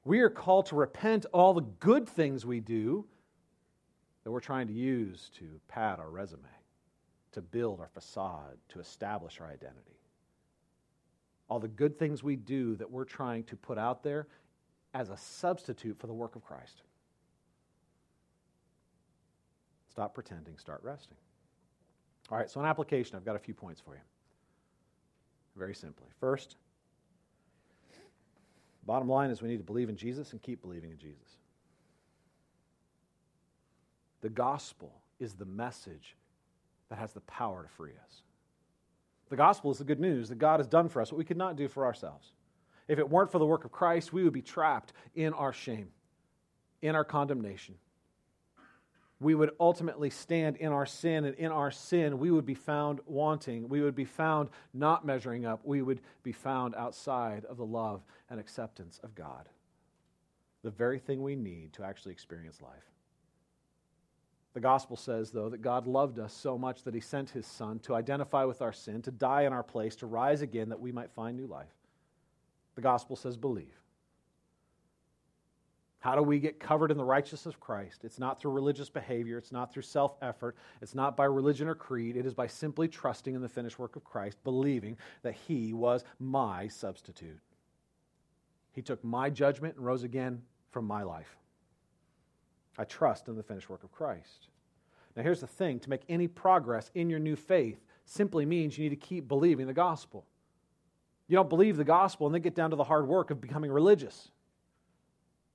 We 0.05 0.21
are 0.21 0.31
called 0.31 0.67
to 0.67 0.75
repent 0.75 1.27
all 1.33 1.55
the 1.55 1.67
good 1.79 2.09
things 2.09 2.45
we 2.45 2.59
do 2.59 3.05
that 4.25 4.33
we're 4.33 4.41
trying 4.41 4.67
to 4.67 4.73
use 4.73 5.31
to 5.39 5.61
pad 5.69 6.01
our 6.01 6.11
resume 6.11 6.49
to 7.39 7.43
build 7.43 7.78
our 7.78 7.89
facade, 7.95 8.57
to 8.68 8.80
establish 8.80 9.41
our 9.41 9.47
identity. 9.47 9.97
All 11.49 11.61
the 11.61 11.68
good 11.68 11.97
things 11.97 12.20
we 12.20 12.34
do 12.34 12.74
that 12.76 12.91
we're 12.91 13.05
trying 13.05 13.45
to 13.45 13.55
put 13.55 13.78
out 13.78 14.03
there 14.03 14.26
as 14.93 15.09
a 15.09 15.16
substitute 15.16 15.97
for 16.01 16.09
the 16.09 16.12
work 16.12 16.34
of 16.34 16.45
Christ. 16.45 16.82
Stop 19.89 20.14
pretending, 20.14 20.59
start 20.59 20.80
resting. 20.82 21.16
All 22.28 22.36
right, 22.36 22.51
so 22.51 22.59
an 22.59 22.66
application, 22.66 23.16
I've 23.16 23.24
got 23.24 23.36
a 23.36 23.39
few 23.39 23.55
points 23.55 23.80
for 23.80 23.95
you. 23.95 24.01
Very 25.57 25.76
simply. 25.76 26.09
First, 26.18 26.57
bottom 28.84 29.09
line 29.09 29.30
is 29.30 29.41
we 29.41 29.49
need 29.49 29.59
to 29.59 29.62
believe 29.62 29.89
in 29.89 29.97
Jesus 29.97 30.32
and 30.32 30.43
keep 30.43 30.61
believing 30.61 30.91
in 30.91 30.99
Jesus. 30.99 31.36
The 34.22 34.28
gospel 34.28 34.93
is 35.20 35.34
the 35.34 35.45
message 35.45 36.16
that 36.91 36.99
has 36.99 37.12
the 37.12 37.20
power 37.20 37.62
to 37.62 37.68
free 37.68 37.93
us. 38.05 38.22
The 39.28 39.36
gospel 39.36 39.70
is 39.70 39.78
the 39.78 39.84
good 39.84 40.01
news 40.01 40.28
that 40.28 40.39
God 40.39 40.61
has 40.61 40.66
done 40.66 40.89
for 40.89 41.03
us 41.03 41.12
what 41.12 41.18
we 41.18 41.24
could 41.24 41.36
not 41.36 41.57
do 41.57 41.68
for 41.68 41.84
ourselves. 41.84 42.32
If 42.89 42.99
it 42.99 43.09
weren't 43.09 43.30
for 43.30 43.39
the 43.39 43.47
work 43.47 43.64
of 43.64 43.72
Christ, 43.72 44.12
we 44.12 44.24
would 44.24 44.32
be 44.32 44.43
trapped 44.43 44.95
in 45.14 45.34
our 45.34 45.53
shame, 45.53 45.89
in 46.80 46.95
our 46.95 47.05
condemnation. 47.05 47.74
We 49.20 49.34
would 49.34 49.51
ultimately 49.59 50.11
stand 50.11 50.57
in 50.57 50.72
our 50.72 50.86
sin, 50.86 51.24
and 51.24 51.34
in 51.34 51.51
our 51.51 51.72
sin, 51.72 52.18
we 52.18 52.30
would 52.30 52.47
be 52.47 52.55
found 52.55 53.01
wanting. 53.05 53.68
We 53.68 53.82
would 53.82 53.97
be 53.97 54.05
found 54.05 54.49
not 54.72 55.05
measuring 55.05 55.45
up. 55.45 55.61
We 55.64 55.82
would 55.82 56.01
be 56.22 56.32
found 56.32 56.74
outside 56.76 57.45
of 57.45 57.57
the 57.57 57.66
love 57.66 58.05
and 58.30 58.39
acceptance 58.39 59.01
of 59.03 59.14
God. 59.16 59.49
The 60.62 60.70
very 60.70 61.01
thing 61.01 61.22
we 61.22 61.34
need 61.34 61.72
to 61.74 61.84
actually 61.84 62.12
experience 62.12 62.62
life. 62.62 62.84
The 64.59 64.63
gospel 64.63 64.97
says, 64.97 65.31
though, 65.31 65.49
that 65.51 65.63
God 65.63 65.87
loved 65.87 66.19
us 66.19 66.33
so 66.33 66.59
much 66.59 66.83
that 66.83 66.93
he 66.93 66.99
sent 66.99 67.31
his 67.31 67.47
son 67.47 67.79
to 67.85 67.95
identify 67.95 68.43
with 68.43 68.61
our 68.61 68.73
sin, 68.73 69.03
to 69.03 69.13
die 69.13 69.43
in 69.43 69.53
our 69.53 69.63
place, 69.63 69.95
to 69.95 70.07
rise 70.07 70.43
again 70.43 70.71
that 70.71 70.81
we 70.81 70.91
might 70.91 71.13
find 71.13 71.37
new 71.37 71.47
life. 71.47 71.71
The 72.75 72.81
gospel 72.81 73.15
says, 73.15 73.37
believe. 73.37 73.81
How 76.01 76.17
do 76.17 76.23
we 76.23 76.41
get 76.41 76.59
covered 76.59 76.91
in 76.91 76.97
the 76.97 77.05
righteousness 77.05 77.55
of 77.55 77.61
Christ? 77.61 78.01
It's 78.03 78.19
not 78.19 78.41
through 78.41 78.51
religious 78.51 78.91
behavior. 78.91 79.39
It's 79.39 79.53
not 79.53 79.73
through 79.73 79.83
self 79.83 80.17
effort. 80.23 80.57
It's 80.83 80.93
not 80.97 81.17
by 81.17 81.27
religion 81.27 81.69
or 81.69 81.77
creed. 81.77 82.17
It 82.17 82.27
is 82.27 82.35
by 82.35 82.49
simply 82.49 82.89
trusting 82.89 83.37
in 83.37 83.41
the 83.41 83.49
finished 83.49 83.79
work 83.79 83.95
of 83.95 84.03
Christ, 84.03 84.43
believing 84.43 84.97
that 85.23 85.37
He 85.47 85.73
was 85.73 86.03
my 86.19 86.67
substitute. 86.67 87.39
He 88.73 88.83
took 88.83 89.05
my 89.05 89.31
judgment 89.31 89.77
and 89.77 89.87
rose 89.87 90.03
again 90.03 90.43
from 90.73 90.85
my 90.85 91.05
life. 91.05 91.37
I 92.79 92.85
trust 92.85 93.29
in 93.29 93.37
the 93.37 93.43
finished 93.43 93.68
work 93.68 93.83
of 93.83 93.93
Christ. 93.93 94.49
Now, 95.16 95.24
here's 95.24 95.41
the 95.41 95.49
thing 95.49 95.81
to 95.81 95.91
make 95.91 96.03
any 96.09 96.29
progress 96.29 96.91
in 96.95 97.11
your 97.11 97.18
new 97.18 97.35
faith 97.35 97.85
simply 98.05 98.47
means 98.47 98.79
you 98.79 98.85
need 98.85 99.01
to 99.01 99.07
keep 99.07 99.26
believing 99.26 99.66
the 99.66 99.74
gospel. 99.74 100.24
You 101.26 101.35
don't 101.35 101.49
believe 101.49 101.76
the 101.76 101.85
gospel 101.85 102.26
and 102.26 102.35
then 102.35 102.41
get 102.41 102.55
down 102.55 102.70
to 102.70 102.76
the 102.76 102.85
hard 102.85 103.07
work 103.07 103.31
of 103.31 103.41
becoming 103.41 103.70
religious. 103.70 104.31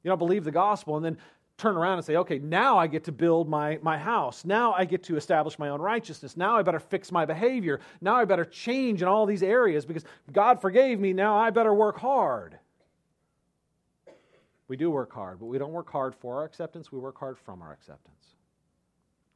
You 0.03 0.09
don't 0.09 0.19
believe 0.19 0.43
the 0.43 0.51
gospel 0.51 0.97
and 0.97 1.05
then 1.05 1.17
turn 1.57 1.77
around 1.77 1.97
and 1.97 2.05
say, 2.05 2.17
okay, 2.17 2.39
now 2.39 2.77
I 2.77 2.87
get 2.87 3.05
to 3.05 3.11
build 3.11 3.47
my, 3.47 3.79
my 3.81 3.97
house. 3.97 4.43
Now 4.43 4.73
I 4.73 4.85
get 4.85 5.03
to 5.03 5.15
establish 5.15 5.57
my 5.57 5.69
own 5.69 5.81
righteousness. 5.81 6.35
Now 6.35 6.57
I 6.57 6.61
better 6.61 6.79
fix 6.79 7.11
my 7.11 7.25
behavior. 7.25 7.79
Now 8.01 8.15
I 8.15 8.25
better 8.25 8.45
change 8.45 9.01
in 9.01 9.07
all 9.07 9.25
these 9.25 9.43
areas 9.43 9.85
because 9.85 10.03
God 10.31 10.59
forgave 10.59 10.99
me. 10.99 11.13
Now 11.13 11.37
I 11.37 11.51
better 11.51 11.73
work 11.73 11.97
hard. 11.97 12.59
We 14.67 14.77
do 14.77 14.89
work 14.89 15.13
hard, 15.13 15.39
but 15.39 15.45
we 15.45 15.57
don't 15.57 15.71
work 15.71 15.89
hard 15.89 16.15
for 16.15 16.37
our 16.37 16.45
acceptance, 16.45 16.91
we 16.91 16.99
work 16.99 17.17
hard 17.17 17.37
from 17.37 17.61
our 17.61 17.73
acceptance. 17.73 18.35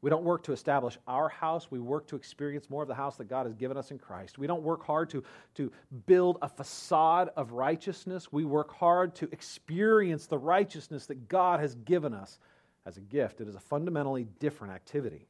We 0.01 0.11
don't 0.11 0.23
work 0.23 0.43
to 0.43 0.53
establish 0.53 0.97
our 1.07 1.28
house. 1.28 1.71
We 1.71 1.80
work 1.80 2.07
to 2.07 2.15
experience 2.15 2.69
more 2.69 2.84
of 2.84 2.88
the 2.88 2.93
house 2.93 3.17
that 3.17 3.25
God 3.25 3.47
has 3.47 3.55
given 3.55 3.78
us 3.78 3.89
in 3.89 3.97
Christ. 3.97 4.38
We 4.38 4.45
don't 4.45 4.61
work 4.61 4.86
hard 4.86 5.09
to, 5.09 5.23
to 5.55 5.71
build 6.05 6.38
a 6.43 6.47
facade 6.47 7.32
of 7.36 7.53
righteousness. 7.53 8.32
We 8.32 8.45
work 8.45 8.71
hard 8.73 9.15
to 9.15 9.30
experience 9.32 10.28
the 10.28 10.38
righteousness 10.38 11.07
that 11.07 11.28
God 11.28 11.59
has 11.59 11.73
given 11.75 12.13
us 12.13 12.38
as 12.86 12.97
a 12.97 13.01
gift. 13.01 13.41
It 13.41 13.47
is 13.47 13.55
a 13.55 13.59
fundamentally 13.59 14.28
different 14.39 14.75
activity. 14.75 15.28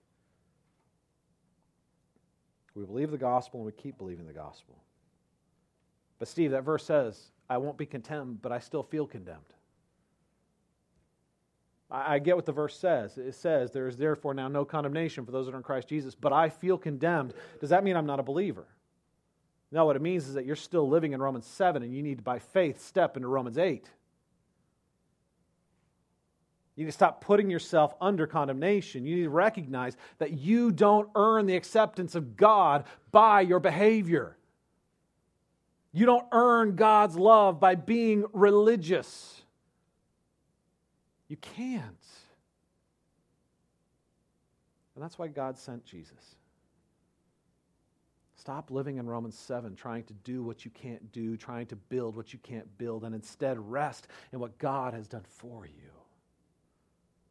We 2.76 2.86
believe 2.86 3.10
the 3.10 3.18
gospel 3.18 3.62
and 3.62 3.66
we 3.66 3.72
keep 3.72 3.98
believing 3.98 4.28
the 4.28 4.34
gospel. 4.34 4.76
But, 6.20 6.28
Steve, 6.28 6.52
that 6.52 6.64
verse 6.64 6.84
says, 6.84 7.32
I 7.50 7.58
won't 7.58 7.78
be 7.78 7.86
condemned, 7.86 8.41
but 8.41 8.52
I 8.52 8.60
still 8.60 8.84
feel 8.84 9.08
condemned. 9.08 9.54
I, 11.90 12.20
get 12.20 12.36
what 12.36 12.46
the 12.46 12.52
verse 12.52 12.78
says. 12.78 13.18
It 13.18 13.36
says, 13.36 13.72
There 13.72 13.88
is 13.88 13.96
therefore 13.96 14.34
now 14.34 14.50
no 14.50 14.66
condemnation 14.66 15.26
for 15.26 15.32
those 15.32 15.46
that 15.46 15.54
are 15.54 15.58
in 15.58 15.64
Christ 15.64 15.88
Jesus, 15.88 16.16
but 16.16 16.34
I 16.34 16.50
feel 16.50 16.78
condemned. 16.78 17.34
Does 17.62 17.70
that 17.70 17.84
mean 17.84 17.96
I'm 17.96 18.06
not 18.06 18.20
a 18.20 18.24
believer? 18.24 18.68
No, 19.72 19.86
what 19.86 19.96
it 19.96 20.02
means 20.02 20.28
is 20.28 20.34
that 20.34 20.46
you're 20.46 20.56
still 20.56 20.88
living 20.88 21.14
in 21.14 21.22
Romans 21.22 21.46
7 21.46 21.84
and 21.84 21.94
you 21.94 22.04
need 22.04 22.18
to, 22.18 22.24
by 22.24 22.40
faith, 22.40 22.86
step 22.86 23.16
into 23.16 23.30
Romans 23.30 23.58
8. 23.58 23.90
You 26.76 26.84
need 26.84 26.92
to 26.92 26.94
stop 26.94 27.22
putting 27.22 27.50
yourself 27.50 27.96
under 28.00 28.28
condemnation. 28.28 29.06
You 29.06 29.16
need 29.16 29.24
to 29.24 29.30
recognize 29.30 29.98
that 30.20 30.34
you 30.34 30.72
don't 30.72 31.10
earn 31.16 31.46
the 31.46 31.56
acceptance 31.56 32.16
of 32.16 32.38
God 32.38 32.86
by 33.12 33.42
your 33.42 33.60
behavior. 33.60 34.38
You 35.92 36.06
don't 36.06 36.28
earn 36.32 36.76
God's 36.76 37.18
love 37.18 37.60
by 37.60 37.76
being 37.76 38.26
religious. 38.32 39.42
You 41.28 41.38
can't. 41.38 42.05
And 44.95 45.03
that's 45.03 45.19
why 45.19 45.28
God 45.28 45.57
sent 45.57 45.86
Jesus. 45.86 46.36
Stop 48.36 48.71
living 48.71 48.97
in 48.97 49.07
Romans 49.07 49.38
7, 49.38 49.75
trying 49.75 50.03
to 50.03 50.13
do 50.13 50.41
what 50.43 50.63
you 50.63 50.71
can't 50.71 51.11
do, 51.11 51.36
trying 51.36 51.65
to 51.67 51.75
build 51.75 52.15
what 52.15 52.34
you 52.34 52.39
can't 52.39 52.78
build, 52.78 53.03
and 53.03 53.13
instead 53.13 53.59
rest 53.59 54.07
in 54.32 54.39
what 54.39 54.57
God 54.57 54.93
has 54.93 55.07
done 55.07 55.25
for 55.28 55.65
you 55.65 55.91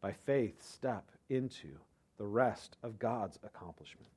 by 0.07 0.13
faith, 0.13 0.63
step 0.63 1.11
into 1.31 1.69
the 2.19 2.25
rest 2.25 2.77
of 2.85 2.99
God's 2.99 3.39
accomplishment. 3.43 4.13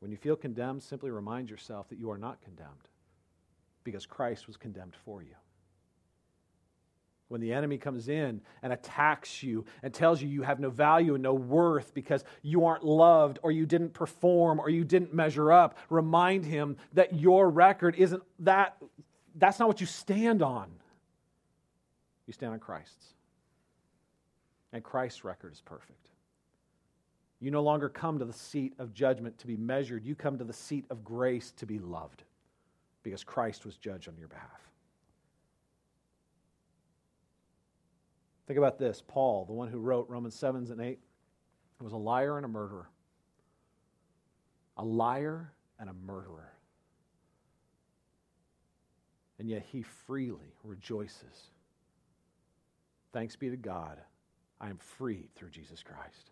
When 0.00 0.10
you 0.10 0.16
feel 0.16 0.36
condemned, 0.36 0.82
simply 0.82 1.10
remind 1.10 1.50
yourself 1.50 1.88
that 1.88 1.98
you 1.98 2.10
are 2.10 2.16
not 2.16 2.40
condemned 2.40 2.88
because 3.84 4.06
Christ 4.06 4.46
was 4.46 4.56
condemned 4.56 4.96
for 5.04 5.22
you. 5.22 5.34
When 7.28 7.42
the 7.42 7.52
enemy 7.52 7.76
comes 7.76 8.08
in 8.08 8.40
and 8.62 8.72
attacks 8.72 9.42
you 9.42 9.66
and 9.82 9.92
tells 9.92 10.22
you 10.22 10.28
you 10.28 10.42
have 10.42 10.60
no 10.60 10.70
value 10.70 11.14
and 11.14 11.22
no 11.22 11.34
worth 11.34 11.92
because 11.92 12.24
you 12.42 12.64
aren't 12.64 12.84
loved 12.84 13.38
or 13.42 13.52
you 13.52 13.66
didn't 13.66 13.92
perform 13.92 14.58
or 14.58 14.70
you 14.70 14.82
didn't 14.82 15.12
measure 15.12 15.52
up, 15.52 15.76
remind 15.90 16.46
him 16.46 16.76
that 16.94 17.14
your 17.14 17.50
record 17.50 17.94
isn't 17.96 18.22
that, 18.40 18.78
that's 19.34 19.58
not 19.58 19.68
what 19.68 19.80
you 19.80 19.86
stand 19.86 20.42
on. 20.42 20.70
You 22.26 22.32
stand 22.32 22.54
on 22.54 22.60
Christ's. 22.60 23.06
And 24.72 24.82
Christ's 24.82 25.22
record 25.24 25.52
is 25.52 25.60
perfect. 25.60 26.08
You 27.40 27.50
no 27.50 27.62
longer 27.62 27.88
come 27.88 28.18
to 28.18 28.24
the 28.24 28.32
seat 28.32 28.74
of 28.78 28.92
judgment 28.94 29.38
to 29.38 29.46
be 29.46 29.56
measured, 29.56 30.04
you 30.04 30.14
come 30.14 30.38
to 30.38 30.44
the 30.44 30.52
seat 30.52 30.86
of 30.90 31.04
grace 31.04 31.52
to 31.58 31.66
be 31.66 31.78
loved 31.78 32.24
because 33.02 33.22
Christ 33.22 33.64
was 33.64 33.76
judged 33.76 34.08
on 34.08 34.16
your 34.18 34.28
behalf. 34.28 34.67
Think 38.48 38.56
about 38.56 38.78
this 38.78 39.02
Paul, 39.06 39.44
the 39.44 39.52
one 39.52 39.68
who 39.68 39.78
wrote 39.78 40.08
Romans 40.08 40.34
7 40.34 40.66
and 40.72 40.80
8, 40.80 40.98
was 41.80 41.92
a 41.92 41.98
liar 41.98 42.38
and 42.38 42.46
a 42.46 42.48
murderer. 42.48 42.88
A 44.78 44.84
liar 44.84 45.52
and 45.78 45.90
a 45.90 45.92
murderer. 45.92 46.50
And 49.38 49.48
yet 49.50 49.62
he 49.70 49.82
freely 49.82 50.54
rejoices. 50.64 51.50
Thanks 53.12 53.36
be 53.36 53.50
to 53.50 53.56
God 53.56 53.98
I 54.60 54.70
am 54.70 54.78
freed 54.78 55.28
through 55.36 55.50
Jesus 55.50 55.82
Christ. 55.82 56.30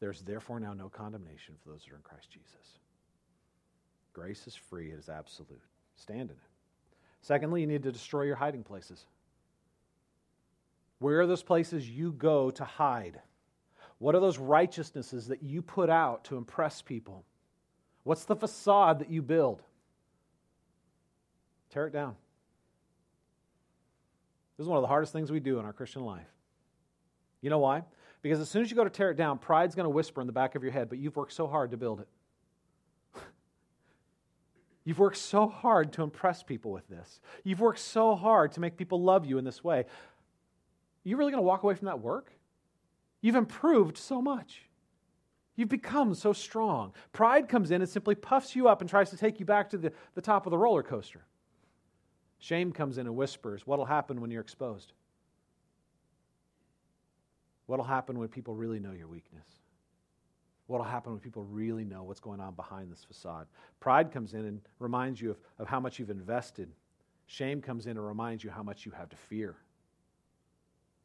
There's 0.00 0.22
therefore 0.22 0.60
now 0.60 0.74
no 0.74 0.88
condemnation 0.88 1.54
for 1.62 1.70
those 1.70 1.84
that 1.84 1.92
are 1.92 1.96
in 1.96 2.02
Christ 2.02 2.30
Jesus. 2.30 2.80
Grace 4.12 4.46
is 4.46 4.54
free, 4.54 4.90
it 4.90 4.98
is 4.98 5.08
absolute. 5.08 5.62
Stand 5.96 6.30
in 6.30 6.30
it. 6.30 6.38
Secondly, 7.22 7.60
you 7.60 7.66
need 7.66 7.84
to 7.84 7.92
destroy 7.92 8.22
your 8.22 8.36
hiding 8.36 8.64
places. 8.64 9.06
Where 11.04 11.20
are 11.20 11.26
those 11.26 11.42
places 11.42 11.86
you 11.86 12.12
go 12.12 12.50
to 12.52 12.64
hide? 12.64 13.20
What 13.98 14.14
are 14.14 14.20
those 14.20 14.38
righteousnesses 14.38 15.26
that 15.26 15.42
you 15.42 15.60
put 15.60 15.90
out 15.90 16.24
to 16.24 16.38
impress 16.38 16.80
people? 16.80 17.26
What's 18.04 18.24
the 18.24 18.34
facade 18.34 19.00
that 19.00 19.10
you 19.10 19.20
build? 19.20 19.62
Tear 21.68 21.88
it 21.88 21.92
down. 21.92 22.16
This 24.56 24.64
is 24.64 24.68
one 24.68 24.78
of 24.78 24.82
the 24.82 24.88
hardest 24.88 25.12
things 25.12 25.30
we 25.30 25.40
do 25.40 25.58
in 25.58 25.66
our 25.66 25.74
Christian 25.74 26.06
life. 26.06 26.32
You 27.42 27.50
know 27.50 27.58
why? 27.58 27.82
Because 28.22 28.40
as 28.40 28.48
soon 28.48 28.62
as 28.62 28.70
you 28.70 28.74
go 28.74 28.84
to 28.84 28.88
tear 28.88 29.10
it 29.10 29.18
down, 29.18 29.36
pride's 29.36 29.74
going 29.74 29.84
to 29.84 29.90
whisper 29.90 30.22
in 30.22 30.26
the 30.26 30.32
back 30.32 30.54
of 30.54 30.62
your 30.62 30.72
head, 30.72 30.88
but 30.88 30.96
you've 30.96 31.16
worked 31.16 31.34
so 31.34 31.46
hard 31.46 31.72
to 31.72 31.76
build 31.76 32.00
it. 32.00 32.08
You've 34.84 34.98
worked 34.98 35.18
so 35.18 35.48
hard 35.48 35.92
to 35.92 36.02
impress 36.02 36.42
people 36.42 36.70
with 36.70 36.88
this. 36.88 37.20
You've 37.42 37.60
worked 37.60 37.80
so 37.80 38.14
hard 38.14 38.52
to 38.52 38.60
make 38.60 38.78
people 38.78 39.02
love 39.02 39.26
you 39.26 39.36
in 39.36 39.44
this 39.44 39.62
way. 39.62 39.84
You 41.04 41.16
really 41.16 41.30
going 41.30 41.42
to 41.42 41.46
walk 41.46 41.62
away 41.62 41.74
from 41.74 41.86
that 41.86 42.00
work? 42.00 42.32
You've 43.20 43.36
improved 43.36 43.96
so 43.96 44.20
much. 44.20 44.62
You've 45.56 45.68
become 45.68 46.14
so 46.14 46.32
strong. 46.32 46.92
Pride 47.12 47.48
comes 47.48 47.70
in 47.70 47.80
and 47.80 47.88
simply 47.88 48.14
puffs 48.14 48.56
you 48.56 48.68
up 48.68 48.80
and 48.80 48.90
tries 48.90 49.10
to 49.10 49.16
take 49.16 49.38
you 49.38 49.46
back 49.46 49.70
to 49.70 49.78
the, 49.78 49.92
the 50.14 50.20
top 50.20 50.46
of 50.46 50.50
the 50.50 50.58
roller 50.58 50.82
coaster. 50.82 51.24
Shame 52.38 52.72
comes 52.72 52.98
in 52.98 53.06
and 53.06 53.14
whispers, 53.14 53.66
What'll 53.66 53.84
happen 53.84 54.20
when 54.20 54.30
you're 54.30 54.42
exposed? 54.42 54.92
What'll 57.66 57.84
happen 57.84 58.18
when 58.18 58.28
people 58.28 58.54
really 58.54 58.80
know 58.80 58.92
your 58.92 59.08
weakness? 59.08 59.46
What'll 60.66 60.86
happen 60.86 61.12
when 61.12 61.20
people 61.20 61.44
really 61.44 61.84
know 61.84 62.02
what's 62.02 62.20
going 62.20 62.40
on 62.40 62.54
behind 62.54 62.90
this 62.90 63.04
facade? 63.04 63.46
Pride 63.80 64.10
comes 64.10 64.34
in 64.34 64.44
and 64.44 64.60
reminds 64.78 65.20
you 65.20 65.30
of, 65.30 65.38
of 65.58 65.66
how 65.66 65.80
much 65.80 65.98
you've 65.98 66.10
invested. 66.10 66.68
Shame 67.26 67.60
comes 67.62 67.86
in 67.86 67.96
and 67.96 68.06
reminds 68.06 68.44
you 68.44 68.50
how 68.50 68.62
much 68.62 68.84
you 68.84 68.92
have 68.92 69.08
to 69.10 69.16
fear. 69.16 69.56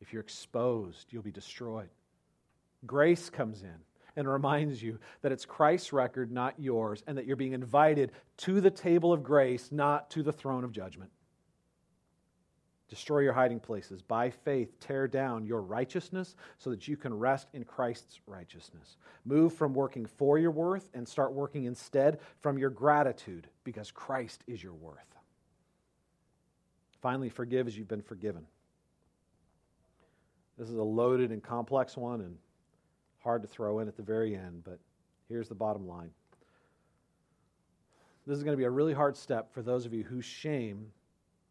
If 0.02 0.14
you're 0.14 0.22
exposed, 0.22 1.08
you'll 1.12 1.24
be 1.24 1.32
destroyed. 1.32 1.89
Grace 2.86 3.30
comes 3.30 3.62
in 3.62 3.76
and 4.16 4.28
reminds 4.28 4.82
you 4.82 5.00
that 5.22 5.32
it's 5.32 5.45
Christ's 5.45 5.93
record, 5.93 6.32
not 6.32 6.56
yours, 6.58 7.04
and 7.08 7.18
that 7.18 7.26
you're 7.26 7.36
being 7.36 7.54
invited 7.54 8.12
to 8.38 8.62
the 8.62 8.72
table 8.72 9.14
of 9.14 9.24
grace, 9.24 9.72
not 9.72 10.10
to 10.12 10.24
the 10.24 10.34
throne 10.34 10.64
of 10.64 10.72
judgment. 10.72 11.12
Destroy 12.89 13.20
your 13.20 13.34
hiding 13.34 13.60
places. 13.60 14.02
By 14.02 14.32
faith, 14.32 14.80
tear 14.80 15.08
down 15.08 15.45
your 15.45 15.62
righteousness 15.62 16.36
so 16.58 16.72
that 16.72 16.88
you 16.88 16.97
can 16.97 17.14
rest 17.14 17.47
in 17.54 17.64
Christ's 17.64 18.20
righteousness. 18.26 18.97
Move 19.26 19.54
from 19.54 19.76
working 19.76 20.08
for 20.08 20.39
your 20.39 20.50
worth 20.50 20.89
and 20.95 21.08
start 21.08 21.32
working 21.34 21.66
instead 21.66 22.20
from 22.39 22.58
your 22.58 22.72
gratitude 22.72 23.47
because 23.64 23.91
Christ 23.91 24.43
is 24.47 24.64
your 24.64 24.74
worth. 24.74 24.97
Finally, 27.00 27.30
forgive 27.30 27.68
as 27.68 27.78
you've 27.78 27.88
been 27.88 28.02
forgiven. 28.02 28.45
This 30.60 30.70
is 30.70 30.76
a 30.76 30.84
loaded 30.84 31.32
and 31.32 31.41
complex 31.41 31.95
one 31.95 32.20
and 32.20 32.36
hard 33.20 33.41
to 33.43 33.47
throw 33.47 33.80
in 33.80 33.88
at 33.88 33.95
the 33.95 34.03
very 34.03 34.36
end, 34.36 34.62
but 34.66 34.78
here's 35.30 35.47
the 35.47 35.55
bottom 35.55 35.88
line. 35.88 36.12
This 38.28 38.38
is 38.38 38.43
going 38.43 38.53
to 38.53 38.57
be 38.57 38.66
a 38.66 38.70
really 38.70 38.93
hard 38.93 39.16
step 39.16 39.53
for 39.53 39.62
those 39.62 39.86
of 39.86 39.93
you 39.93 40.03
whose 40.03 40.26
shame 40.26 40.91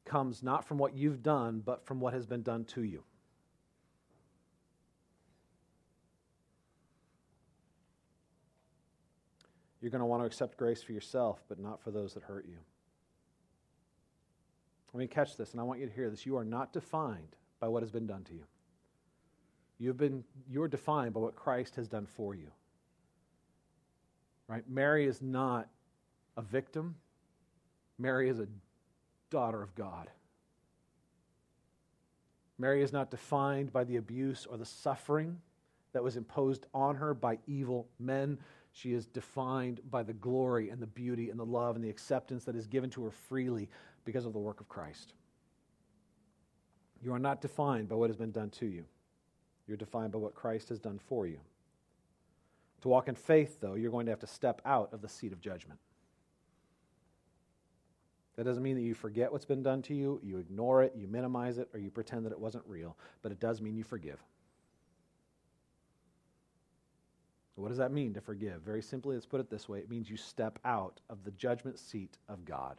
comes 0.04 0.42
not 0.42 0.62
from 0.62 0.76
what 0.76 0.94
you've 0.94 1.22
done, 1.22 1.62
but 1.64 1.86
from 1.86 2.00
what 2.00 2.12
has 2.12 2.26
been 2.26 2.42
done 2.42 2.66
to 2.66 2.82
you. 2.82 3.02
You're 9.80 9.90
going 9.90 10.00
to 10.00 10.06
want 10.06 10.22
to 10.22 10.26
accept 10.26 10.58
grace 10.58 10.82
for 10.82 10.92
yourself, 10.92 11.42
but 11.48 11.58
not 11.58 11.80
for 11.80 11.90
those 11.90 12.12
that 12.12 12.24
hurt 12.24 12.46
you. 12.46 12.58
Let 14.92 15.00
me 15.00 15.06
catch 15.06 15.36
this, 15.36 15.52
and 15.52 15.60
I 15.60 15.64
want 15.64 15.80
you 15.80 15.86
to 15.86 15.92
hear 15.92 16.10
this. 16.10 16.26
You 16.26 16.36
are 16.36 16.44
not 16.44 16.72
defined 16.74 17.36
by 17.58 17.68
what 17.68 17.82
has 17.82 17.90
been 17.90 18.06
done 18.06 18.24
to 18.24 18.34
you. 18.34 18.44
You've 19.78 19.96
been, 19.96 20.24
you're 20.50 20.68
defined 20.68 21.14
by 21.14 21.20
what 21.20 21.36
Christ 21.36 21.76
has 21.76 21.88
done 21.88 22.06
for 22.06 22.34
you. 22.34 22.50
Right? 24.48 24.64
Mary 24.68 25.06
is 25.06 25.22
not 25.22 25.68
a 26.36 26.42
victim. 26.42 26.96
Mary 27.98 28.28
is 28.28 28.40
a 28.40 28.48
daughter 29.30 29.62
of 29.62 29.74
God. 29.74 30.10
Mary 32.58 32.82
is 32.82 32.92
not 32.92 33.10
defined 33.10 33.72
by 33.72 33.84
the 33.84 33.96
abuse 33.96 34.46
or 34.50 34.56
the 34.56 34.64
suffering 34.64 35.38
that 35.92 36.02
was 36.02 36.16
imposed 36.16 36.66
on 36.74 36.96
her 36.96 37.14
by 37.14 37.38
evil 37.46 37.86
men. 38.00 38.38
She 38.72 38.92
is 38.92 39.06
defined 39.06 39.80
by 39.90 40.02
the 40.02 40.12
glory 40.12 40.70
and 40.70 40.82
the 40.82 40.86
beauty 40.86 41.30
and 41.30 41.38
the 41.38 41.46
love 41.46 41.76
and 41.76 41.84
the 41.84 41.90
acceptance 41.90 42.44
that 42.44 42.56
is 42.56 42.66
given 42.66 42.90
to 42.90 43.04
her 43.04 43.10
freely 43.10 43.68
because 44.04 44.24
of 44.24 44.32
the 44.32 44.38
work 44.38 44.60
of 44.60 44.68
Christ. 44.68 45.12
You 47.02 47.12
are 47.12 47.18
not 47.18 47.40
defined 47.40 47.88
by 47.88 47.94
what 47.94 48.10
has 48.10 48.16
been 48.16 48.32
done 48.32 48.50
to 48.50 48.66
you, 48.66 48.84
you're 49.68 49.76
defined 49.76 50.12
by 50.12 50.18
what 50.18 50.34
Christ 50.34 50.70
has 50.70 50.80
done 50.80 50.98
for 50.98 51.26
you. 51.26 51.38
To 52.80 52.88
walk 52.88 53.08
in 53.08 53.14
faith, 53.14 53.60
though, 53.60 53.74
you're 53.74 53.90
going 53.90 54.06
to 54.06 54.12
have 54.12 54.20
to 54.20 54.26
step 54.26 54.62
out 54.64 54.92
of 54.92 55.02
the 55.02 55.08
seat 55.08 55.32
of 55.32 55.40
judgment. 55.40 55.78
That 58.36 58.44
doesn't 58.44 58.62
mean 58.62 58.76
that 58.76 58.82
you 58.82 58.94
forget 58.94 59.32
what's 59.32 59.44
been 59.44 59.64
done 59.64 59.82
to 59.82 59.94
you, 59.94 60.20
you 60.22 60.38
ignore 60.38 60.82
it, 60.82 60.94
you 60.96 61.08
minimize 61.08 61.58
it, 61.58 61.68
or 61.74 61.80
you 61.80 61.90
pretend 61.90 62.24
that 62.24 62.32
it 62.32 62.38
wasn't 62.38 62.64
real, 62.66 62.96
but 63.20 63.32
it 63.32 63.40
does 63.40 63.60
mean 63.60 63.76
you 63.76 63.82
forgive. 63.82 64.20
What 67.56 67.70
does 67.70 67.78
that 67.78 67.90
mean 67.90 68.14
to 68.14 68.20
forgive? 68.20 68.62
Very 68.62 68.82
simply, 68.82 69.16
let's 69.16 69.26
put 69.26 69.40
it 69.40 69.50
this 69.50 69.68
way 69.68 69.80
it 69.80 69.90
means 69.90 70.08
you 70.08 70.16
step 70.16 70.60
out 70.64 71.00
of 71.10 71.24
the 71.24 71.32
judgment 71.32 71.76
seat 71.80 72.16
of 72.28 72.44
God. 72.44 72.76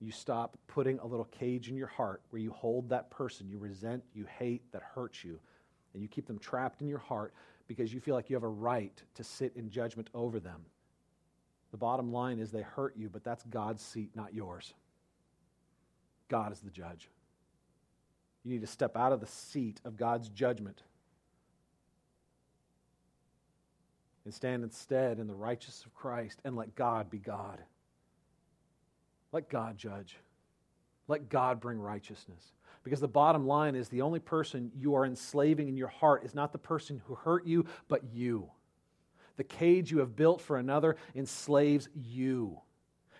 You 0.00 0.10
stop 0.10 0.56
putting 0.66 0.98
a 0.98 1.06
little 1.06 1.26
cage 1.26 1.68
in 1.68 1.76
your 1.76 1.86
heart 1.86 2.22
where 2.30 2.40
you 2.40 2.52
hold 2.52 2.88
that 2.88 3.10
person 3.10 3.48
you 3.48 3.58
resent, 3.58 4.02
you 4.14 4.24
hate, 4.38 4.62
that 4.72 4.82
hurts 4.82 5.22
you, 5.22 5.38
and 5.92 6.02
you 6.02 6.08
keep 6.08 6.26
them 6.26 6.38
trapped 6.38 6.80
in 6.80 6.88
your 6.88 6.98
heart 6.98 7.34
because 7.68 7.92
you 7.92 8.00
feel 8.00 8.14
like 8.14 8.30
you 8.30 8.36
have 8.36 8.42
a 8.42 8.48
right 8.48 9.02
to 9.14 9.22
sit 9.22 9.52
in 9.56 9.70
judgment 9.70 10.08
over 10.14 10.40
them. 10.40 10.62
The 11.70 11.76
bottom 11.76 12.12
line 12.12 12.38
is 12.38 12.50
they 12.50 12.62
hurt 12.62 12.96
you, 12.96 13.08
but 13.08 13.22
that's 13.22 13.44
God's 13.44 13.82
seat, 13.82 14.10
not 14.14 14.34
yours. 14.34 14.72
God 16.28 16.52
is 16.52 16.60
the 16.60 16.70
judge. 16.70 17.08
You 18.44 18.52
need 18.52 18.62
to 18.62 18.66
step 18.66 18.96
out 18.96 19.12
of 19.12 19.20
the 19.20 19.26
seat 19.26 19.80
of 19.84 19.96
God's 19.96 20.28
judgment 20.30 20.82
and 24.24 24.32
stand 24.32 24.64
instead 24.64 25.18
in 25.18 25.26
the 25.26 25.34
righteousness 25.34 25.84
of 25.84 25.94
Christ 25.94 26.40
and 26.44 26.56
let 26.56 26.74
God 26.74 27.10
be 27.10 27.18
God. 27.18 27.58
Let 29.32 29.48
God 29.48 29.78
judge. 29.78 30.16
Let 31.08 31.28
God 31.28 31.60
bring 31.60 31.78
righteousness. 31.78 32.52
Because 32.82 33.00
the 33.00 33.08
bottom 33.08 33.46
line 33.46 33.74
is 33.74 33.88
the 33.88 34.02
only 34.02 34.20
person 34.20 34.70
you 34.74 34.94
are 34.94 35.04
enslaving 35.04 35.68
in 35.68 35.76
your 35.76 35.88
heart 35.88 36.24
is 36.24 36.34
not 36.34 36.52
the 36.52 36.58
person 36.58 37.02
who 37.06 37.14
hurt 37.14 37.46
you, 37.46 37.66
but 37.88 38.02
you. 38.12 38.50
The 39.36 39.44
cage 39.44 39.90
you 39.90 39.98
have 39.98 40.16
built 40.16 40.40
for 40.40 40.56
another 40.56 40.96
enslaves 41.14 41.88
you. 41.94 42.60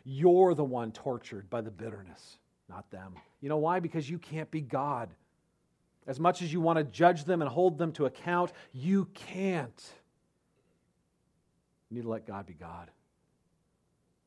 You're 0.05 0.55
the 0.55 0.65
one 0.65 0.93
tortured 0.93 1.51
by 1.51 1.61
the 1.61 1.71
bitterness, 1.71 2.39
not 2.69 2.91
them. 2.91 3.15
You 3.41 3.49
know 3.49 3.59
why? 3.59 3.81
Because 3.81 4.09
you 4.09 4.19
can't 4.19 4.51
be 4.51 4.61
God. 4.61 5.11
As 6.07 6.19
much 6.19 6.43
as 6.43 6.53
you 6.53 6.61
want 6.61 6.79
to 6.79 6.85
judge 6.85 7.25
them 7.25 7.43
and 7.43 7.51
hold 7.51 7.79
them 7.79 7.93
to 7.93 8.07
account, 8.07 8.53
you 8.73 9.07
can't. 9.15 9.93
You 11.91 11.97
need 11.97 12.03
to 12.03 12.09
let 12.09 12.27
God 12.27 12.47
be 12.47 12.55
God. 12.55 12.91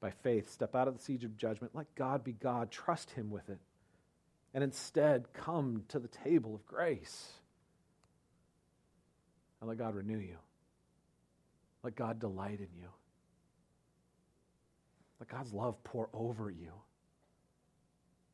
By 0.04 0.12
faith, 0.12 0.52
step 0.52 0.76
out 0.76 0.90
of 0.90 0.98
the 0.98 1.02
siege 1.02 1.24
of 1.24 1.38
judgment. 1.38 1.74
Let 1.74 1.96
God 1.96 2.26
be 2.26 2.34
God. 2.34 2.70
Trust 2.70 3.12
Him 3.12 3.32
with 3.32 3.50
it. 3.50 3.60
And 4.54 4.62
instead, 4.62 5.32
come 5.32 5.86
to 5.88 5.98
the 5.98 6.10
table 6.10 6.54
of 6.54 6.66
grace. 6.66 7.32
And 9.62 9.70
let 9.70 9.78
God 9.78 9.96
renew 9.96 10.18
you. 10.18 10.36
Let 11.84 11.96
God 11.96 12.20
delight 12.20 12.60
in 12.60 12.68
you. 12.78 12.90
Let 15.22 15.30
God's 15.30 15.54
love 15.54 15.82
pour 15.86 16.10
over 16.14 16.52
you. 16.52 16.74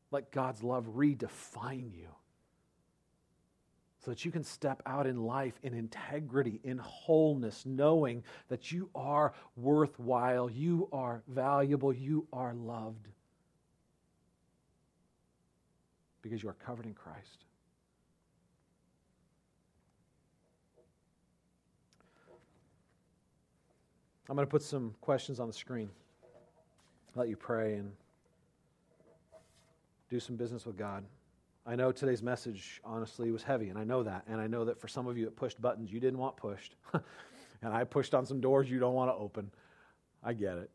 Let 0.10 0.32
God's 0.32 0.64
love 0.64 0.88
redefine 0.96 1.96
you 1.96 2.10
so 4.00 4.12
that 4.12 4.24
you 4.24 4.32
can 4.32 4.44
step 4.44 4.82
out 4.86 5.06
in 5.06 5.26
life 5.26 5.60
in 5.62 5.74
integrity, 5.74 6.62
in 6.64 6.78
wholeness, 6.78 7.66
knowing 7.66 8.24
that 8.48 8.72
you 8.72 8.90
are 8.96 9.34
worthwhile, 9.58 10.50
you 10.50 10.88
are 10.94 11.22
valuable, 11.28 11.92
you 11.92 12.26
are 12.32 12.54
loved. 12.54 13.08
Because 16.22 16.42
you 16.42 16.50
are 16.50 16.54
covered 16.66 16.86
in 16.86 16.94
Christ. 16.94 17.46
I'm 24.30 24.36
going 24.36 24.46
to 24.46 24.52
put 24.52 24.62
some 24.62 24.94
questions 25.02 25.40
on 25.40 25.48
the 25.48 25.54
screen. 25.54 25.90
I'll 27.16 27.22
let 27.22 27.30
you 27.30 27.36
pray 27.36 27.74
and 27.74 27.92
do 30.10 30.20
some 30.20 30.36
business 30.36 30.66
with 30.66 30.78
God. 30.78 31.04
I 31.66 31.76
know 31.76 31.92
today's 31.92 32.24
message, 32.24 32.82
honestly, 32.84 33.32
was 33.32 33.44
heavy, 33.44 33.70
and 33.70 33.78
I 33.78 33.84
know 33.84 34.04
that. 34.04 34.24
And 34.28 34.40
I 34.42 34.48
know 34.48 34.66
that 34.66 34.80
for 34.80 34.88
some 34.88 35.08
of 35.08 35.18
you, 35.18 35.28
it 35.28 35.36
pushed 35.36 35.62
buttons 35.62 35.92
you 35.92 36.00
didn't 36.00 36.20
want 36.20 36.38
pushed. 36.38 36.76
and 36.94 37.74
I 37.74 37.84
pushed 37.84 38.14
on 38.16 38.26
some 38.26 38.42
doors 38.42 38.70
you 38.70 38.80
don't 38.80 38.94
want 38.94 39.12
to 39.12 39.16
open. 39.16 39.52
I 40.24 40.34
get 40.34 40.58
it. 40.58 40.70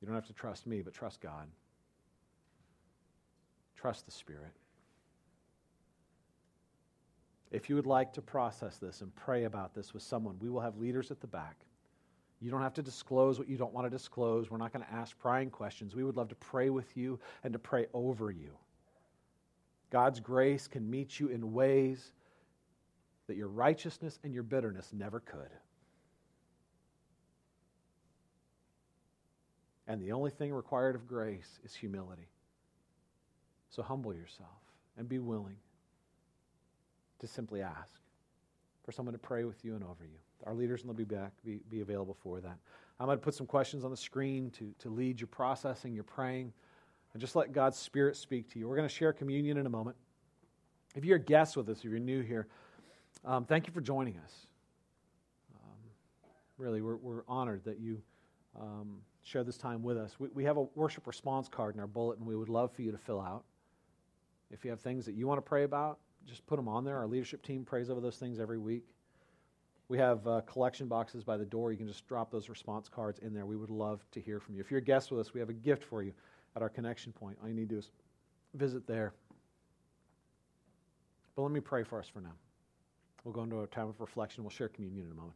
You 0.00 0.06
don't 0.06 0.14
have 0.14 0.26
to 0.26 0.34
trust 0.34 0.66
me, 0.66 0.82
but 0.82 0.92
trust 0.92 1.20
God. 1.20 1.48
Trust 3.76 4.04
the 4.04 4.12
Spirit. 4.12 4.52
If 7.50 7.68
you 7.68 7.76
would 7.76 7.86
like 7.86 8.12
to 8.14 8.22
process 8.22 8.78
this 8.78 9.00
and 9.00 9.14
pray 9.14 9.44
about 9.44 9.74
this 9.74 9.94
with 9.94 10.02
someone, 10.02 10.36
we 10.40 10.50
will 10.50 10.60
have 10.60 10.76
leaders 10.76 11.10
at 11.10 11.20
the 11.20 11.26
back. 11.26 11.56
You 12.40 12.50
don't 12.50 12.62
have 12.62 12.74
to 12.74 12.82
disclose 12.82 13.38
what 13.38 13.48
you 13.48 13.56
don't 13.56 13.72
want 13.72 13.86
to 13.86 13.90
disclose. 13.90 14.50
We're 14.50 14.58
not 14.58 14.72
going 14.72 14.84
to 14.84 14.92
ask 14.92 15.18
prying 15.18 15.50
questions. 15.50 15.94
We 15.94 16.04
would 16.04 16.16
love 16.16 16.28
to 16.28 16.34
pray 16.34 16.70
with 16.70 16.96
you 16.96 17.18
and 17.42 17.52
to 17.52 17.58
pray 17.58 17.86
over 17.94 18.30
you. 18.30 18.50
God's 19.90 20.20
grace 20.20 20.66
can 20.66 20.90
meet 20.90 21.18
you 21.20 21.28
in 21.28 21.52
ways 21.52 22.12
that 23.26 23.36
your 23.36 23.48
righteousness 23.48 24.18
and 24.24 24.34
your 24.34 24.42
bitterness 24.42 24.90
never 24.92 25.20
could. 25.20 25.50
And 29.86 30.00
the 30.00 30.12
only 30.12 30.30
thing 30.30 30.52
required 30.52 30.94
of 30.94 31.06
grace 31.06 31.60
is 31.64 31.74
humility. 31.74 32.28
So 33.70 33.82
humble 33.82 34.14
yourself 34.14 34.48
and 34.96 35.08
be 35.08 35.18
willing 35.18 35.56
to 37.20 37.26
simply 37.26 37.62
ask 37.62 38.00
for 38.84 38.92
someone 38.92 39.12
to 39.12 39.18
pray 39.18 39.44
with 39.44 39.64
you 39.64 39.74
and 39.74 39.84
over 39.84 40.04
you. 40.04 40.18
Our 40.44 40.54
leaders 40.54 40.82
and 40.82 40.88
they'll 40.88 40.96
be 40.96 41.04
back, 41.04 41.32
be, 41.44 41.60
be 41.70 41.80
available 41.80 42.16
for 42.22 42.40
that. 42.40 42.58
I'm 43.00 43.06
going 43.06 43.18
to 43.18 43.22
put 43.24 43.34
some 43.34 43.46
questions 43.46 43.84
on 43.84 43.90
the 43.90 43.96
screen 43.96 44.50
to, 44.52 44.72
to 44.80 44.88
lead 44.88 45.20
your 45.20 45.28
processing, 45.28 45.94
your 45.94 46.04
praying, 46.04 46.52
and 47.12 47.20
just 47.20 47.34
let 47.34 47.52
God's 47.52 47.78
Spirit 47.78 48.16
speak 48.16 48.50
to 48.52 48.58
you. 48.58 48.68
We're 48.68 48.76
going 48.76 48.88
to 48.88 48.94
share 48.94 49.12
communion 49.12 49.56
in 49.56 49.66
a 49.66 49.70
moment. 49.70 49.96
If 50.94 51.04
you're 51.04 51.16
a 51.16 51.20
guest 51.20 51.56
with 51.56 51.68
us, 51.68 51.78
if 51.78 51.84
you're 51.84 51.98
new 51.98 52.20
here, 52.20 52.46
um, 53.24 53.44
thank 53.44 53.66
you 53.66 53.72
for 53.72 53.80
joining 53.80 54.16
us. 54.18 54.46
Um, 55.54 55.78
really, 56.58 56.82
we're, 56.82 56.96
we're 56.96 57.22
honored 57.26 57.64
that 57.64 57.80
you 57.80 58.00
um, 58.60 58.98
share 59.22 59.42
this 59.42 59.56
time 59.56 59.82
with 59.82 59.96
us. 59.96 60.14
We, 60.18 60.28
we 60.34 60.44
have 60.44 60.56
a 60.56 60.62
worship 60.74 61.06
response 61.06 61.48
card 61.48 61.74
in 61.74 61.80
our 61.80 61.86
bulletin 61.86 62.22
and 62.22 62.28
we 62.28 62.36
would 62.36 62.48
love 62.48 62.72
for 62.72 62.82
you 62.82 62.92
to 62.92 62.98
fill 62.98 63.20
out. 63.20 63.44
If 64.50 64.64
you 64.64 64.70
have 64.70 64.80
things 64.80 65.04
that 65.06 65.14
you 65.14 65.26
want 65.26 65.38
to 65.38 65.42
pray 65.42 65.64
about, 65.64 65.98
just 66.26 66.46
put 66.46 66.56
them 66.56 66.68
on 66.68 66.84
there. 66.84 66.98
Our 66.98 67.06
leadership 67.06 67.42
team 67.42 67.64
prays 67.64 67.90
over 67.90 68.00
those 68.00 68.16
things 68.16 68.38
every 68.38 68.58
week. 68.58 68.93
We 69.88 69.98
have 69.98 70.26
uh, 70.26 70.40
collection 70.42 70.88
boxes 70.88 71.24
by 71.24 71.36
the 71.36 71.44
door. 71.44 71.70
You 71.70 71.78
can 71.78 71.86
just 71.86 72.06
drop 72.08 72.30
those 72.30 72.48
response 72.48 72.88
cards 72.88 73.18
in 73.18 73.34
there. 73.34 73.44
We 73.44 73.56
would 73.56 73.70
love 73.70 74.00
to 74.12 74.20
hear 74.20 74.40
from 74.40 74.54
you. 74.54 74.60
If 74.60 74.70
you're 74.70 74.78
a 74.78 74.82
guest 74.82 75.10
with 75.10 75.20
us, 75.20 75.34
we 75.34 75.40
have 75.40 75.50
a 75.50 75.54
gift 75.54 75.84
for 75.84 76.02
you 76.02 76.12
at 76.56 76.62
our 76.62 76.68
connection 76.68 77.12
point. 77.12 77.36
All 77.42 77.48
you 77.48 77.54
need 77.54 77.68
to 77.68 77.74
do 77.74 77.78
is 77.78 77.90
visit 78.54 78.86
there. 78.86 79.12
But 81.36 81.42
let 81.42 81.50
me 81.50 81.60
pray 81.60 81.82
for 81.82 81.98
us 81.98 82.08
for 82.08 82.20
now. 82.20 82.32
We'll 83.24 83.34
go 83.34 83.42
into 83.42 83.60
a 83.60 83.66
time 83.66 83.88
of 83.88 84.00
reflection. 84.00 84.44
We'll 84.44 84.50
share 84.50 84.68
communion 84.68 85.06
in 85.06 85.12
a 85.12 85.14
moment. 85.14 85.34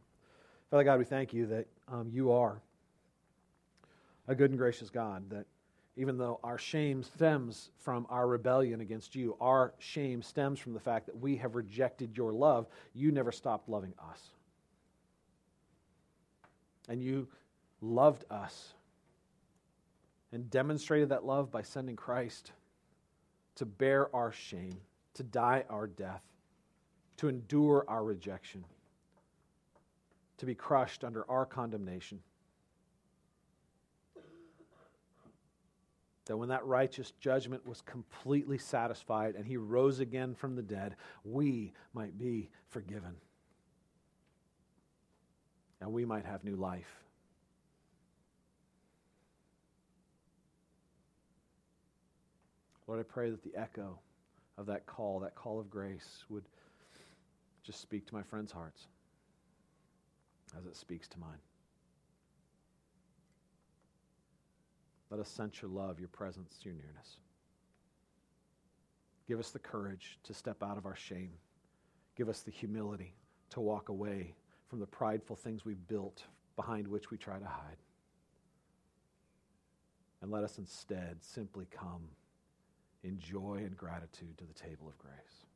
Father 0.71 0.83
God, 0.83 0.99
we 0.99 1.05
thank 1.05 1.33
you 1.33 1.45
that 1.47 1.67
um, 1.87 2.09
you 2.11 2.31
are 2.31 2.61
a 4.27 4.35
good 4.35 4.51
and 4.51 4.59
gracious 4.59 4.89
God, 4.89 5.29
that 5.29 5.45
even 5.97 6.17
though 6.17 6.39
our 6.43 6.57
shame 6.57 7.03
stems 7.03 7.71
from 7.77 8.05
our 8.09 8.27
rebellion 8.27 8.79
against 8.79 9.15
you, 9.15 9.35
our 9.41 9.73
shame 9.79 10.21
stems 10.21 10.59
from 10.59 10.73
the 10.73 10.79
fact 10.79 11.07
that 11.07 11.17
we 11.17 11.35
have 11.35 11.55
rejected 11.55 12.15
your 12.15 12.31
love, 12.31 12.67
you 12.93 13.11
never 13.11 13.31
stopped 13.31 13.67
loving 13.67 13.93
us. 14.11 14.29
And 16.89 17.03
you 17.03 17.27
loved 17.81 18.25
us 18.31 18.73
and 20.31 20.49
demonstrated 20.49 21.09
that 21.09 21.23
love 21.23 21.51
by 21.51 21.61
sending 21.61 21.95
Christ 21.95 22.51
to 23.55 23.65
bear 23.65 24.13
our 24.15 24.31
shame, 24.31 24.77
to 25.13 25.23
die 25.23 25.65
our 25.69 25.85
death, 25.85 26.23
to 27.17 27.29
endure 27.29 27.85
our 27.87 28.03
rejection, 28.03 28.65
to 30.37 30.45
be 30.45 30.55
crushed 30.55 31.03
under 31.03 31.29
our 31.29 31.45
condemnation. 31.45 32.19
That 36.25 36.37
when 36.37 36.49
that 36.49 36.65
righteous 36.65 37.11
judgment 37.19 37.67
was 37.67 37.81
completely 37.81 38.57
satisfied 38.57 39.35
and 39.35 39.45
he 39.45 39.57
rose 39.57 39.99
again 39.99 40.35
from 40.35 40.55
the 40.55 40.61
dead, 40.61 40.95
we 41.23 41.73
might 41.93 42.17
be 42.17 42.49
forgiven 42.69 43.15
and 45.81 45.91
we 45.91 46.05
might 46.05 46.25
have 46.25 46.43
new 46.43 46.55
life. 46.55 47.03
Lord, 52.87 52.99
I 52.99 53.03
pray 53.03 53.29
that 53.29 53.43
the 53.43 53.55
echo 53.55 53.99
of 54.57 54.65
that 54.65 54.85
call, 54.87 55.19
that 55.19 55.35
call 55.35 55.59
of 55.59 55.69
grace, 55.69 56.25
would 56.27 56.45
just 57.63 57.81
speak 57.81 58.07
to 58.07 58.15
my 58.15 58.23
friends' 58.23 58.51
hearts 58.51 58.87
as 60.57 60.65
it 60.65 60.75
speaks 60.75 61.07
to 61.09 61.19
mine. 61.19 61.37
Let 65.11 65.19
us 65.19 65.29
sense 65.29 65.61
your 65.61 65.69
love, 65.69 65.99
your 65.99 66.07
presence, 66.07 66.57
your 66.63 66.73
nearness. 66.73 67.17
Give 69.27 69.39
us 69.39 69.51
the 69.51 69.59
courage 69.59 70.17
to 70.23 70.33
step 70.33 70.63
out 70.63 70.77
of 70.77 70.87
our 70.87 70.95
shame. 70.95 71.33
Give 72.15 72.29
us 72.29 72.41
the 72.41 72.51
humility 72.51 73.13
to 73.51 73.59
walk 73.59 73.89
away 73.89 74.33
from 74.69 74.79
the 74.79 74.85
prideful 74.85 75.35
things 75.35 75.65
we've 75.65 75.87
built 75.87 76.23
behind 76.55 76.87
which 76.87 77.09
we 77.09 77.17
try 77.17 77.39
to 77.39 77.45
hide. 77.45 77.77
And 80.21 80.31
let 80.31 80.43
us 80.43 80.57
instead 80.57 81.17
simply 81.21 81.65
come 81.71 82.09
in 83.03 83.17
joy 83.17 83.61
and 83.65 83.75
gratitude 83.75 84.37
to 84.37 84.45
the 84.45 84.53
table 84.53 84.87
of 84.87 84.97
grace. 84.97 85.48